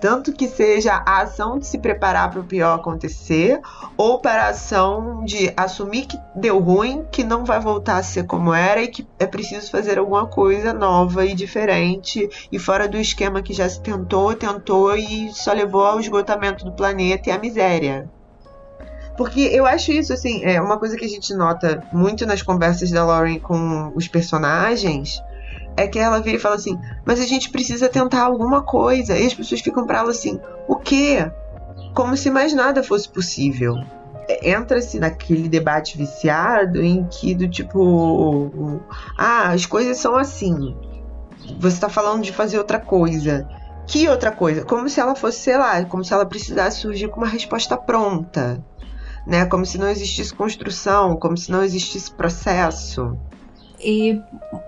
Tanto 0.00 0.32
que 0.32 0.46
seja 0.46 1.02
a 1.06 1.22
ação 1.22 1.58
de 1.58 1.66
se 1.66 1.78
preparar 1.78 2.30
para 2.30 2.40
o 2.40 2.44
pior 2.44 2.74
acontecer, 2.74 3.60
ou 3.96 4.18
para 4.18 4.44
a 4.44 4.48
ação 4.50 5.24
de 5.24 5.52
assumir 5.56 6.06
que 6.06 6.18
deu 6.34 6.58
ruim, 6.58 7.04
que 7.10 7.24
não 7.24 7.44
vai 7.44 7.58
voltar 7.58 7.96
a 7.96 8.02
ser 8.02 8.24
como 8.24 8.52
era 8.52 8.82
e 8.82 8.88
que 8.88 9.06
é 9.18 9.26
preciso 9.26 9.70
fazer 9.70 9.98
alguma 9.98 10.26
coisa 10.26 10.72
nova 10.72 11.24
e 11.24 11.34
diferente 11.34 12.28
e 12.52 12.58
fora 12.58 12.86
do 12.86 12.98
esquema 12.98 13.42
que 13.42 13.54
já 13.54 13.68
se 13.68 13.80
tentou, 13.80 14.34
tentou 14.34 14.94
e 14.94 15.32
só 15.32 15.52
levou 15.52 15.84
ao 15.84 15.98
esgotamento 15.98 16.64
do 16.64 16.72
planeta 16.72 17.30
e 17.30 17.32
à 17.32 17.38
miséria. 17.38 18.10
Porque 19.16 19.40
eu 19.40 19.64
acho 19.64 19.92
isso, 19.92 20.12
assim, 20.12 20.44
é 20.44 20.60
uma 20.60 20.78
coisa 20.78 20.94
que 20.94 21.04
a 21.04 21.08
gente 21.08 21.34
nota 21.34 21.82
muito 21.90 22.26
nas 22.26 22.42
conversas 22.42 22.90
da 22.90 23.02
Lauren 23.02 23.38
com 23.38 23.90
os 23.94 24.06
personagens 24.06 25.22
é 25.76 25.86
que 25.86 25.98
ela 25.98 26.20
vira 26.20 26.36
e 26.36 26.40
fala 26.40 26.54
assim: 26.54 26.78
Mas 27.04 27.20
a 27.20 27.26
gente 27.26 27.50
precisa 27.50 27.88
tentar 27.88 28.22
alguma 28.22 28.62
coisa. 28.62 29.16
E 29.16 29.26
as 29.26 29.34
pessoas 29.34 29.60
ficam 29.60 29.86
para 29.86 29.98
ela 29.98 30.10
assim: 30.10 30.40
O 30.66 30.76
quê? 30.76 31.30
Como 31.94 32.16
se 32.16 32.30
mais 32.30 32.52
nada 32.52 32.82
fosse 32.82 33.08
possível. 33.08 33.74
Entra-se 34.42 34.98
naquele 34.98 35.48
debate 35.48 35.96
viciado 35.96 36.82
em 36.82 37.04
que, 37.04 37.34
do 37.34 37.48
tipo, 37.48 38.80
ah, 39.16 39.50
as 39.50 39.66
coisas 39.66 39.98
são 39.98 40.16
assim. 40.16 40.76
Você 41.60 41.76
está 41.76 41.88
falando 41.88 42.22
de 42.22 42.32
fazer 42.32 42.58
outra 42.58 42.80
coisa. 42.80 43.48
Que 43.86 44.08
outra 44.08 44.32
coisa? 44.32 44.64
Como 44.64 44.88
se 44.88 44.98
ela 44.98 45.14
fosse, 45.14 45.38
sei 45.38 45.56
lá, 45.56 45.84
como 45.84 46.04
se 46.04 46.12
ela 46.12 46.26
precisasse 46.26 46.80
surgir 46.80 47.08
com 47.08 47.20
uma 47.20 47.28
resposta 47.28 47.76
pronta. 47.76 48.60
Né? 49.24 49.46
Como 49.46 49.64
se 49.64 49.78
não 49.78 49.88
existisse 49.88 50.34
construção, 50.34 51.16
como 51.16 51.36
se 51.36 51.52
não 51.52 51.62
existisse 51.62 52.10
processo. 52.10 53.16
E 53.80 54.20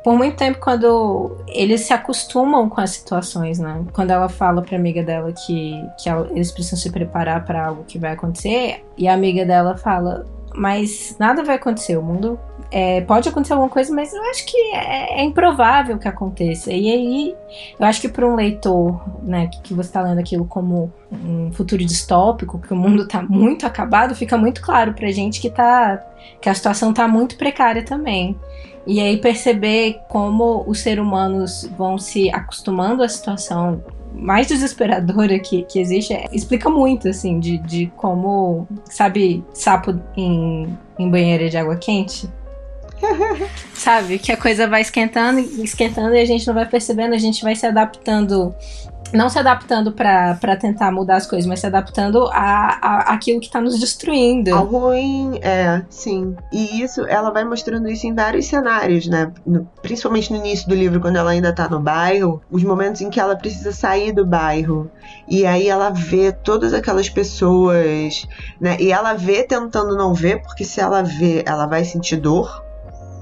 por 0.04 0.16
muito 0.16 0.36
tempo, 0.36 0.58
quando 0.60 1.36
eles 1.48 1.82
se 1.82 1.92
acostumam 1.92 2.68
com 2.68 2.80
as 2.80 2.90
situações, 2.90 3.58
né? 3.58 3.84
Quando 3.92 4.10
ela 4.10 4.28
fala 4.28 4.62
pra 4.62 4.76
amiga 4.76 5.02
dela 5.02 5.32
que, 5.32 5.82
que 5.98 6.08
eles 6.30 6.52
precisam 6.52 6.78
se 6.78 6.90
preparar 6.90 7.44
para 7.44 7.66
algo 7.66 7.84
que 7.84 7.98
vai 7.98 8.12
acontecer, 8.12 8.84
e 8.96 9.08
a 9.08 9.14
amiga 9.14 9.44
dela 9.44 9.76
fala: 9.76 10.26
Mas 10.54 11.16
nada 11.18 11.44
vai 11.44 11.56
acontecer, 11.56 11.96
o 11.96 12.02
mundo. 12.02 12.38
É, 12.70 13.00
pode 13.02 13.28
acontecer 13.28 13.54
alguma 13.54 13.70
coisa, 13.70 13.94
mas 13.94 14.12
eu 14.12 14.22
acho 14.24 14.44
que 14.44 14.56
é, 14.74 15.20
é, 15.20 15.24
improvável 15.24 15.98
que 15.98 16.08
aconteça. 16.08 16.72
E 16.72 16.90
aí, 16.90 17.34
eu 17.78 17.86
acho 17.86 18.00
que 18.00 18.08
para 18.08 18.26
um 18.26 18.34
leitor, 18.34 19.00
né, 19.22 19.46
que, 19.46 19.60
que 19.62 19.74
você 19.74 19.88
está 19.88 20.02
lendo 20.02 20.18
aquilo 20.18 20.44
como 20.44 20.92
um 21.10 21.50
futuro 21.52 21.84
distópico, 21.84 22.58
que 22.58 22.72
o 22.72 22.76
mundo 22.76 23.04
está 23.04 23.22
muito 23.22 23.66
acabado, 23.66 24.14
fica 24.14 24.36
muito 24.36 24.60
claro 24.60 24.92
pra 24.92 25.10
gente 25.10 25.40
que, 25.40 25.48
tá, 25.48 26.02
que 26.40 26.48
a 26.48 26.54
situação 26.54 26.90
está 26.90 27.08
muito 27.08 27.36
precária 27.36 27.82
também. 27.82 28.38
E 28.86 29.00
aí 29.00 29.18
perceber 29.18 30.00
como 30.08 30.64
os 30.66 30.80
seres 30.80 31.04
humanos 31.04 31.70
vão 31.76 31.98
se 31.98 32.30
acostumando 32.30 33.02
à 33.02 33.08
situação 33.08 33.82
mais 34.14 34.46
desesperadora 34.46 35.38
que, 35.38 35.62
que 35.62 35.78
existe 35.80 36.12
é, 36.12 36.26
explica 36.32 36.68
muito, 36.68 37.08
assim, 37.08 37.38
de, 37.38 37.58
de 37.58 37.92
como, 37.96 38.66
sabe, 38.84 39.44
sapo 39.52 39.98
em, 40.16 40.76
em 40.98 41.10
banheira 41.10 41.48
de 41.48 41.56
água 41.56 41.76
quente? 41.76 42.28
sabe, 43.74 44.18
que 44.18 44.32
a 44.32 44.36
coisa 44.36 44.66
vai 44.66 44.80
esquentando, 44.80 45.40
esquentando 45.62 46.14
e 46.14 46.20
a 46.20 46.24
gente 46.24 46.46
não 46.46 46.54
vai 46.54 46.66
percebendo, 46.66 47.14
a 47.14 47.18
gente 47.18 47.42
vai 47.42 47.54
se 47.54 47.66
adaptando 47.66 48.54
não 49.12 49.28
se 49.28 49.38
adaptando 49.38 49.92
para 49.92 50.56
tentar 50.56 50.90
mudar 50.90 51.16
as 51.16 51.26
coisas, 51.26 51.46
mas 51.46 51.60
se 51.60 51.66
adaptando 51.66 52.26
a, 52.28 52.78
a 52.80 53.14
aquilo 53.14 53.40
que 53.40 53.46
está 53.46 53.60
nos 53.60 53.78
destruindo. 53.78 54.54
Ao 54.54 54.64
ruim, 54.64 55.38
é, 55.42 55.82
sim. 55.88 56.36
E 56.52 56.82
isso, 56.82 57.06
ela 57.06 57.30
vai 57.30 57.44
mostrando 57.44 57.88
isso 57.88 58.06
em 58.06 58.14
vários 58.14 58.46
cenários, 58.46 59.06
né? 59.06 59.32
No, 59.46 59.68
principalmente 59.82 60.32
no 60.32 60.38
início 60.38 60.68
do 60.68 60.74
livro, 60.74 61.00
quando 61.00 61.16
ela 61.16 61.30
ainda 61.30 61.52
tá 61.52 61.68
no 61.68 61.80
bairro, 61.80 62.42
os 62.50 62.62
momentos 62.62 63.00
em 63.00 63.10
que 63.10 63.20
ela 63.20 63.36
precisa 63.36 63.72
sair 63.72 64.12
do 64.12 64.26
bairro. 64.26 64.90
E 65.26 65.46
aí 65.46 65.68
ela 65.68 65.90
vê 65.90 66.32
todas 66.32 66.74
aquelas 66.74 67.08
pessoas, 67.08 68.26
né? 68.60 68.76
E 68.78 68.92
ela 68.92 69.14
vê 69.14 69.42
tentando 69.42 69.96
não 69.96 70.14
ver, 70.14 70.42
porque 70.42 70.64
se 70.64 70.80
ela 70.80 71.02
vê, 71.02 71.42
ela 71.46 71.66
vai 71.66 71.84
sentir 71.84 72.16
dor. 72.16 72.64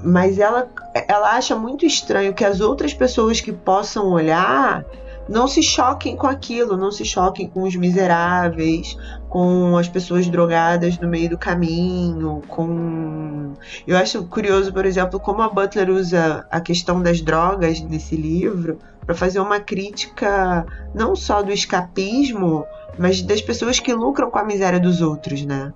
Mas 0.03 0.37
ela, 0.37 0.67
ela 1.07 1.31
acha 1.31 1.55
muito 1.55 1.85
estranho 1.85 2.33
que 2.33 2.45
as 2.45 2.61
outras 2.61 2.93
pessoas 2.93 3.41
que 3.41 3.51
possam 3.51 4.11
olhar 4.11 4.85
não 5.27 5.47
se 5.47 5.61
choquem 5.61 6.15
com 6.15 6.27
aquilo, 6.27 6.77
não 6.77 6.91
se 6.91 7.03
choquem 7.03 7.47
com 7.47 7.63
os 7.63 7.75
miseráveis, 7.75 8.97
com 9.29 9.77
as 9.77 9.87
pessoas 9.87 10.27
drogadas 10.27 10.97
no 10.99 11.07
meio 11.07 11.29
do 11.29 11.37
caminho, 11.37 12.41
com. 12.47 13.53
Eu 13.85 13.97
acho 13.97 14.23
curioso, 14.25 14.71
por 14.71 14.85
exemplo, 14.85 15.19
como 15.19 15.41
a 15.41 15.49
Butler 15.49 15.89
usa 15.89 16.45
a 16.49 16.61
questão 16.61 17.01
das 17.01 17.21
drogas 17.21 17.81
nesse 17.81 18.15
livro 18.15 18.79
para 19.05 19.15
fazer 19.15 19.39
uma 19.39 19.59
crítica 19.59 20.65
não 20.93 21.15
só 21.15 21.41
do 21.41 21.51
escapismo, 21.51 22.65
mas 22.97 23.21
das 23.21 23.41
pessoas 23.41 23.79
que 23.79 23.93
lucram 23.93 24.29
com 24.29 24.39
a 24.39 24.43
miséria 24.43 24.79
dos 24.79 25.01
outros, 25.01 25.45
né? 25.45 25.73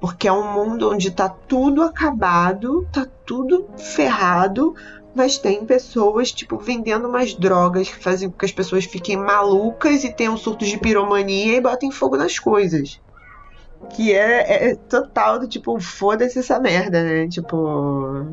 Porque 0.00 0.28
é 0.28 0.32
um 0.32 0.52
mundo 0.52 0.90
onde 0.90 1.10
tá 1.10 1.28
tudo 1.28 1.82
acabado, 1.82 2.86
tá 2.92 3.06
tudo 3.24 3.66
ferrado, 3.76 4.74
mas 5.14 5.38
tem 5.38 5.64
pessoas, 5.64 6.32
tipo, 6.32 6.58
vendendo 6.58 7.08
umas 7.08 7.34
drogas 7.34 7.88
que 7.88 8.02
fazem 8.02 8.28
com 8.28 8.36
que 8.36 8.44
as 8.44 8.52
pessoas 8.52 8.84
fiquem 8.84 9.16
malucas 9.16 10.02
e 10.02 10.12
tenham 10.12 10.36
surtos 10.36 10.68
de 10.68 10.78
piromania 10.78 11.56
e 11.56 11.60
botem 11.60 11.90
fogo 11.90 12.16
nas 12.16 12.38
coisas. 12.38 13.00
Que 13.90 14.12
é, 14.12 14.70
é 14.70 14.74
total 14.74 15.38
do 15.38 15.46
tipo, 15.46 15.78
foda-se 15.78 16.38
essa 16.38 16.58
merda, 16.58 17.02
né? 17.02 17.28
Tipo, 17.28 18.26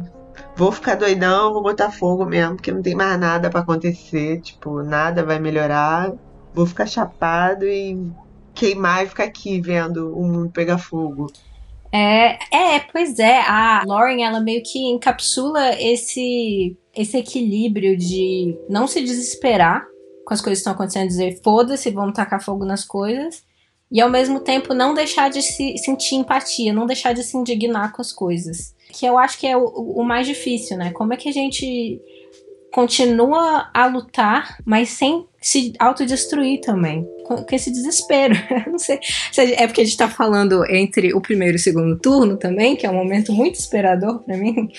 vou 0.55 0.71
ficar 0.71 0.95
doidão, 0.95 1.53
vou 1.53 1.61
botar 1.61 1.91
fogo 1.91 2.25
mesmo, 2.25 2.55
porque 2.55 2.71
não 2.71 2.81
tem 2.81 2.95
mais 2.95 3.19
nada 3.19 3.49
para 3.49 3.59
acontecer, 3.59 4.41
tipo, 4.41 4.81
nada 4.81 5.23
vai 5.23 5.39
melhorar. 5.39 6.11
Vou 6.53 6.65
ficar 6.65 6.87
chapado 6.87 7.65
e 7.65 8.11
queimar 8.53 9.03
e 9.03 9.09
ficar 9.09 9.25
aqui 9.25 9.61
vendo 9.61 10.17
o 10.17 10.23
mundo 10.23 10.51
pegar 10.51 10.77
fogo. 10.77 11.27
É, 11.91 12.37
é, 12.55 12.79
pois 12.91 13.19
é. 13.19 13.39
A 13.41 13.83
Lauren, 13.85 14.23
ela 14.23 14.39
meio 14.39 14.63
que 14.63 14.79
encapsula 14.79 15.79
esse, 15.81 16.77
esse 16.95 17.17
equilíbrio 17.17 17.97
de 17.97 18.57
não 18.69 18.87
se 18.87 19.01
desesperar 19.01 19.85
com 20.25 20.33
as 20.33 20.41
coisas 20.41 20.59
que 20.59 20.61
estão 20.61 20.73
acontecendo, 20.73 21.07
dizer 21.07 21.41
foda-se, 21.43 21.89
vamos 21.91 22.13
tacar 22.13 22.41
fogo 22.41 22.63
nas 22.63 22.85
coisas, 22.85 23.43
e 23.91 23.99
ao 23.99 24.09
mesmo 24.09 24.39
tempo 24.39 24.73
não 24.73 24.93
deixar 24.93 25.29
de 25.29 25.41
se 25.41 25.77
sentir 25.77 26.15
empatia, 26.15 26.71
não 26.71 26.85
deixar 26.85 27.13
de 27.13 27.23
se 27.23 27.35
indignar 27.35 27.91
com 27.91 28.01
as 28.01 28.13
coisas. 28.13 28.73
Que 28.93 29.05
eu 29.05 29.17
acho 29.17 29.37
que 29.37 29.47
é 29.47 29.57
o, 29.57 29.65
o 29.65 30.03
mais 30.03 30.25
difícil, 30.25 30.77
né? 30.77 30.91
Como 30.91 31.13
é 31.13 31.17
que 31.17 31.27
a 31.27 31.33
gente 31.33 31.99
continua 32.71 33.69
a 33.73 33.85
lutar, 33.85 34.57
mas 34.65 34.89
sem 34.89 35.25
se 35.41 35.73
autodestruir 35.79 36.61
também. 36.61 37.05
Com, 37.25 37.45
esse 37.51 37.71
desespero. 37.71 38.35
Não 38.67 38.79
sei 38.79 38.99
se 39.31 39.41
é 39.41 39.65
porque 39.67 39.81
a 39.81 39.83
gente 39.83 39.97
tá 39.97 40.07
falando 40.07 40.63
entre 40.69 41.13
o 41.13 41.21
primeiro 41.21 41.55
e 41.55 41.59
o 41.59 41.61
segundo 41.61 41.97
turno 41.97 42.37
também, 42.37 42.75
que 42.75 42.85
é 42.85 42.89
um 42.89 42.95
momento 42.95 43.33
muito 43.33 43.55
esperador 43.55 44.19
para 44.19 44.37
mim, 44.37 44.69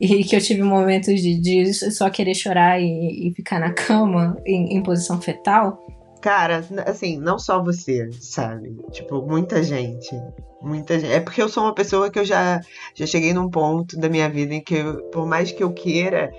e 0.00 0.22
que 0.24 0.36
eu 0.36 0.40
tive 0.40 0.62
momentos 0.62 1.20
de, 1.20 1.40
de 1.40 1.72
só 1.74 2.10
querer 2.10 2.34
chorar 2.34 2.80
e, 2.80 3.28
e 3.28 3.34
ficar 3.34 3.58
na 3.58 3.72
cama 3.72 4.36
em, 4.46 4.76
em 4.76 4.82
posição 4.82 5.20
fetal. 5.20 5.86
Cara, 6.20 6.62
assim, 6.84 7.18
não 7.18 7.38
só 7.38 7.62
você, 7.62 8.10
sabe? 8.20 8.76
Tipo, 8.90 9.22
muita 9.22 9.62
gente. 9.62 10.10
Muita 10.60 11.00
gente. 11.00 11.12
É 11.12 11.20
porque 11.20 11.40
eu 11.40 11.48
sou 11.48 11.62
uma 11.62 11.74
pessoa 11.74 12.10
que 12.10 12.18
eu 12.18 12.24
já, 12.24 12.60
já 12.94 13.06
cheguei 13.06 13.32
num 13.32 13.48
ponto 13.48 13.98
da 13.98 14.08
minha 14.08 14.28
vida 14.28 14.54
em 14.54 14.60
que, 14.60 14.74
eu, 14.74 15.02
por 15.04 15.26
mais 15.26 15.50
que 15.50 15.62
eu 15.62 15.72
queira, 15.72 16.30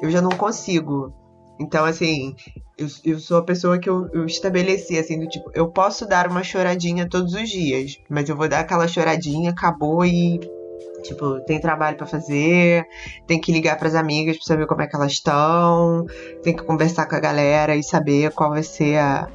eu 0.00 0.10
já 0.10 0.20
não 0.20 0.30
consigo. 0.30 1.12
Então, 1.60 1.84
assim, 1.84 2.36
eu, 2.76 2.86
eu 3.04 3.18
sou 3.18 3.38
a 3.38 3.44
pessoa 3.44 3.78
que 3.78 3.90
eu, 3.90 4.08
eu, 4.12 4.24
estabeleci, 4.24 4.96
assim, 4.96 5.18
do 5.18 5.28
tipo, 5.28 5.50
eu 5.54 5.68
posso 5.68 6.06
dar 6.06 6.28
uma 6.28 6.44
choradinha 6.44 7.08
todos 7.08 7.34
os 7.34 7.48
dias, 7.48 7.98
mas 8.08 8.28
eu 8.28 8.36
vou 8.36 8.48
dar 8.48 8.60
aquela 8.60 8.86
choradinha, 8.86 9.50
acabou 9.50 10.04
e 10.04 10.38
Tipo, 11.02 11.40
tem 11.44 11.60
trabalho 11.60 11.96
para 11.96 12.06
fazer, 12.06 12.84
tem 13.26 13.40
que 13.40 13.52
ligar 13.52 13.78
para 13.78 13.88
as 13.88 13.94
amigas 13.94 14.36
para 14.36 14.46
saber 14.46 14.66
como 14.66 14.82
é 14.82 14.86
que 14.86 14.96
elas 14.96 15.12
estão, 15.12 16.04
tem 16.42 16.54
que 16.54 16.64
conversar 16.64 17.06
com 17.06 17.14
a 17.14 17.20
galera 17.20 17.76
e 17.76 17.82
saber 17.82 18.32
qual 18.32 18.50
vai 18.50 18.62
ser 18.62 18.98
a, 18.98 19.28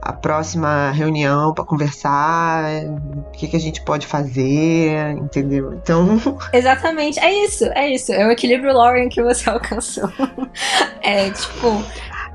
a 0.00 0.12
próxima 0.12 0.90
reunião 0.90 1.52
para 1.52 1.64
conversar, 1.64 2.64
o 2.86 3.30
que, 3.32 3.48
que 3.48 3.56
a 3.56 3.60
gente 3.60 3.82
pode 3.82 4.06
fazer, 4.06 5.10
entendeu? 5.12 5.74
Então. 5.74 6.20
Exatamente, 6.52 7.18
é 7.18 7.44
isso, 7.44 7.64
é 7.66 7.90
isso. 7.90 8.12
É 8.12 8.26
o 8.26 8.30
equilíbrio 8.30 8.72
Lauren 8.72 9.08
que 9.08 9.22
você 9.22 9.48
alcançou. 9.50 10.10
é 11.02 11.30
tipo. 11.30 11.84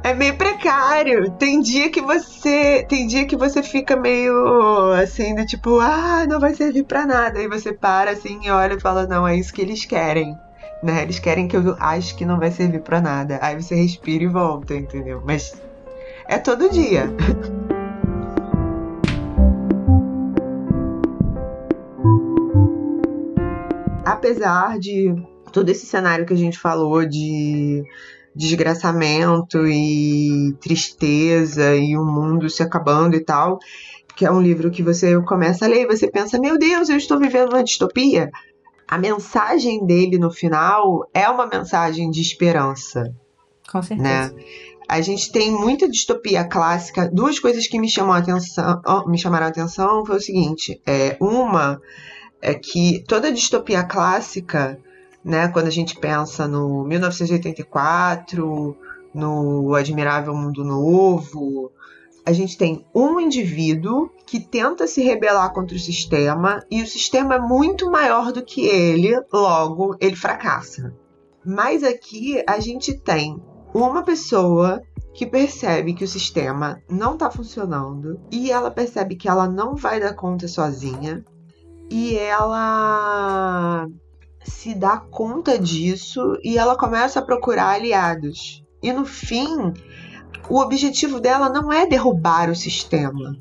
É 0.04 0.14
meio 0.14 0.36
precário. 0.36 1.32
Tem 1.32 1.62
dia 1.62 1.90
que 1.90 2.02
você. 2.02 2.86
Tem 2.90 3.08
dia 3.08 3.26
que 3.26 3.38
você 3.38 3.64
fica 3.64 3.96
meio 3.96 4.92
assim, 4.92 5.34
do 5.34 5.46
tipo, 5.46 5.80
ah, 5.80 6.26
não 6.28 6.42
vai 6.42 6.54
servir 6.54 6.84
para 6.84 7.06
nada. 7.06 7.40
Aí 7.40 7.48
você 7.48 7.72
para 7.72 8.12
assim 8.12 8.42
e 8.44 8.52
olha 8.52 8.74
e 8.74 8.80
fala, 8.80 9.08
não, 9.08 9.26
é 9.26 9.38
isso 9.38 9.54
que 9.54 9.62
eles 9.62 9.86
querem. 9.86 10.38
Né? 10.84 11.04
Eles 11.04 11.20
querem 11.20 11.48
que 11.48 11.56
eu 11.56 11.78
ache 11.80 12.14
que 12.14 12.26
não 12.26 12.38
vai 12.38 12.52
servir 12.52 12.82
para 12.82 13.00
nada. 13.00 13.40
Aí 13.42 13.56
você 13.56 13.76
respira 13.76 14.26
e 14.26 14.28
volta, 14.28 14.76
entendeu? 14.76 15.24
Mas 15.26 15.54
é 16.28 16.38
todo 16.38 16.70
dia. 16.70 17.14
Apesar 24.06 24.80
de 24.80 25.14
todo 25.52 25.70
esse 25.70 25.86
cenário 25.86 26.26
que 26.26 26.34
a 26.34 26.38
gente 26.38 26.58
falou 26.58 27.06
de 27.06 27.84
desgraçamento 28.36 29.68
e 29.68 30.56
tristeza 30.60 31.76
e 31.76 31.96
o 31.96 32.04
mundo 32.04 32.50
se 32.50 32.64
acabando 32.64 33.16
e 33.16 33.24
tal, 33.24 33.60
que 34.16 34.26
é 34.26 34.32
um 34.32 34.42
livro 34.42 34.72
que 34.72 34.82
você 34.82 35.20
começa 35.22 35.66
a 35.66 35.68
ler 35.68 35.84
e 35.84 35.88
você 35.88 36.10
pensa, 36.10 36.40
meu 36.40 36.58
Deus, 36.58 36.90
eu 36.90 36.98
estou 36.98 37.20
vivendo 37.20 37.54
uma 37.54 37.64
distopia. 37.64 38.30
A 38.88 38.98
mensagem 38.98 39.86
dele 39.86 40.18
no 40.18 40.32
final 40.32 41.08
é 41.14 41.28
uma 41.30 41.48
mensagem 41.48 42.10
de 42.10 42.22
esperança. 42.22 43.14
Com 43.72 43.82
certeza. 43.82 44.34
Né? 44.34 44.44
A 44.88 45.02
gente 45.02 45.32
tem 45.32 45.52
muita 45.52 45.90
distopia 45.90 46.44
clássica. 46.44 47.10
Duas 47.12 47.40
coisas 47.40 47.68
que 47.68 47.80
me 47.80 47.90
chamam 47.90 48.14
atenção, 48.14 48.82
me 49.08 49.18
chamaram 49.18 49.46
a 49.46 49.50
atenção 49.50 50.06
foi 50.06 50.18
o 50.18 50.22
seguinte: 50.22 50.82
é, 50.86 51.18
uma 51.20 51.82
é 52.42 52.54
que 52.54 53.04
toda 53.08 53.32
distopia 53.32 53.84
clássica, 53.84 54.78
né, 55.24 55.48
quando 55.48 55.68
a 55.68 55.72
gente 55.72 55.98
pensa 55.98 56.48
no 56.48 56.84
1984, 56.84 58.78
no 59.14 59.74
Admirável 59.76 60.36
Mundo 60.36 60.64
Novo, 60.66 61.72
a 62.26 62.32
gente 62.32 62.58
tem 62.58 62.86
um 62.94 63.20
indivíduo 63.20 64.10
que 64.26 64.40
tenta 64.40 64.88
se 64.88 65.02
rebelar 65.02 65.54
contra 65.54 65.76
o 65.76 65.80
sistema 65.80 66.66
e 66.70 66.82
o 66.82 66.88
sistema 66.88 67.36
é 67.36 67.40
muito 67.40 67.90
maior 67.90 68.32
do 68.32 68.44
que 68.44 68.66
ele, 68.66 69.14
logo 69.32 69.96
ele 70.00 70.16
fracassa. 70.16 70.94
Mas 71.46 71.84
aqui 71.84 72.42
a 72.48 72.60
gente 72.60 72.94
tem 72.94 73.42
uma 73.74 74.04
pessoa 74.04 74.82
que 75.14 75.26
percebe 75.26 75.94
que 75.94 76.04
o 76.04 76.08
sistema 76.08 76.82
não 76.90 77.14
está 77.14 77.30
funcionando 77.30 78.20
e 78.32 78.52
ela 78.52 78.72
percebe 78.72 79.16
que 79.16 79.28
ela 79.28 79.48
não 79.48 79.76
vai 79.76 80.00
dar 80.00 80.14
conta 80.14 80.48
sozinha 80.48 81.24
e 81.90 82.16
ela 82.16 83.88
se 84.44 84.74
dá 84.74 84.98
conta 84.98 85.58
disso 85.58 86.38
e 86.44 86.58
ela 86.58 86.76
começa 86.76 87.20
a 87.20 87.26
procurar 87.26 87.70
aliados. 87.70 88.64
E 88.82 88.92
no 88.92 89.06
fim, 89.06 89.74
o 90.50 90.60
objetivo 90.60 91.20
dela 91.20 91.50
não 91.50 91.72
é 91.72 91.86
derrubar 91.86 92.50
o 92.50 92.56
sistema, 92.56 93.36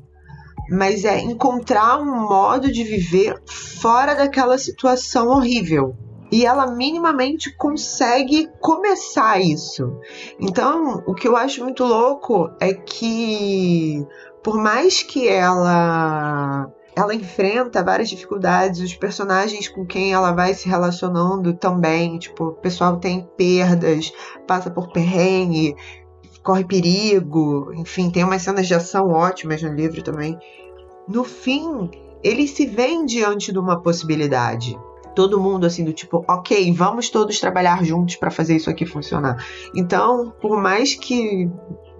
mas 0.69 1.03
é 1.03 1.19
encontrar 1.19 1.99
um 1.99 2.27
modo 2.27 2.71
de 2.71 2.83
viver 2.83 3.41
fora 3.45 4.15
daquela 4.15 4.57
situação 4.57 5.27
horrível 5.27 5.95
e 6.33 6.47
ela 6.47 6.65
minimamente 6.65 7.55
consegue 7.55 8.49
começar 8.59 9.39
isso. 9.39 9.99
Então, 10.39 11.03
o 11.05 11.13
que 11.13 11.27
eu 11.27 11.37
acho 11.37 11.63
muito 11.63 11.83
louco 11.83 12.49
é 12.59 12.73
que 12.73 14.03
por 14.41 14.57
mais 14.57 15.03
que 15.03 15.27
ela 15.27 16.67
ela 16.95 17.13
enfrenta 17.13 17.83
várias 17.83 18.09
dificuldades, 18.09 18.79
os 18.79 18.95
personagens 18.95 19.67
com 19.67 19.85
quem 19.85 20.11
ela 20.11 20.31
vai 20.31 20.55
se 20.55 20.67
relacionando 20.67 21.53
também, 21.53 22.17
tipo, 22.17 22.45
o 22.45 22.53
pessoal 22.53 22.97
tem 22.97 23.29
perdas, 23.37 24.11
passa 24.47 24.71
por 24.71 24.91
perrengue, 24.91 25.75
corre 26.41 26.65
perigo, 26.65 27.71
enfim, 27.75 28.09
tem 28.09 28.23
umas 28.23 28.41
cenas 28.41 28.65
de 28.65 28.73
ação 28.73 29.07
ótimas 29.09 29.61
no 29.61 29.71
livro 29.71 30.01
também. 30.01 30.35
No 31.07 31.23
fim, 31.23 31.91
eles 32.23 32.49
se 32.51 32.65
veem 32.65 33.05
diante 33.05 33.51
de 33.51 33.59
uma 33.59 33.79
possibilidade 33.83 34.75
todo 35.15 35.39
mundo 35.39 35.65
assim 35.65 35.83
do 35.83 35.93
tipo, 35.93 36.23
ok, 36.27 36.71
vamos 36.73 37.09
todos 37.09 37.39
trabalhar 37.39 37.83
juntos 37.83 38.15
para 38.15 38.31
fazer 38.31 38.55
isso 38.55 38.69
aqui 38.69 38.85
funcionar. 38.85 39.43
Então, 39.75 40.33
por 40.41 40.61
mais 40.61 40.95
que 40.95 41.49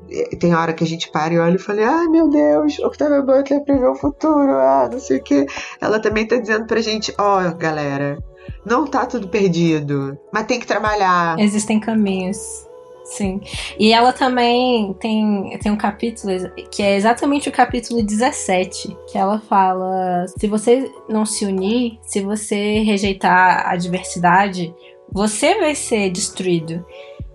eh, 0.10 0.36
tem 0.36 0.56
hora 0.56 0.74
que 0.74 0.84
a 0.84 0.88
gente 0.88 1.10
para 1.12 1.34
e 1.34 1.40
olha 1.40 1.56
e 1.56 1.60
fala, 1.60 1.82
ai 1.82 2.08
meu 2.08 2.30
Deus, 2.30 2.80
Octavia 2.80 3.22
Butler 3.22 3.64
prevê 3.64 3.88
o 3.88 3.96
futuro, 3.96 4.54
ah, 4.54 4.90
não 4.92 5.00
sei 5.00 5.18
o 5.18 5.24
que. 5.24 5.46
Ela 5.80 6.00
também 6.00 6.28
tá 6.28 6.38
dizendo 6.38 6.66
pra 6.66 6.82
gente, 6.82 7.14
ó, 7.18 7.42
oh, 7.42 7.56
galera, 7.56 8.18
não 8.66 8.86
tá 8.86 9.06
tudo 9.06 9.28
perdido, 9.28 10.18
mas 10.32 10.46
tem 10.46 10.60
que 10.60 10.68
trabalhar. 10.68 11.40
Existem 11.40 11.80
caminhos. 11.80 12.68
Sim. 13.04 13.42
E 13.78 13.92
ela 13.92 14.14
também 14.14 14.94
tem, 14.94 15.58
tem 15.62 15.72
um 15.72 15.78
capítulo 15.78 16.32
que 16.72 16.82
é 16.82 16.96
exatamente 16.96 17.50
o 17.50 17.52
capítulo 17.52 18.02
17, 18.02 18.98
que 19.12 19.18
ela 19.18 19.40
fala: 19.40 20.26
se 20.28 20.48
você 20.48 20.92
não 21.10 21.26
se 21.26 21.46
unir, 21.46 22.00
se 22.02 22.22
você 22.22 22.80
rejeitar 22.80 23.68
a 23.68 23.76
diversidade, 23.76 24.74
você 25.12 25.60
vai 25.60 25.76
ser 25.76 26.10
destruído. 26.10 26.86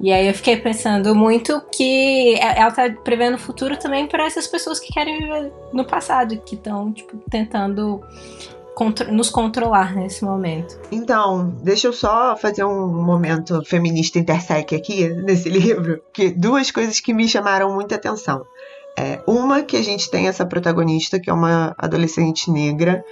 E 0.00 0.12
aí 0.12 0.28
eu 0.28 0.34
fiquei 0.34 0.56
pensando 0.56 1.14
muito 1.14 1.60
que 1.72 2.36
ela 2.40 2.70
tá 2.70 2.88
prevendo 3.02 3.34
o 3.34 3.38
futuro 3.38 3.76
também 3.76 4.06
para 4.06 4.26
essas 4.26 4.46
pessoas 4.46 4.78
que 4.78 4.92
querem 4.92 5.18
viver 5.18 5.52
no 5.72 5.84
passado, 5.84 6.40
que 6.46 6.54
estão, 6.54 6.92
tipo, 6.92 7.18
tentando 7.28 8.00
nos 9.10 9.30
controlar 9.30 9.94
nesse 9.94 10.24
momento. 10.24 10.78
Então, 10.90 11.50
deixa 11.62 11.88
eu 11.88 11.92
só 11.92 12.36
fazer 12.36 12.64
um 12.64 12.86
momento 13.02 13.62
feminista 13.64 14.18
intersec 14.18 14.74
aqui 14.74 15.08
nesse 15.08 15.48
livro, 15.50 16.02
que 16.12 16.30
duas 16.30 16.70
coisas 16.70 17.00
que 17.00 17.12
me 17.12 17.28
chamaram 17.28 17.74
muita 17.74 17.94
atenção. 17.96 18.44
É, 18.98 19.20
uma 19.26 19.62
que 19.62 19.76
a 19.76 19.82
gente 19.82 20.10
tem 20.10 20.26
essa 20.26 20.44
protagonista 20.44 21.20
que 21.20 21.30
é 21.30 21.32
uma 21.32 21.74
adolescente 21.78 22.50
negra. 22.50 23.04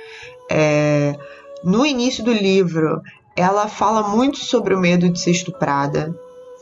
É, 0.50 1.16
no 1.62 1.86
início 1.86 2.24
do 2.24 2.32
livro, 2.32 3.00
ela 3.36 3.68
fala 3.68 4.08
muito 4.08 4.38
sobre 4.38 4.74
o 4.74 4.80
medo 4.80 5.08
de 5.08 5.20
ser 5.20 5.30
estuprada. 5.30 6.12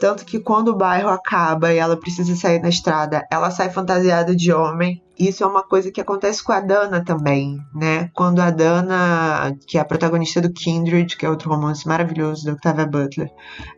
Tanto 0.01 0.25
que 0.25 0.39
quando 0.41 0.69
o 0.69 0.77
bairro 0.77 1.09
acaba 1.09 1.73
e 1.73 1.79
ela 1.79 1.97
precisa 1.97 2.35
sair 2.35 2.61
na 2.61 2.69
estrada, 2.69 3.27
ela 3.31 3.51
sai 3.51 3.71
fantasiada 3.71 4.35
de 4.35 4.53
homem. 4.53 5.03
Isso 5.19 5.45
é 5.45 5.47
uma 5.47 5.63
coisa 5.63 5.93
que 5.93 6.01
acontece 6.01 6.43
com 6.43 6.53
a 6.53 6.61
Dana 6.61 7.05
também, 7.05 7.59
né? 7.75 8.11
Quando 8.13 8.41
a 8.41 8.51
Dana, 8.51 9.57
que 9.67 9.79
é 9.79 9.81
a 9.81 9.85
protagonista 9.85 10.41
do 10.41 10.53
Kindred, 10.53 11.17
que 11.17 11.25
é 11.25 11.31
outro 11.31 11.49
romance 11.49 11.87
maravilhoso 11.87 12.45
da 12.45 12.53
Octavia 12.53 12.87
Butler, 12.87 13.31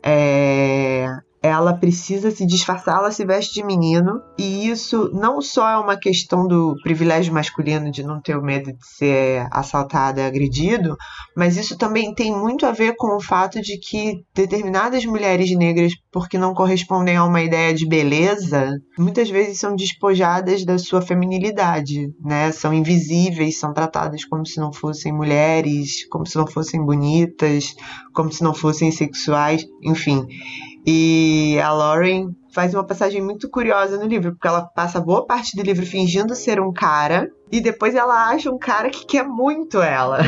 é 0.02 1.06
ela 1.46 1.74
precisa 1.74 2.30
se 2.30 2.46
disfarçar, 2.46 2.98
ela 2.98 3.10
se 3.10 3.24
veste 3.24 3.54
de 3.54 3.64
menino, 3.64 4.20
e 4.38 4.68
isso 4.68 5.10
não 5.12 5.40
só 5.40 5.68
é 5.68 5.76
uma 5.76 5.96
questão 5.96 6.46
do 6.46 6.76
privilégio 6.82 7.32
masculino 7.32 7.90
de 7.90 8.02
não 8.02 8.20
ter 8.20 8.36
o 8.36 8.42
medo 8.42 8.72
de 8.72 8.86
ser 8.86 9.46
assaltado 9.50 10.20
e 10.20 10.22
agredido, 10.22 10.96
mas 11.36 11.56
isso 11.56 11.76
também 11.76 12.14
tem 12.14 12.32
muito 12.32 12.66
a 12.66 12.72
ver 12.72 12.94
com 12.96 13.16
o 13.16 13.20
fato 13.20 13.60
de 13.60 13.78
que 13.78 14.24
determinadas 14.34 15.04
mulheres 15.04 15.50
negras, 15.56 15.92
porque 16.10 16.38
não 16.38 16.54
correspondem 16.54 17.16
a 17.16 17.24
uma 17.24 17.42
ideia 17.42 17.74
de 17.74 17.86
beleza, 17.86 18.78
muitas 18.98 19.28
vezes 19.28 19.58
são 19.58 19.76
despojadas 19.76 20.64
da 20.64 20.78
sua 20.78 21.02
feminilidade, 21.02 22.10
né? 22.24 22.50
São 22.52 22.72
invisíveis, 22.72 23.58
são 23.58 23.72
tratadas 23.72 24.24
como 24.24 24.46
se 24.46 24.58
não 24.58 24.72
fossem 24.72 25.12
mulheres, 25.12 26.06
como 26.08 26.26
se 26.26 26.36
não 26.36 26.46
fossem 26.46 26.84
bonitas, 26.84 27.74
como 28.14 28.32
se 28.32 28.42
não 28.42 28.54
fossem 28.54 28.90
sexuais, 28.90 29.66
enfim. 29.82 30.26
E 30.86 31.58
a 31.60 31.72
Lauren 31.72 32.30
faz 32.54 32.72
uma 32.72 32.84
passagem 32.84 33.20
muito 33.20 33.50
curiosa 33.50 33.98
no 33.98 34.06
livro, 34.06 34.32
porque 34.32 34.46
ela 34.46 34.62
passa 34.62 35.00
boa 35.00 35.26
parte 35.26 35.56
do 35.56 35.62
livro 35.62 35.84
fingindo 35.84 36.34
ser 36.34 36.60
um 36.60 36.72
cara, 36.72 37.30
e 37.50 37.60
depois 37.60 37.94
ela 37.94 38.30
acha 38.30 38.50
um 38.50 38.58
cara 38.58 38.88
que 38.88 39.04
quer 39.04 39.26
muito 39.26 39.82
ela. 39.82 40.20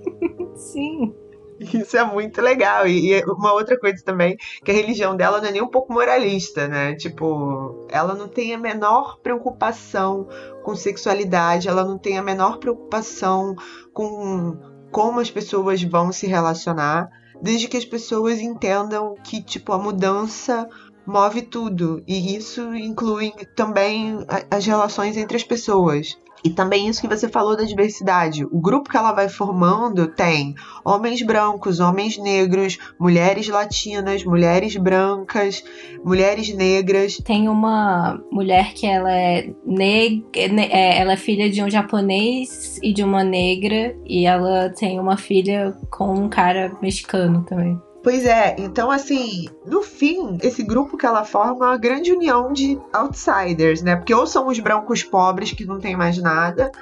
Sim. 0.56 1.14
Isso 1.60 1.96
é 1.96 2.04
muito 2.04 2.40
legal. 2.40 2.86
E 2.86 3.20
uma 3.24 3.52
outra 3.52 3.78
coisa 3.78 4.02
também, 4.04 4.36
que 4.64 4.70
a 4.70 4.74
religião 4.74 5.16
dela 5.16 5.40
não 5.40 5.48
é 5.48 5.52
nem 5.52 5.62
um 5.62 5.68
pouco 5.68 5.92
moralista, 5.92 6.68
né? 6.68 6.94
Tipo, 6.94 7.86
ela 7.90 8.14
não 8.14 8.28
tem 8.28 8.54
a 8.54 8.58
menor 8.58 9.18
preocupação 9.20 10.26
com 10.62 10.74
sexualidade, 10.74 11.68
ela 11.68 11.84
não 11.84 11.98
tem 11.98 12.16
a 12.16 12.22
menor 12.22 12.58
preocupação 12.58 13.54
com 13.92 14.56
como 14.90 15.20
as 15.20 15.30
pessoas 15.30 15.82
vão 15.82 16.10
se 16.12 16.26
relacionar 16.26 17.10
desde 17.42 17.68
que 17.68 17.76
as 17.76 17.84
pessoas 17.84 18.40
entendam 18.40 19.14
que 19.22 19.42
tipo 19.42 19.72
a 19.72 19.78
mudança 19.78 20.68
move 21.06 21.42
tudo 21.42 22.02
e 22.06 22.36
isso 22.36 22.74
inclui 22.74 23.32
também 23.56 24.18
as 24.50 24.66
relações 24.66 25.16
entre 25.16 25.36
as 25.36 25.44
pessoas. 25.44 26.18
E 26.44 26.50
também 26.50 26.88
isso 26.88 27.00
que 27.00 27.08
você 27.08 27.28
falou 27.28 27.56
da 27.56 27.64
diversidade. 27.64 28.44
O 28.44 28.60
grupo 28.60 28.90
que 28.90 28.96
ela 28.96 29.12
vai 29.12 29.28
formando 29.28 30.06
tem 30.06 30.54
homens 30.84 31.22
brancos, 31.22 31.80
homens 31.80 32.16
negros, 32.18 32.78
mulheres 32.98 33.48
latinas, 33.48 34.24
mulheres 34.24 34.76
brancas, 34.76 35.62
mulheres 36.04 36.54
negras. 36.54 37.16
Tem 37.18 37.48
uma 37.48 38.20
mulher 38.30 38.72
que 38.74 38.86
ela 38.86 39.12
é 39.12 39.50
negra, 39.64 40.26
é, 40.70 40.98
ela 40.98 41.12
é 41.12 41.16
filha 41.16 41.50
de 41.50 41.62
um 41.62 41.70
japonês 41.70 42.78
e 42.82 42.92
de 42.92 43.02
uma 43.02 43.24
negra, 43.24 43.96
e 44.06 44.26
ela 44.26 44.70
tem 44.70 45.00
uma 45.00 45.16
filha 45.16 45.76
com 45.90 46.12
um 46.12 46.28
cara 46.28 46.76
mexicano 46.80 47.44
também. 47.44 47.78
Pois 48.08 48.24
é, 48.24 48.56
então 48.58 48.90
assim, 48.90 49.50
no 49.66 49.82
fim, 49.82 50.38
esse 50.42 50.62
grupo 50.62 50.96
que 50.96 51.04
ela 51.04 51.26
forma 51.26 51.66
é 51.66 51.68
uma 51.68 51.76
grande 51.76 52.10
união 52.10 52.54
de 52.54 52.80
outsiders, 52.90 53.82
né? 53.82 53.96
Porque 53.96 54.14
ou 54.14 54.26
são 54.26 54.48
os 54.48 54.58
brancos 54.58 55.02
pobres 55.04 55.52
que 55.52 55.66
não 55.66 55.78
tem 55.78 55.94
mais 55.94 56.16
nada, 56.16 56.72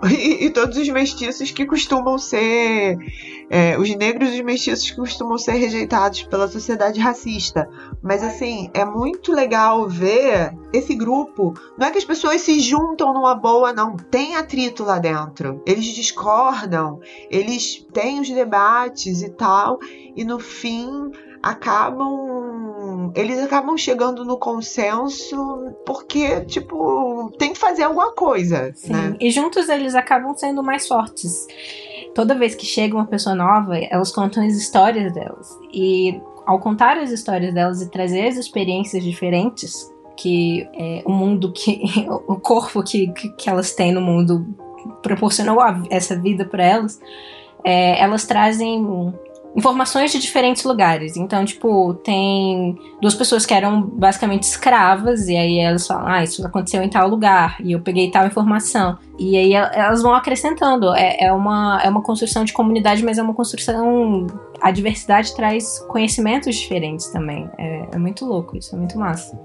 e, 0.08 0.46
e, 0.46 0.50
todos 0.50 0.76
os 0.76 0.88
mestiços 0.88 1.50
que 1.50 1.66
costumam 1.66 2.18
ser. 2.18 2.96
É, 3.50 3.78
os 3.78 3.88
negros 3.96 4.30
e 4.30 4.34
os 4.34 4.44
mestiços 4.44 4.90
que 4.90 4.96
costumam 4.96 5.38
ser 5.38 5.52
rejeitados 5.52 6.22
pela 6.24 6.46
sociedade 6.46 7.00
racista. 7.00 7.68
Mas, 8.02 8.22
assim, 8.22 8.70
é 8.74 8.84
muito 8.84 9.32
legal 9.32 9.88
ver 9.88 10.54
esse 10.72 10.94
grupo. 10.94 11.54
Não 11.76 11.86
é 11.86 11.90
que 11.90 11.98
as 11.98 12.04
pessoas 12.04 12.42
se 12.42 12.60
juntam 12.60 13.12
numa 13.12 13.34
boa, 13.34 13.72
não. 13.72 13.96
Tem 13.96 14.36
atrito 14.36 14.84
lá 14.84 14.98
dentro. 14.98 15.62
Eles 15.66 15.86
discordam, 15.86 17.00
eles 17.30 17.86
têm 17.92 18.20
os 18.20 18.28
debates 18.28 19.22
e 19.22 19.30
tal. 19.30 19.78
E 20.14 20.24
no 20.24 20.38
fim 20.38 21.10
acabam 21.42 22.67
eles 23.14 23.38
acabam 23.38 23.76
chegando 23.76 24.24
no 24.24 24.38
consenso 24.38 25.36
porque 25.84 26.42
tipo 26.42 27.32
tem 27.38 27.52
que 27.52 27.58
fazer 27.58 27.84
alguma 27.84 28.12
coisa 28.12 28.72
Sim. 28.74 28.92
Né? 28.92 29.16
e 29.20 29.30
juntos 29.30 29.68
eles 29.68 29.94
acabam 29.94 30.34
sendo 30.34 30.62
mais 30.62 30.86
fortes 30.86 31.46
toda 32.14 32.34
vez 32.34 32.54
que 32.54 32.66
chega 32.66 32.94
uma 32.94 33.06
pessoa 33.06 33.34
nova 33.34 33.76
elas 33.76 34.10
contam 34.10 34.44
as 34.44 34.54
histórias 34.54 35.12
delas 35.12 35.48
e 35.72 36.20
ao 36.46 36.58
contar 36.58 36.98
as 36.98 37.10
histórias 37.10 37.52
delas 37.52 37.82
e 37.82 37.90
trazer 37.90 38.26
as 38.26 38.36
experiências 38.36 39.02
diferentes 39.02 39.92
que 40.16 40.68
é, 40.74 41.02
o 41.04 41.12
mundo 41.12 41.52
que 41.52 42.06
o 42.26 42.36
corpo 42.36 42.82
que, 42.82 43.08
que 43.36 43.48
elas 43.48 43.72
têm 43.72 43.92
no 43.92 44.00
mundo 44.00 44.46
proporcionou 45.02 45.58
essa 45.90 46.16
vida 46.18 46.44
para 46.44 46.64
elas 46.64 47.00
é, 47.64 48.00
elas 48.00 48.24
trazem 48.24 49.12
informações 49.56 50.12
de 50.12 50.18
diferentes 50.18 50.64
lugares. 50.64 51.16
Então, 51.16 51.44
tipo, 51.44 51.94
tem 51.94 52.78
duas 53.00 53.14
pessoas 53.14 53.44
que 53.44 53.54
eram 53.54 53.82
basicamente 53.82 54.44
escravas, 54.44 55.28
e 55.28 55.36
aí 55.36 55.58
elas 55.58 55.86
falam, 55.86 56.06
ah, 56.06 56.22
isso 56.22 56.46
aconteceu 56.46 56.82
em 56.82 56.88
tal 56.88 57.08
lugar, 57.08 57.56
e 57.60 57.72
eu 57.72 57.80
peguei 57.80 58.10
tal 58.10 58.26
informação. 58.26 58.98
E 59.18 59.36
aí 59.36 59.52
elas 59.52 60.02
vão 60.02 60.14
acrescentando. 60.14 60.94
É, 60.94 61.24
é, 61.24 61.32
uma, 61.32 61.80
é 61.82 61.88
uma 61.88 62.02
construção 62.02 62.44
de 62.44 62.52
comunidade, 62.52 63.04
mas 63.04 63.18
é 63.18 63.22
uma 63.22 63.34
construção. 63.34 64.26
A 64.60 64.70
diversidade 64.70 65.34
traz 65.34 65.80
conhecimentos 65.88 66.54
diferentes 66.54 67.06
também. 67.08 67.48
É, 67.58 67.88
é 67.92 67.98
muito 67.98 68.24
louco, 68.24 68.56
isso 68.56 68.74
é 68.74 68.78
muito 68.78 68.98
massa. 68.98 69.38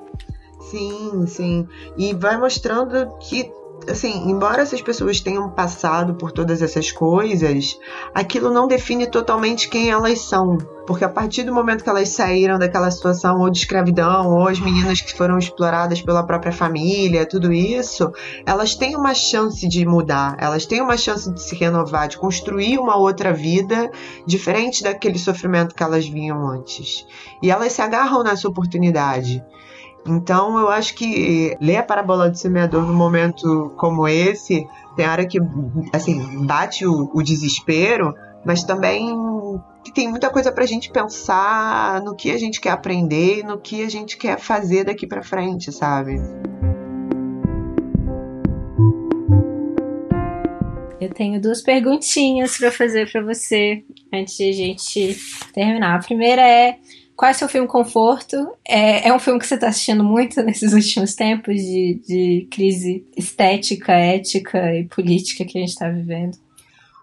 Sim, 0.60 1.26
sim. 1.28 1.68
E 1.98 2.14
vai 2.14 2.38
mostrando 2.38 3.10
que 3.20 3.52
assim, 3.90 4.30
embora 4.30 4.62
essas 4.62 4.82
pessoas 4.82 5.20
tenham 5.20 5.50
passado 5.50 6.16
por 6.16 6.32
todas 6.32 6.62
essas 6.62 6.92
coisas, 6.92 7.78
aquilo 8.14 8.52
não 8.52 8.68
define 8.68 9.08
totalmente 9.08 9.70
quem 9.70 9.90
elas 9.90 10.20
são. 10.20 10.58
Porque 10.86 11.06
a 11.06 11.10
partir 11.10 11.44
do 11.44 11.54
momento 11.54 11.84
que 11.84 11.90
elas 11.90 12.10
saíram 12.10 12.60
daquela 12.60 12.92
situação 12.92 13.40
ou 13.40 13.50
de 13.50 13.60
escravidão, 13.60 14.30
ou 14.30 14.48
as 14.48 14.60
meninas 14.60 15.00
que 15.00 15.16
foram 15.16 15.38
exploradas 15.38 16.02
pela 16.02 16.26
própria 16.26 16.52
família, 16.52 17.26
tudo 17.26 17.54
isso, 17.54 18.12
elas 18.46 18.76
têm 18.76 18.96
uma 18.96 19.14
chance 19.14 19.66
de 19.68 19.86
mudar, 19.86 20.36
elas 20.40 20.66
têm 20.66 20.82
uma 20.82 20.98
chance 20.98 21.32
de 21.32 21.42
se 21.42 21.56
renovar, 21.56 22.10
de 22.10 22.18
construir 22.18 22.78
uma 22.78 22.98
outra 22.98 23.32
vida 23.32 23.90
diferente 24.26 24.84
daquele 24.84 25.18
sofrimento 25.18 25.74
que 25.74 25.84
elas 25.84 26.06
vinham 26.06 26.46
antes. 26.46 27.06
E 27.42 27.50
elas 27.50 27.72
se 27.72 27.82
agarram 27.82 28.22
nessa 28.22 28.48
oportunidade. 28.48 29.44
Então 30.06 30.60
eu 30.60 30.68
acho 30.70 30.96
que 30.96 31.56
ler 31.62 31.78
a 31.78 31.84
parábola 31.84 32.30
do 32.30 32.38
semeador 32.38 32.86
num 32.86 32.94
momento 32.94 33.74
como 33.78 34.08
esse, 34.08 34.68
tem 34.96 35.08
hora 35.08 35.26
que 35.26 35.40
assim, 35.94 36.46
bate 36.46 36.86
o, 36.86 37.10
o 37.14 37.24
desespero, 37.24 38.14
mas 38.46 38.64
também 38.64 39.16
tem 39.94 40.10
muita 40.10 40.30
coisa 40.30 40.52
pra 40.52 40.66
gente 40.66 40.92
pensar 40.92 42.02
no 42.02 42.16
que 42.16 42.32
a 42.32 42.38
gente 42.38 42.60
quer 42.60 42.72
aprender 42.72 43.40
e 43.40 43.44
no 43.44 43.58
que 43.58 43.84
a 43.84 43.90
gente 43.90 44.18
quer 44.18 44.40
fazer 44.40 44.84
daqui 44.84 45.08
para 45.08 45.24
frente, 45.24 45.72
sabe? 45.72 46.20
Eu 51.00 51.14
tenho 51.14 51.42
duas 51.42 51.62
perguntinhas 51.62 52.58
para 52.58 52.72
fazer 52.72 53.12
para 53.12 53.22
você 53.22 53.84
antes 54.12 54.38
de 54.38 54.50
a 54.50 54.54
gente 54.54 55.18
terminar. 55.54 55.96
A 55.96 56.04
primeira 56.04 56.42
é 56.42 56.78
qual 57.16 57.30
é 57.30 57.34
seu 57.34 57.48
filme 57.48 57.68
conforto? 57.68 58.36
É, 58.68 59.08
é 59.08 59.14
um 59.14 59.20
filme 59.20 59.40
que 59.40 59.48
você 59.48 59.56
está 59.56 59.68
assistindo 59.68 60.04
muito 60.04 60.42
nesses 60.42 60.74
últimos 60.74 61.16
tempos 61.16 61.56
de, 61.56 62.02
de 62.06 62.48
crise 62.52 63.06
estética, 63.16 63.94
ética 63.94 64.76
e 64.76 64.88
política 64.88 65.46
que 65.46 65.58
a 65.58 65.62
gente 65.62 65.72
está 65.72 65.90
vivendo? 65.90 66.38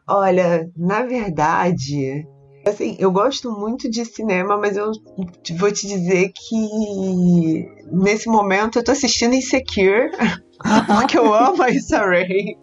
Olha, 0.09 0.69
na 0.77 1.03
verdade, 1.03 2.27
assim, 2.67 2.97
eu 2.99 3.13
gosto 3.13 3.53
muito 3.53 3.89
de 3.89 4.05
cinema, 4.05 4.57
mas 4.57 4.77
eu 4.77 4.91
vou 5.57 5.71
te 5.71 5.87
dizer 5.87 6.33
que 6.35 7.69
nesse 7.93 8.29
momento 8.29 8.79
eu 8.79 8.85
tô 8.85 8.91
assistindo 8.91 9.35
Insecure, 9.35 10.11
porque 10.87 11.17
eu 11.17 11.33
amo 11.33 11.63
a 11.63 11.71
Issa 11.71 11.99
Rae. 11.99 12.57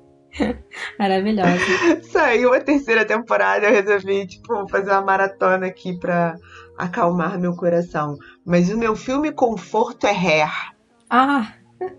Maravilhosa. 0.99 1.57
Saiu 2.11 2.53
a 2.53 2.59
terceira 2.59 3.05
temporada, 3.05 3.65
eu 3.67 3.73
resolvi, 3.73 4.27
tipo, 4.27 4.67
fazer 4.69 4.91
uma 4.91 5.01
maratona 5.01 5.67
aqui 5.67 5.97
pra 5.97 6.35
acalmar 6.77 7.39
meu 7.39 7.55
coração. 7.55 8.17
Mas 8.45 8.69
o 8.69 8.77
meu 8.77 8.95
filme 8.95 9.31
conforto 9.31 10.05
é 10.05 10.11
Hair. 10.11 10.73
Ah! 11.09 11.53
Caramba. 11.53 11.57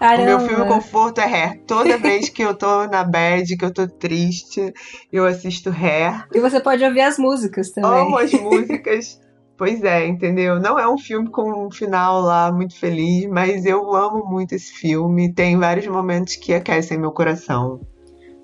O 0.00 0.24
meu 0.24 0.40
filme 0.40 0.66
conforto 0.66 1.20
é 1.20 1.24
Hair. 1.24 1.62
Toda 1.66 1.98
vez 1.98 2.28
que 2.28 2.42
eu 2.42 2.54
tô 2.54 2.86
na 2.86 3.02
bad, 3.02 3.56
que 3.56 3.64
eu 3.64 3.72
tô 3.72 3.88
triste, 3.88 4.72
eu 5.12 5.26
assisto 5.26 5.70
Hair. 5.70 6.28
E 6.32 6.38
você 6.38 6.60
pode 6.60 6.84
ouvir 6.84 7.00
as 7.00 7.18
músicas 7.18 7.70
também. 7.70 7.90
Amo 7.90 8.16
as 8.16 8.30
músicas. 8.40 9.20
Pois 9.56 9.82
é, 9.82 10.06
entendeu? 10.06 10.60
Não 10.60 10.78
é 10.78 10.88
um 10.88 10.96
filme 10.96 11.28
com 11.28 11.66
um 11.66 11.68
final 11.68 12.20
lá 12.20 12.52
muito 12.52 12.78
feliz, 12.78 13.28
mas 13.28 13.66
eu 13.66 13.92
amo 13.92 14.24
muito 14.24 14.54
esse 14.54 14.72
filme. 14.72 15.34
Tem 15.34 15.58
vários 15.58 15.88
momentos 15.88 16.36
que 16.36 16.54
aquecem 16.54 16.96
meu 16.96 17.10
coração. 17.10 17.80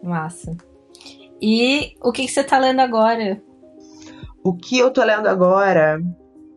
Massa. 0.02 0.56
E 1.40 1.94
o 2.02 2.10
que, 2.10 2.26
que 2.26 2.32
você 2.32 2.42
tá 2.42 2.58
lendo 2.58 2.80
agora? 2.80 3.40
O 4.46 4.52
que 4.52 4.78
eu 4.78 4.90
tô 4.90 5.02
lendo 5.02 5.26
agora 5.26 5.98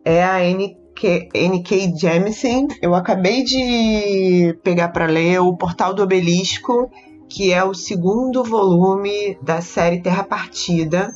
é 0.04 0.22
a 0.22 0.40
NK, 0.40 1.30
N.K. 1.32 1.96
Jemisin. 1.96 2.68
Eu 2.82 2.94
acabei 2.94 3.42
de 3.42 4.54
pegar 4.62 4.90
para 4.90 5.06
ler 5.06 5.40
o 5.40 5.56
Portal 5.56 5.94
do 5.94 6.02
Obelisco, 6.02 6.90
que 7.30 7.50
é 7.50 7.64
o 7.64 7.72
segundo 7.72 8.44
volume 8.44 9.38
da 9.42 9.62
série 9.62 10.02
Terra 10.02 10.22
Partida. 10.22 11.10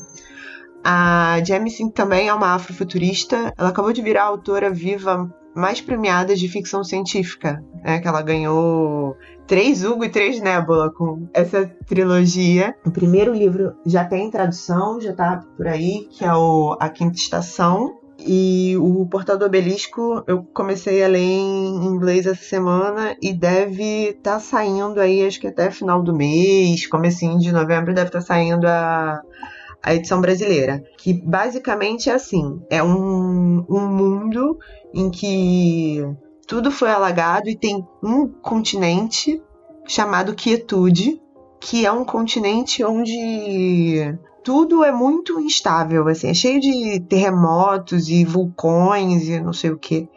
A 0.83 1.41
Jemisin 1.45 1.91
também 1.91 2.29
é 2.29 2.33
uma 2.35 2.55
afrofuturista. 2.55 3.53
Ela 3.59 3.68
acabou 3.68 3.93
de 3.93 4.01
virar 4.01 4.25
autora 4.25 4.70
viva 4.70 5.31
mais 5.55 5.81
premiada 5.81 6.35
de 6.35 6.49
ficção 6.49 6.83
científica, 6.83 7.63
né? 7.85 8.01
Que 8.01 8.09
ela 8.09 8.23
ganhou 8.23 9.17
três 9.47 9.85
Hugo 9.85 10.05
e 10.05 10.09
três 10.09 10.41
Nebula 10.41 10.91
com 10.93 11.29
essa 11.35 11.67
trilogia. 11.87 12.75
O 12.87 12.91
primeiro 12.91 13.35
livro 13.35 13.75
já 13.85 14.05
tem 14.05 14.31
tradução, 14.31 15.01
já 15.01 15.13
tá 15.13 15.45
por 15.57 15.67
aí, 15.67 16.09
que 16.11 16.25
é 16.25 16.35
o 16.35 16.77
A 16.81 16.89
Quinta 16.89 17.17
Estação. 17.17 17.99
E 18.25 18.77
o 18.79 19.05
Portal 19.07 19.37
do 19.37 19.45
Obelisco 19.45 20.23
eu 20.29 20.45
comecei 20.55 21.03
a 21.03 21.09
ler 21.09 21.19
em 21.19 21.85
inglês 21.85 22.25
essa 22.25 22.43
semana 22.43 23.17
e 23.21 23.33
deve 23.33 24.11
estar 24.11 24.35
tá 24.35 24.41
saindo 24.41 25.01
aí, 25.01 25.27
acho 25.27 25.41
que 25.41 25.49
até 25.49 25.71
final 25.73 26.01
do 26.01 26.15
mês, 26.15 26.87
comecinho 26.87 27.39
de 27.39 27.51
novembro, 27.51 27.93
deve 27.93 28.09
estar 28.09 28.21
tá 28.21 28.25
saindo 28.25 28.67
a, 28.67 29.21
a 29.83 29.95
edição 29.95 30.21
brasileira. 30.21 30.85
Que 30.99 31.13
basicamente 31.13 32.11
é 32.11 32.15
assim: 32.15 32.63
é 32.71 32.83
um, 32.83 33.65
um 33.69 33.89
mundo 33.89 34.59
em 34.95 35.11
que 35.11 36.05
tudo 36.47 36.70
foi 36.70 36.90
alagado 36.90 37.49
e 37.49 37.57
tem 37.57 37.86
um 38.03 38.26
continente 38.28 39.43
chamado 39.86 40.34
Quietude, 40.34 41.20
que 41.61 41.86
é 41.86 41.93
um 41.93 42.05
continente 42.05 42.84
onde 42.84 44.18
tudo 44.43 44.82
é 44.82 44.90
muito 44.90 45.40
instável, 45.40 46.09
assim, 46.09 46.28
é 46.28 46.34
cheio 46.34 46.61
de 46.61 47.01
terremotos 47.01 48.09
e 48.09 48.24
vulcões 48.24 49.28
e 49.28 49.40
não 49.40 49.53
sei 49.53 49.70
o 49.70 49.78
que. 49.78 50.09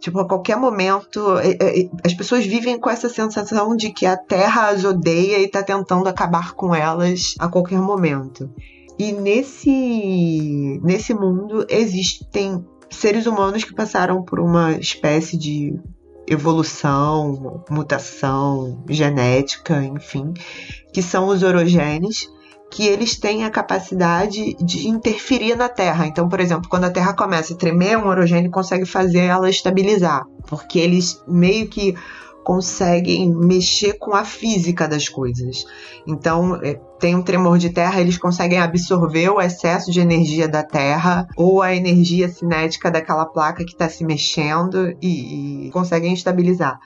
Tipo, 0.00 0.20
a 0.20 0.28
qualquer 0.28 0.56
momento, 0.56 1.38
é, 1.38 1.56
é, 1.60 1.90
as 2.04 2.14
pessoas 2.14 2.44
vivem 2.46 2.78
com 2.78 2.90
essa 2.90 3.08
sensação 3.08 3.74
de 3.74 3.90
que 3.90 4.06
a 4.06 4.16
Terra 4.16 4.68
as 4.68 4.84
odeia 4.84 5.38
e 5.38 5.44
está 5.44 5.62
tentando 5.62 6.08
acabar 6.08 6.52
com 6.52 6.74
elas 6.74 7.34
a 7.38 7.48
qualquer 7.48 7.80
momento. 7.80 8.50
E 8.98 9.12
nesse, 9.12 10.80
nesse 10.82 11.12
mundo 11.12 11.66
existem 11.68 12.64
seres 12.90 13.26
humanos 13.26 13.64
que 13.64 13.74
passaram 13.74 14.22
por 14.22 14.40
uma 14.40 14.72
espécie 14.72 15.36
de 15.36 15.78
evolução, 16.28 17.64
mutação, 17.70 18.82
genética, 18.88 19.82
enfim, 19.84 20.34
que 20.92 21.02
são 21.02 21.28
os 21.28 21.42
orogenes, 21.42 22.28
que 22.70 22.86
eles 22.86 23.16
têm 23.18 23.44
a 23.44 23.50
capacidade 23.50 24.54
de 24.54 24.88
interferir 24.88 25.56
na 25.56 25.68
Terra. 25.68 26.06
Então, 26.06 26.28
por 26.28 26.40
exemplo, 26.40 26.68
quando 26.68 26.84
a 26.84 26.90
Terra 26.90 27.14
começa 27.14 27.54
a 27.54 27.56
tremer, 27.56 27.96
um 27.96 28.08
orogênio 28.08 28.50
consegue 28.50 28.84
fazer 28.84 29.20
ela 29.20 29.48
estabilizar, 29.48 30.24
porque 30.48 30.78
eles 30.78 31.22
meio 31.28 31.68
que 31.68 31.94
conseguem 32.46 33.34
mexer 33.34 33.94
com 33.94 34.14
a 34.14 34.24
física 34.24 34.86
das 34.86 35.08
coisas. 35.08 35.64
Então, 36.06 36.54
é, 36.62 36.74
tem 37.00 37.16
um 37.16 37.22
tremor 37.22 37.58
de 37.58 37.70
terra, 37.70 38.00
eles 38.00 38.16
conseguem 38.16 38.60
absorver 38.60 39.30
o 39.30 39.40
excesso 39.40 39.90
de 39.90 39.98
energia 39.98 40.46
da 40.46 40.62
terra 40.62 41.26
ou 41.36 41.60
a 41.60 41.74
energia 41.74 42.28
cinética 42.28 42.88
daquela 42.88 43.26
placa 43.26 43.64
que 43.64 43.72
está 43.72 43.88
se 43.88 44.04
mexendo 44.04 44.96
e, 45.02 45.66
e 45.66 45.70
conseguem 45.72 46.14
estabilizar 46.14 46.78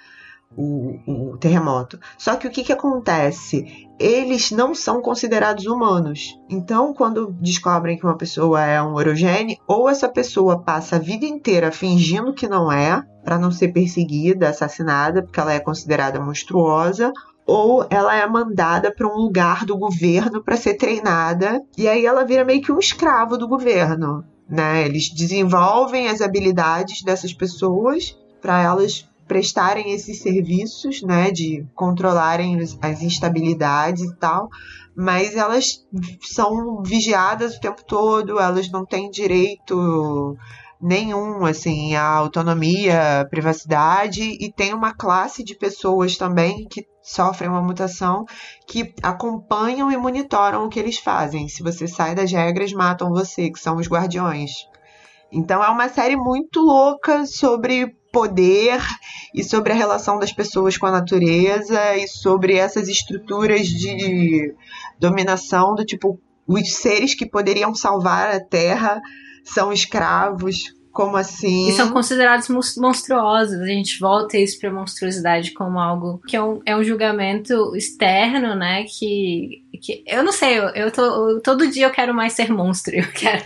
o, 0.56 0.98
o, 1.06 1.36
terremoto. 1.38 1.98
Só 2.18 2.36
que 2.36 2.46
o 2.46 2.50
que, 2.50 2.64
que 2.64 2.72
acontece? 2.72 3.88
Eles 3.98 4.50
não 4.50 4.74
são 4.74 5.00
considerados 5.00 5.66
humanos. 5.66 6.38
Então, 6.48 6.92
quando 6.92 7.32
descobrem 7.40 7.96
que 7.96 8.04
uma 8.04 8.16
pessoa 8.16 8.64
é 8.64 8.82
um 8.82 8.94
orogene, 8.94 9.58
ou 9.66 9.88
essa 9.88 10.08
pessoa 10.08 10.60
passa 10.60 10.96
a 10.96 10.98
vida 10.98 11.24
inteira 11.24 11.70
fingindo 11.70 12.34
que 12.34 12.48
não 12.48 12.70
é, 12.70 13.02
para 13.24 13.38
não 13.38 13.50
ser 13.50 13.68
perseguida, 13.68 14.48
assassinada, 14.48 15.22
porque 15.22 15.38
ela 15.38 15.52
é 15.52 15.60
considerada 15.60 16.20
monstruosa, 16.20 17.12
ou 17.46 17.86
ela 17.90 18.14
é 18.14 18.26
mandada 18.26 18.92
para 18.94 19.08
um 19.08 19.16
lugar 19.16 19.64
do 19.64 19.76
governo 19.76 20.42
para 20.42 20.56
ser 20.56 20.74
treinada, 20.74 21.62
e 21.76 21.88
aí 21.88 22.06
ela 22.06 22.24
vira 22.24 22.44
meio 22.44 22.62
que 22.62 22.72
um 22.72 22.78
escravo 22.78 23.36
do 23.36 23.48
governo. 23.48 24.24
Né? 24.48 24.84
Eles 24.84 25.10
desenvolvem 25.10 26.08
as 26.08 26.20
habilidades 26.20 27.02
dessas 27.02 27.32
pessoas 27.32 28.16
para 28.40 28.62
elas 28.62 29.09
prestarem 29.30 29.92
esses 29.92 30.20
serviços, 30.20 31.02
né, 31.02 31.30
de 31.30 31.64
controlarem 31.72 32.58
as 32.82 33.00
instabilidades 33.00 34.02
e 34.02 34.16
tal, 34.16 34.48
mas 34.92 35.36
elas 35.36 35.86
são 36.20 36.82
vigiadas 36.82 37.54
o 37.54 37.60
tempo 37.60 37.84
todo, 37.84 38.40
elas 38.40 38.68
não 38.72 38.84
têm 38.84 39.08
direito 39.08 40.36
nenhum, 40.82 41.44
assim, 41.44 41.94
a 41.94 42.04
autonomia, 42.04 43.20
a 43.20 43.24
privacidade 43.24 44.36
e 44.40 44.50
tem 44.50 44.74
uma 44.74 44.92
classe 44.92 45.44
de 45.44 45.54
pessoas 45.54 46.16
também 46.16 46.66
que 46.68 46.84
sofrem 47.00 47.48
uma 47.48 47.62
mutação 47.62 48.24
que 48.66 48.92
acompanham 49.00 49.92
e 49.92 49.96
monitoram 49.96 50.64
o 50.64 50.68
que 50.68 50.80
eles 50.80 50.98
fazem. 50.98 51.46
Se 51.48 51.62
você 51.62 51.86
sai 51.86 52.16
das 52.16 52.32
regras, 52.32 52.72
matam 52.72 53.10
você, 53.10 53.48
que 53.48 53.60
são 53.60 53.76
os 53.76 53.86
guardiões. 53.86 54.50
Então 55.30 55.62
é 55.62 55.68
uma 55.68 55.88
série 55.88 56.16
muito 56.16 56.60
louca 56.60 57.24
sobre 57.26 57.94
poder 58.12 58.80
e 59.34 59.44
sobre 59.44 59.72
a 59.72 59.76
relação 59.76 60.18
das 60.18 60.32
pessoas 60.32 60.76
com 60.76 60.86
a 60.86 60.90
natureza 60.90 61.96
e 61.96 62.08
sobre 62.08 62.54
essas 62.54 62.88
estruturas 62.88 63.66
de 63.66 64.54
dominação 64.98 65.74
do 65.74 65.84
tipo 65.84 66.20
os 66.46 66.74
seres 66.74 67.14
que 67.14 67.26
poderiam 67.26 67.74
salvar 67.74 68.34
a 68.34 68.40
Terra 68.40 69.00
são 69.44 69.72
escravos. 69.72 70.74
Como 70.92 71.16
assim? 71.16 71.68
E 71.68 71.72
são 71.72 71.92
considerados 71.92 72.48
monstruosos. 72.48 73.60
A 73.60 73.66
gente 73.66 74.00
volta 74.00 74.36
isso 74.36 74.58
pra 74.58 74.72
monstruosidade 74.72 75.52
como 75.52 75.78
algo 75.78 76.20
que 76.26 76.36
é 76.36 76.42
um, 76.42 76.60
é 76.66 76.76
um 76.76 76.82
julgamento 76.82 77.76
externo, 77.76 78.56
né? 78.56 78.84
Que, 78.88 79.62
que 79.80 80.02
eu 80.04 80.24
não 80.24 80.32
sei, 80.32 80.58
eu, 80.58 80.64
eu, 80.70 80.90
tô, 80.90 81.30
eu, 81.30 81.40
todo 81.40 81.70
dia 81.70 81.86
eu 81.86 81.92
quero 81.92 82.12
mais 82.12 82.32
ser 82.32 82.50
monstro. 82.50 82.96
Eu 82.96 83.06
quero. 83.12 83.44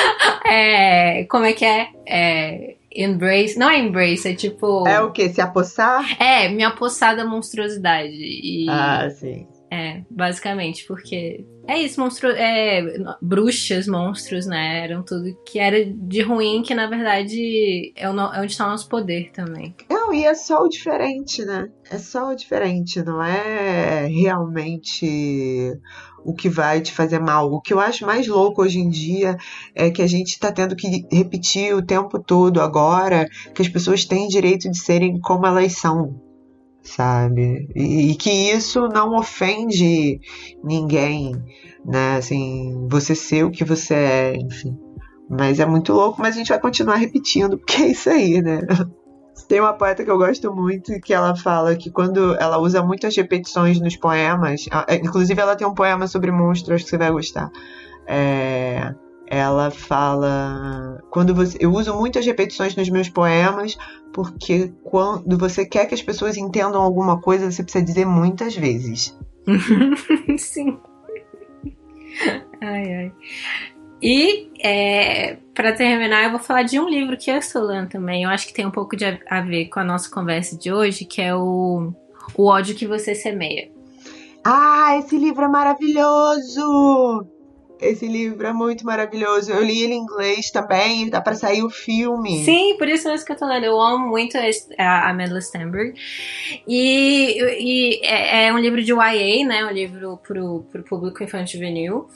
é, 0.50 1.24
como 1.24 1.44
é 1.44 1.52
que 1.52 1.66
é? 1.66 1.90
é 2.06 2.77
Embrace. 2.98 3.58
Não 3.58 3.70
é 3.70 3.78
embrace, 3.78 4.28
é 4.28 4.34
tipo. 4.34 4.86
É 4.86 5.00
o 5.00 5.12
que? 5.12 5.28
Se 5.28 5.40
apossar? 5.40 6.20
É, 6.20 6.48
me 6.48 6.64
apossar 6.64 7.16
da 7.16 7.24
monstruosidade. 7.24 8.12
E... 8.12 8.66
Ah, 8.68 9.08
sim. 9.10 9.46
É, 9.70 10.02
basicamente, 10.10 10.86
porque 10.86 11.44
é 11.66 11.78
isso, 11.78 12.00
monstro, 12.00 12.30
é, 12.30 12.82
bruxas, 13.20 13.86
monstros, 13.86 14.46
né? 14.46 14.84
Eram 14.84 15.02
tudo 15.02 15.36
que 15.44 15.58
era 15.58 15.84
de 15.84 16.22
ruim, 16.22 16.62
que 16.62 16.74
na 16.74 16.86
verdade 16.86 17.92
é, 17.94 18.08
o, 18.08 18.18
é 18.18 18.40
onde 18.40 18.52
está 18.52 18.66
o 18.66 18.70
nosso 18.70 18.88
poder 18.88 19.30
também. 19.32 19.74
Não, 19.90 20.12
e 20.14 20.24
é 20.24 20.34
só 20.34 20.62
o 20.62 20.68
diferente, 20.68 21.44
né? 21.44 21.68
É 21.90 21.98
só 21.98 22.30
o 22.30 22.34
diferente, 22.34 23.02
não 23.02 23.22
é 23.22 24.06
realmente 24.06 25.78
o 26.24 26.32
que 26.32 26.48
vai 26.48 26.80
te 26.80 26.92
fazer 26.92 27.18
mal. 27.18 27.52
O 27.52 27.60
que 27.60 27.74
eu 27.74 27.80
acho 27.80 28.06
mais 28.06 28.26
louco 28.26 28.62
hoje 28.62 28.78
em 28.78 28.88
dia 28.88 29.36
é 29.74 29.90
que 29.90 30.00
a 30.00 30.06
gente 30.06 30.28
está 30.28 30.50
tendo 30.50 30.74
que 30.74 31.06
repetir 31.12 31.74
o 31.74 31.84
tempo 31.84 32.18
todo 32.18 32.60
agora 32.62 33.28
que 33.54 33.60
as 33.60 33.68
pessoas 33.68 34.06
têm 34.06 34.28
direito 34.28 34.70
de 34.70 34.78
serem 34.78 35.20
como 35.20 35.46
elas 35.46 35.72
são 35.72 36.27
sabe? 36.88 37.68
E, 37.74 38.10
e, 38.12 38.14
que 38.16 38.30
isso 38.30 38.88
não 38.88 39.16
ofende 39.16 40.20
ninguém, 40.62 41.32
né? 41.84 42.16
Assim, 42.16 42.86
você 42.90 43.14
ser 43.14 43.44
o 43.44 43.50
que 43.50 43.64
você 43.64 43.94
é, 43.94 44.36
enfim. 44.36 44.76
Mas 45.30 45.60
é 45.60 45.66
muito 45.66 45.92
louco, 45.92 46.20
mas 46.20 46.34
a 46.34 46.38
gente 46.38 46.48
vai 46.48 46.60
continuar 46.60 46.96
repetindo, 46.96 47.58
porque 47.58 47.82
é 47.82 47.88
isso 47.88 48.08
aí, 48.08 48.40
né? 48.40 48.60
Tem 49.46 49.60
uma 49.60 49.72
poeta 49.72 50.04
que 50.04 50.10
eu 50.10 50.18
gosto 50.18 50.52
muito 50.52 51.00
que 51.00 51.14
ela 51.14 51.34
fala 51.36 51.76
que 51.76 51.90
quando 51.90 52.34
ela 52.40 52.58
usa 52.58 52.82
muitas 52.82 53.16
repetições 53.16 53.80
nos 53.80 53.96
poemas, 53.96 54.66
inclusive 55.02 55.40
ela 55.40 55.54
tem 55.54 55.66
um 55.66 55.72
poema 55.72 56.06
sobre 56.06 56.32
monstros, 56.32 56.82
que 56.82 56.90
você 56.90 56.98
vai 56.98 57.10
gostar. 57.10 57.48
É, 58.06 58.92
ela 59.30 59.70
fala 59.70 61.02
quando 61.10 61.34
você 61.34 61.58
eu 61.60 61.72
uso 61.72 61.94
muitas 61.94 62.24
repetições 62.24 62.74
nos 62.74 62.88
meus 62.88 63.08
poemas 63.08 63.76
porque 64.12 64.72
quando 64.82 65.36
você 65.36 65.66
quer 65.66 65.86
que 65.86 65.94
as 65.94 66.02
pessoas 66.02 66.36
entendam 66.36 66.80
alguma 66.82 67.20
coisa 67.20 67.50
você 67.50 67.62
precisa 67.62 67.84
dizer 67.84 68.06
muitas 68.06 68.56
vezes. 68.56 69.16
Sim. 70.38 70.78
Ai 72.60 72.94
ai. 72.94 73.12
E 74.00 74.50
é, 74.62 75.36
para 75.54 75.72
terminar 75.72 76.24
eu 76.24 76.30
vou 76.30 76.40
falar 76.40 76.62
de 76.62 76.78
um 76.80 76.88
livro 76.88 77.16
que 77.16 77.30
eu 77.30 77.36
estou 77.36 77.62
lendo 77.62 77.88
também. 77.88 78.24
Eu 78.24 78.30
acho 78.30 78.46
que 78.46 78.54
tem 78.54 78.66
um 78.66 78.70
pouco 78.70 78.96
de 78.96 79.04
a 79.28 79.40
ver 79.40 79.66
com 79.66 79.80
a 79.80 79.84
nossa 79.84 80.10
conversa 80.10 80.56
de 80.56 80.72
hoje 80.72 81.04
que 81.04 81.20
é 81.20 81.34
o 81.34 81.92
o 82.34 82.46
ódio 82.46 82.74
que 82.74 82.86
você 82.86 83.14
semeia. 83.14 83.70
Ah 84.44 84.96
esse 84.96 85.18
livro 85.18 85.44
é 85.44 85.48
maravilhoso 85.48 87.37
esse 87.80 88.06
livro 88.06 88.46
é 88.46 88.52
muito 88.52 88.84
maravilhoso. 88.84 89.52
Eu 89.52 89.62
li 89.62 89.82
ele 89.82 89.94
em 89.94 89.98
inglês 89.98 90.50
também, 90.50 91.08
dá 91.08 91.20
para 91.20 91.34
sair 91.34 91.62
o 91.62 91.70
filme. 91.70 92.44
Sim, 92.44 92.76
por 92.78 92.88
isso 92.88 93.08
mesmo 93.08 93.26
que 93.26 93.32
eu 93.32 93.36
tô 93.36 93.46
lendo. 93.46 93.64
Eu 93.64 93.80
amo 93.80 94.08
muito 94.08 94.36
a, 94.36 95.08
a 95.08 95.12
Madeleine 95.12 95.42
Stenberg. 95.42 95.94
E, 96.66 97.38
e 97.58 98.00
é, 98.04 98.46
é, 98.46 98.52
um 98.52 98.58
livro 98.58 98.82
de 98.82 98.92
YA, 98.92 99.46
né? 99.46 99.64
Um 99.64 99.70
livro 99.70 100.18
pro, 100.18 100.64
pro 100.70 100.82
público 100.82 101.22
infantil 101.22 101.58
juvenil. 101.58 102.08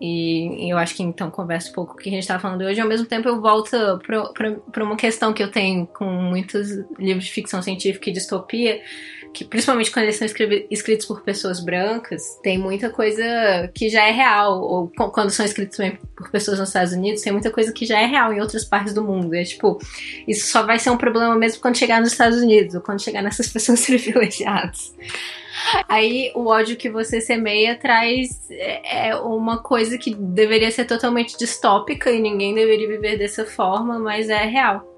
E, 0.00 0.66
e, 0.66 0.70
eu 0.70 0.76
acho 0.76 0.94
que 0.94 1.02
então 1.02 1.30
conversa 1.30 1.70
um 1.70 1.72
pouco 1.72 1.94
o 1.94 1.96
que 1.96 2.08
a 2.08 2.12
gente 2.12 2.22
estava 2.22 2.40
falando 2.40 2.62
hoje. 2.62 2.80
Ao 2.80 2.88
mesmo 2.88 3.06
tempo, 3.06 3.28
eu 3.28 3.40
volto 3.40 3.70
para 4.72 4.84
uma 4.84 4.96
questão 4.96 5.32
que 5.32 5.42
eu 5.42 5.50
tenho 5.50 5.86
com 5.86 6.04
muitos 6.04 6.70
livros 6.98 7.24
de 7.24 7.32
ficção 7.32 7.62
científica 7.62 8.10
e 8.10 8.12
distopia, 8.12 8.80
que 9.32 9.44
principalmente 9.44 9.90
quando 9.90 10.04
eles 10.04 10.16
são 10.16 10.26
escritos 10.70 11.06
por 11.06 11.22
pessoas 11.22 11.60
brancas, 11.60 12.38
tem 12.42 12.58
muita 12.58 12.90
coisa 12.90 13.70
que 13.74 13.88
já 13.88 14.06
é 14.06 14.10
real. 14.10 14.60
Ou 14.60 14.88
quando 14.88 15.30
são 15.30 15.44
escritos 15.44 15.78
por 16.16 16.30
pessoas 16.30 16.58
nos 16.58 16.68
Estados 16.68 16.92
Unidos, 16.92 17.22
tem 17.22 17.32
muita 17.32 17.50
coisa 17.50 17.72
que 17.72 17.84
já 17.84 18.00
é 18.00 18.06
real 18.06 18.32
em 18.32 18.40
outras 18.40 18.64
partes 18.64 18.94
do 18.94 19.02
mundo. 19.02 19.34
É 19.34 19.44
tipo, 19.44 19.78
isso 20.26 20.50
só 20.50 20.64
vai 20.64 20.78
ser 20.78 20.90
um 20.90 20.96
problema 20.96 21.36
mesmo 21.36 21.60
quando 21.60 21.76
chegar 21.76 22.00
nos 22.00 22.12
Estados 22.12 22.40
Unidos, 22.40 22.74
ou 22.74 22.80
quando 22.80 23.02
chegar 23.02 23.22
nessas 23.22 23.48
pessoas 23.52 23.84
privilegiadas. 23.84 24.94
Aí 25.88 26.32
o 26.34 26.46
ódio 26.46 26.76
que 26.76 26.90
você 26.90 27.20
semeia 27.20 27.76
traz 27.76 28.50
é, 28.50 29.08
é 29.08 29.16
uma 29.16 29.62
coisa 29.62 29.96
que 29.98 30.14
deveria 30.14 30.70
ser 30.70 30.84
totalmente 30.84 31.36
distópica 31.36 32.10
e 32.10 32.20
ninguém 32.20 32.54
deveria 32.54 32.88
viver 32.88 33.18
dessa 33.18 33.44
forma, 33.44 33.98
mas 33.98 34.28
é 34.28 34.44
real. 34.44 34.94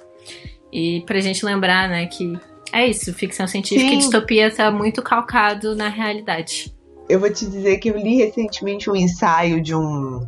E 0.72 1.02
pra 1.06 1.20
gente 1.20 1.44
lembrar, 1.44 1.88
né, 1.88 2.06
que 2.06 2.38
é 2.72 2.86
isso, 2.86 3.12
ficção 3.14 3.46
científica 3.46 3.90
Sim. 3.90 3.96
e 3.96 3.98
distopia 3.98 4.54
tá 4.54 4.70
muito 4.70 5.02
calcado 5.02 5.74
na 5.74 5.88
realidade. 5.88 6.74
Eu 7.08 7.20
vou 7.20 7.32
te 7.32 7.46
dizer 7.46 7.78
que 7.78 7.88
eu 7.88 7.96
li 7.96 8.16
recentemente 8.16 8.90
um 8.90 8.96
ensaio 8.96 9.62
de 9.62 9.74
um, 9.74 10.20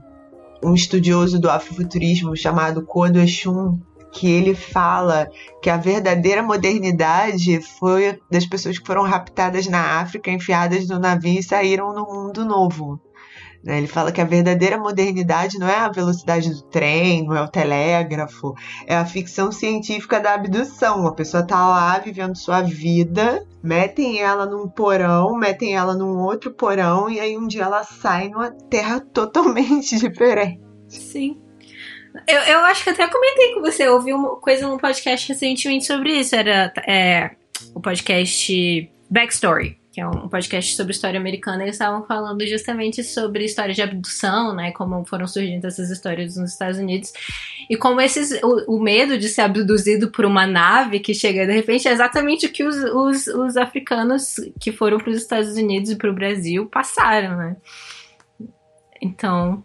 um 0.63 0.75
estudioso 0.75 1.39
do 1.39 1.51
afrofuturismo 1.51 2.37
chamado 2.37 2.85
Kodo 2.85 3.21
Exum, 3.21 3.79
que 4.13 4.29
ele 4.29 4.55
fala 4.55 5.31
que 5.63 5.71
a 5.71 5.77
verdadeira 5.77 6.43
modernidade 6.43 7.61
foi 7.61 8.19
das 8.31 8.47
pessoas 8.47 8.79
que 8.79 8.87
foram 8.87 9.03
raptadas 9.03 9.67
na 9.67 10.01
África, 10.01 10.31
enfiadas 10.31 10.89
no 10.89 10.99
navio 10.99 11.39
e 11.39 11.43
saíram 11.43 11.93
no 11.93 12.05
mundo 12.07 12.45
novo. 12.45 13.01
Né? 13.63 13.79
Ele 13.79 13.87
fala 13.87 14.11
que 14.11 14.21
a 14.21 14.25
verdadeira 14.25 14.79
modernidade 14.79 15.59
não 15.59 15.69
é 15.69 15.77
a 15.77 15.89
velocidade 15.89 16.51
do 16.51 16.63
trem, 16.63 17.25
não 17.25 17.37
é 17.37 17.43
o 17.43 17.49
telégrafo, 17.49 18.55
é 18.87 18.97
a 18.97 19.05
ficção 19.05 19.53
científica 19.53 20.19
da 20.19 20.35
abdução. 20.35 21.07
A 21.07 21.15
pessoa 21.15 21.47
tá 21.47 21.69
lá 21.69 21.99
vivendo 21.99 22.37
sua 22.37 22.63
vida, 22.63 23.47
metem 23.63 24.21
ela 24.21 24.47
num 24.47 24.69
porão, 24.69 25.37
metem 25.37 25.77
ela 25.77 25.95
num 25.95 26.19
outro 26.19 26.51
porão 26.51 27.11
e 27.11 27.21
aí 27.21 27.37
um 27.37 27.47
dia 27.47 27.65
ela 27.65 27.85
sai 27.85 28.29
numa 28.29 28.51
terra 28.51 29.01
totalmente 29.13 29.99
diferente. 29.99 30.61
Sim. 30.89 31.41
Eu, 32.27 32.41
eu 32.41 32.59
acho 32.61 32.83
que 32.83 32.91
até 32.91 33.07
comentei 33.07 33.55
com 33.55 33.61
você, 33.61 33.87
ouvi 33.89 34.13
uma 34.13 34.37
coisa 34.37 34.67
num 34.67 34.79
podcast 34.79 35.29
recentemente 35.29 35.87
sobre 35.87 36.19
isso. 36.19 36.35
Era 36.35 36.73
é, 36.87 37.31
o 37.75 37.81
podcast 37.81 38.93
Backstory, 39.09 39.80
é 40.01 40.07
um 40.07 40.29
podcast 40.29 40.75
sobre 40.75 40.93
história 40.93 41.21
americana. 41.21 41.63
Eles 41.63 41.75
estavam 41.75 42.05
falando 42.07 42.47
justamente 42.47 43.05
sobre 43.05 43.45
história 43.45 43.75
de 43.75 43.83
abdução, 43.83 44.55
né? 44.55 44.73
Como 44.73 45.05
foram 45.05 45.27
surgindo 45.27 45.67
essas 45.67 45.91
histórias 45.91 46.37
nos 46.37 46.53
Estados 46.53 46.79
Unidos. 46.79 47.13
E 47.69 47.77
como 47.77 48.01
esses, 48.01 48.33
o, 48.43 48.77
o 48.77 48.83
medo 48.83 49.19
de 49.19 49.29
ser 49.29 49.43
abduzido 49.43 50.11
por 50.11 50.25
uma 50.25 50.47
nave 50.47 51.01
que 51.01 51.15
chega 51.15 51.47
de 51.47 51.53
repente 51.53 51.87
é 51.87 51.93
exatamente 51.93 52.47
o 52.47 52.53
que 52.53 52.65
os, 52.65 52.77
os, 52.77 53.27
os 53.27 53.57
africanos 53.57 54.37
que 54.59 54.73
foram 54.73 54.99
para 54.99 55.11
os 55.11 55.17
Estados 55.17 55.57
Unidos 55.57 55.91
e 55.91 55.97
para 55.97 56.11
o 56.11 56.15
Brasil 56.15 56.67
passaram, 56.67 57.37
né? 57.37 57.57
Então, 59.01 59.63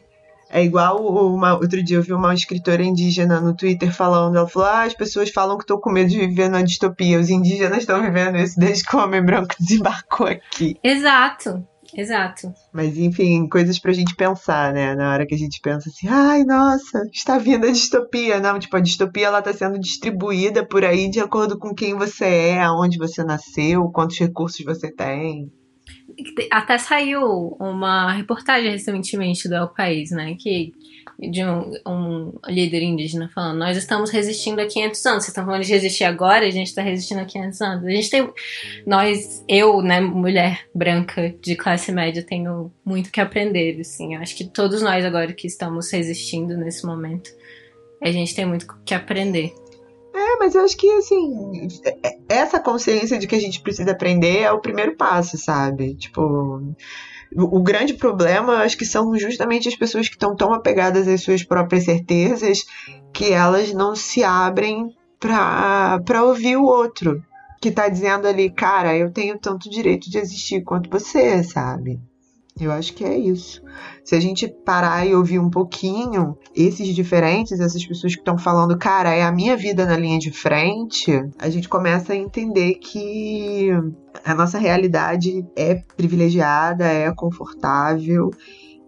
é 0.50 0.64
igual 0.64 1.06
uma, 1.34 1.54
outro 1.54 1.84
dia 1.84 1.98
eu 1.98 2.04
vi 2.04 2.14
uma 2.14 2.34
escritora 2.34 2.84
indígena 2.84 3.40
no 3.40 3.56
Twitter 3.56 3.94
falando, 3.94 4.38
ela 4.38 4.48
falou, 4.48 4.70
ah, 4.70 4.84
as 4.84 4.94
pessoas 4.94 5.30
falam 5.30 5.58
que 5.58 5.64
estou 5.64 5.80
com 5.80 5.92
medo 5.92 6.10
de 6.10 6.20
viver 6.20 6.50
na 6.50 6.62
distopia, 6.62 7.20
os 7.20 7.30
indígenas 7.30 7.80
estão 7.80 8.02
vivendo 8.02 8.38
isso 8.38 8.60
desde 8.60 8.84
que 8.84 8.96
o 8.96 9.00
homem 9.00 9.24
branco 9.24 9.56
desembarcou 9.60 10.28
aqui. 10.28 10.78
Exato, 10.84 11.66
exato. 11.96 12.54
Mas 12.72 12.98
enfim, 12.98 13.48
coisas 13.48 13.80
pra 13.80 13.94
gente 13.94 14.16
pensar, 14.16 14.74
né? 14.74 14.96
Na 14.96 15.12
hora 15.12 15.26
que 15.26 15.36
a 15.36 15.38
gente 15.38 15.60
pensa 15.62 15.90
assim, 15.90 16.08
ai, 16.08 16.44
nossa, 16.44 17.04
está 17.12 17.38
vindo 17.38 17.66
a 17.66 17.72
distopia. 17.72 18.40
Não, 18.40 18.60
tipo, 18.60 18.78
a 18.78 18.82
distopia 18.82 19.28
ela 19.28 19.42
tá 19.42 19.52
sendo 19.52 19.80
distribuída 19.80 20.66
por 20.66 20.84
aí 20.84 21.10
de 21.10 21.20
acordo 21.20 21.58
com 21.58 21.74
quem 21.74 21.96
você 21.96 22.26
é, 22.26 22.62
aonde 22.62 22.98
você 22.98 23.24
nasceu, 23.24 23.90
quantos 23.90 24.20
recursos 24.20 24.64
você 24.64 24.92
tem. 24.92 25.52
Até 26.52 26.78
saiu 26.78 27.56
uma 27.60 28.12
reportagem 28.14 28.72
recentemente 28.72 29.48
do 29.48 29.56
El 29.56 29.68
País, 29.68 30.12
né? 30.12 30.36
Que, 30.40 30.74
de 31.20 31.44
um, 31.44 31.72
um, 31.88 32.34
líder 32.48 32.82
indígena 32.84 33.30
falando: 33.34 33.60
Nós 33.60 33.78
estamos 33.78 34.10
resistindo 34.10 34.60
há 34.60 34.66
500 34.66 35.06
anos. 35.06 35.24
Vocês 35.24 35.30
estão 35.30 35.46
falando 35.46 35.64
de 35.64 35.72
resistir 35.72 36.04
agora? 36.04 36.46
A 36.46 36.52
gente 36.52 36.68
está 36.68 36.82
resistindo 36.82 37.20
há 37.20 37.26
500 37.26 37.62
anos. 37.62 37.86
A 37.86 37.90
gente 37.90 38.10
tem. 38.10 38.30
Nós, 38.86 39.44
eu, 39.48 39.82
né, 39.82 40.00
mulher 40.00 40.68
branca 40.74 41.34
de 41.42 41.56
classe 41.56 41.92
média, 41.92 42.24
tenho 42.24 42.72
muito 42.84 43.12
que 43.12 43.22
aprender. 43.22 43.80
Assim. 43.80 44.16
Eu 44.16 44.22
acho 44.22 44.36
que 44.36 44.46
todos 44.46 44.82
nós 44.82 45.04
agora 45.04 45.34
que 45.34 45.48
estamos 45.48 45.92
resistindo 45.92 46.58
nesse 46.58 46.86
momento, 46.86 47.30
a 48.02 48.12
gente 48.12 48.36
tem 48.36 48.46
muito 48.46 48.68
que 48.86 48.94
aprender. 48.94 49.54
É, 50.16 50.38
mas 50.38 50.56
eu 50.56 50.64
acho 50.64 50.78
que, 50.78 50.90
assim, 50.92 51.68
é, 52.04 52.18
essa 52.30 52.60
consciência 52.60 53.20
de 53.20 53.28
que 53.28 53.36
a 53.36 53.40
gente 53.40 53.62
precisa 53.62 53.92
aprender 53.92 54.40
é 54.40 54.52
o 54.52 54.62
primeiro 54.62 54.96
passo, 54.96 55.38
sabe? 55.38 55.96
Tipo, 55.96 56.74
o 57.36 57.62
grande 57.62 57.94
problema, 57.94 58.58
acho 58.60 58.78
que 58.78 58.86
são 58.86 59.18
justamente 59.18 59.68
as 59.68 59.76
pessoas 59.76 60.08
que 60.08 60.16
estão 60.16 60.36
tão 60.36 60.54
apegadas 60.54 61.08
às 61.08 61.22
suas 61.22 61.44
próprias 61.44 61.84
certezas 61.84 62.64
que 63.14 63.34
elas 63.34 63.74
não 63.74 63.96
se 63.96 64.24
abrem 64.24 64.90
para 65.20 66.24
ouvir 66.24 66.56
o 66.56 66.64
outro. 66.64 67.22
Que 67.62 67.72
tá 67.72 67.90
dizendo 67.90 68.28
ali, 68.28 68.50
cara, 68.50 68.96
eu 68.96 69.12
tenho 69.12 69.38
tanto 69.40 69.70
direito 69.70 70.10
de 70.10 70.18
existir 70.18 70.64
quanto 70.64 70.90
você, 70.90 71.44
sabe? 71.44 72.00
Eu 72.60 72.72
acho 72.72 72.94
que 72.94 73.04
é 73.04 73.18
isso. 73.18 73.62
Se 74.02 74.16
a 74.16 74.20
gente 74.20 74.48
parar 74.48 75.06
e 75.06 75.14
ouvir 75.14 75.40
um 75.40 75.50
pouquinho 75.50 76.38
esses 76.56 76.96
diferentes, 76.96 77.60
essas 77.60 77.86
pessoas 77.86 78.14
que 78.14 78.22
estão 78.22 78.38
falando, 78.38 78.78
cara, 78.78 79.14
é 79.14 79.24
a 79.24 79.32
minha 79.32 79.58
vida 79.58 79.86
na 79.86 79.98
linha 79.98 80.18
de 80.18 80.32
frente, 80.32 81.12
a 81.38 81.50
gente 81.50 81.68
começa 81.68 82.14
a 82.14 82.16
entender 82.16 82.76
que 82.76 83.72
a 84.24 84.34
nossa 84.34 84.58
realidade 84.58 85.46
é 85.54 85.76
privilegiada, 85.98 86.86
é 86.86 87.12
confortável 87.14 88.32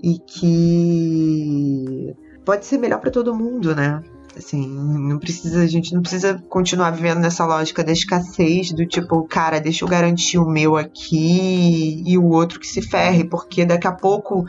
e 0.02 0.18
que 0.20 2.16
pode 2.46 2.66
ser 2.66 2.78
melhor 2.78 3.02
para 3.02 3.12
todo 3.12 3.36
mundo, 3.36 3.76
né? 3.76 4.02
Assim, 4.38 4.68
não 4.68 5.18
precisa, 5.18 5.64
a 5.64 5.68
gente 5.68 5.96
não 5.96 6.02
precisa 6.02 6.40
continuar 6.48 6.92
vivendo 6.92 7.18
nessa 7.18 7.44
lógica 7.44 7.84
da 7.84 7.92
escassez, 7.92 8.72
do 8.72 8.86
tipo, 8.86 9.24
cara, 9.24 9.60
deixa 9.60 9.84
eu 9.84 9.90
garantir 9.90 10.38
o 10.38 10.48
meu 10.48 10.78
aqui 10.78 12.04
e 12.06 12.18
o 12.20 12.30
outro 12.30 12.60
que 12.60 12.68
se 12.68 12.82
ferre, 12.82 13.24
porque 13.24 13.66
daqui 13.66 13.88
a 13.88 13.92
pouco 13.92 14.46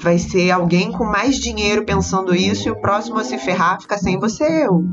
vai 0.00 0.18
ser 0.18 0.50
alguém 0.50 0.90
com 0.90 1.04
mais 1.04 1.36
dinheiro 1.36 1.84
pensando 1.84 2.34
isso 2.34 2.66
e 2.66 2.70
o 2.72 2.80
próximo 2.80 3.18
a 3.18 3.24
se 3.24 3.38
ferrar 3.38 3.80
fica 3.80 3.96
sem 3.96 4.18
você 4.18 4.66
eu. 4.66 4.84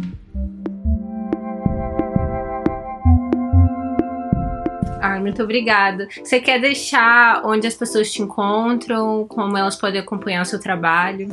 Ah, 5.01 5.19
muito 5.19 5.41
obrigada. 5.41 6.07
Você 6.23 6.39
quer 6.39 6.61
deixar 6.61 7.41
onde 7.45 7.65
as 7.65 7.75
pessoas 7.75 8.11
te 8.11 8.21
encontram, 8.21 9.25
como 9.27 9.57
elas 9.57 9.75
podem 9.75 10.01
acompanhar 10.01 10.43
o 10.43 10.45
seu 10.45 10.59
trabalho? 10.59 11.29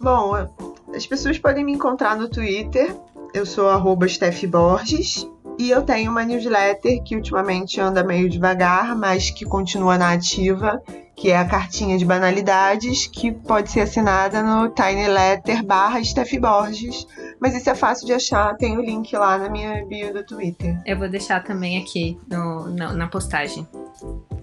Bom, 0.00 0.48
as 0.94 1.06
pessoas 1.06 1.38
podem 1.38 1.64
me 1.64 1.72
encontrar 1.72 2.16
no 2.16 2.28
Twitter. 2.28 2.94
Eu 3.32 3.46
sou 3.46 3.68
arroba 3.68 4.06
Borges. 4.48 5.28
E 5.58 5.70
eu 5.70 5.82
tenho 5.82 6.10
uma 6.10 6.24
newsletter 6.24 7.02
que 7.02 7.14
ultimamente 7.14 7.80
anda 7.80 8.02
meio 8.02 8.30
devagar, 8.30 8.96
mas 8.96 9.30
que 9.30 9.44
continua 9.44 9.98
na 9.98 10.12
ativa, 10.12 10.82
que 11.20 11.30
é 11.30 11.36
a 11.36 11.44
cartinha 11.44 11.98
de 11.98 12.04
banalidades, 12.06 13.06
que 13.06 13.30
pode 13.30 13.70
ser 13.70 13.80
assinada 13.80 14.42
no 14.42 14.70
tinyletter 14.70 15.62
barra 15.62 16.00
Borges. 16.40 17.06
Mas 17.38 17.54
isso 17.54 17.68
é 17.68 17.74
fácil 17.74 18.06
de 18.06 18.14
achar, 18.14 18.56
tem 18.56 18.78
o 18.78 18.80
link 18.80 19.14
lá 19.14 19.36
na 19.36 19.50
minha 19.50 19.84
bio 19.84 20.14
do 20.14 20.24
Twitter. 20.24 20.80
Eu 20.86 20.98
vou 20.98 21.10
deixar 21.10 21.44
também 21.44 21.78
aqui 21.78 22.18
no, 22.26 22.70
no 22.70 22.94
na 22.94 23.06
postagem. 23.06 23.68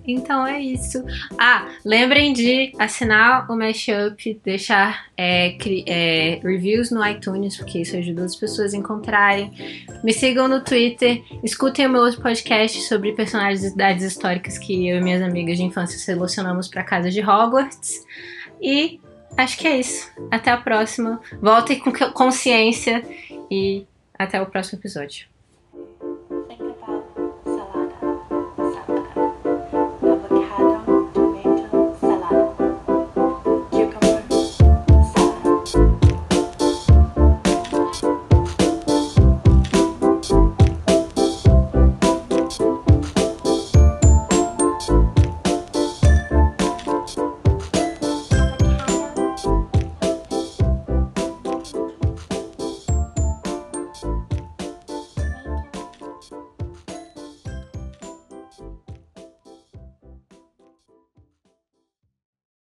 Então 0.08 0.48
é 0.48 0.60
isso. 0.62 1.04
Ah, 1.38 1.68
lembrem 1.84 2.32
de 2.32 2.72
assinar 2.80 3.52
o 3.52 3.58
Mashup, 3.58 4.40
deixar 4.44 5.08
é, 5.18 5.58
é, 5.86 6.40
reviews 6.42 6.92
no 6.92 7.06
iTunes, 7.06 7.58
porque 7.58 7.80
isso 7.80 7.98
ajuda 7.98 8.24
as 8.24 8.36
pessoas 8.36 8.74
a 8.74 8.78
encontrarem. 8.78 9.52
Me 10.04 10.14
sigam 10.14 10.48
no 10.48 10.64
Twitter, 10.64 11.22
escutem 11.44 11.88
o 11.88 11.90
meu 11.90 12.02
outro 12.02 12.22
podcast 12.22 12.82
sobre 12.84 13.12
personalidades 13.12 14.06
históricas 14.06 14.58
que 14.58 14.88
eu 14.88 14.98
e 14.98 15.02
minhas 15.02 15.22
amigas 15.22 15.58
de 15.58 15.64
infância 15.64 16.00
selecionamos 16.00 16.66
para 16.70 16.84
casa 16.84 17.09
de 17.09 17.22
Hogwarts. 17.22 18.05
E 18.61 18.99
acho 19.36 19.57
que 19.57 19.68
é 19.68 19.78
isso. 19.80 20.11
Até 20.32 20.51
a 20.51 20.57
próxima. 20.57 21.22
Voltem 21.41 21.80
com 21.80 21.91
consciência 22.11 23.03
e 23.49 23.86
até 24.18 24.41
o 24.41 24.45
próximo 24.45 24.80
episódio. 24.80 25.28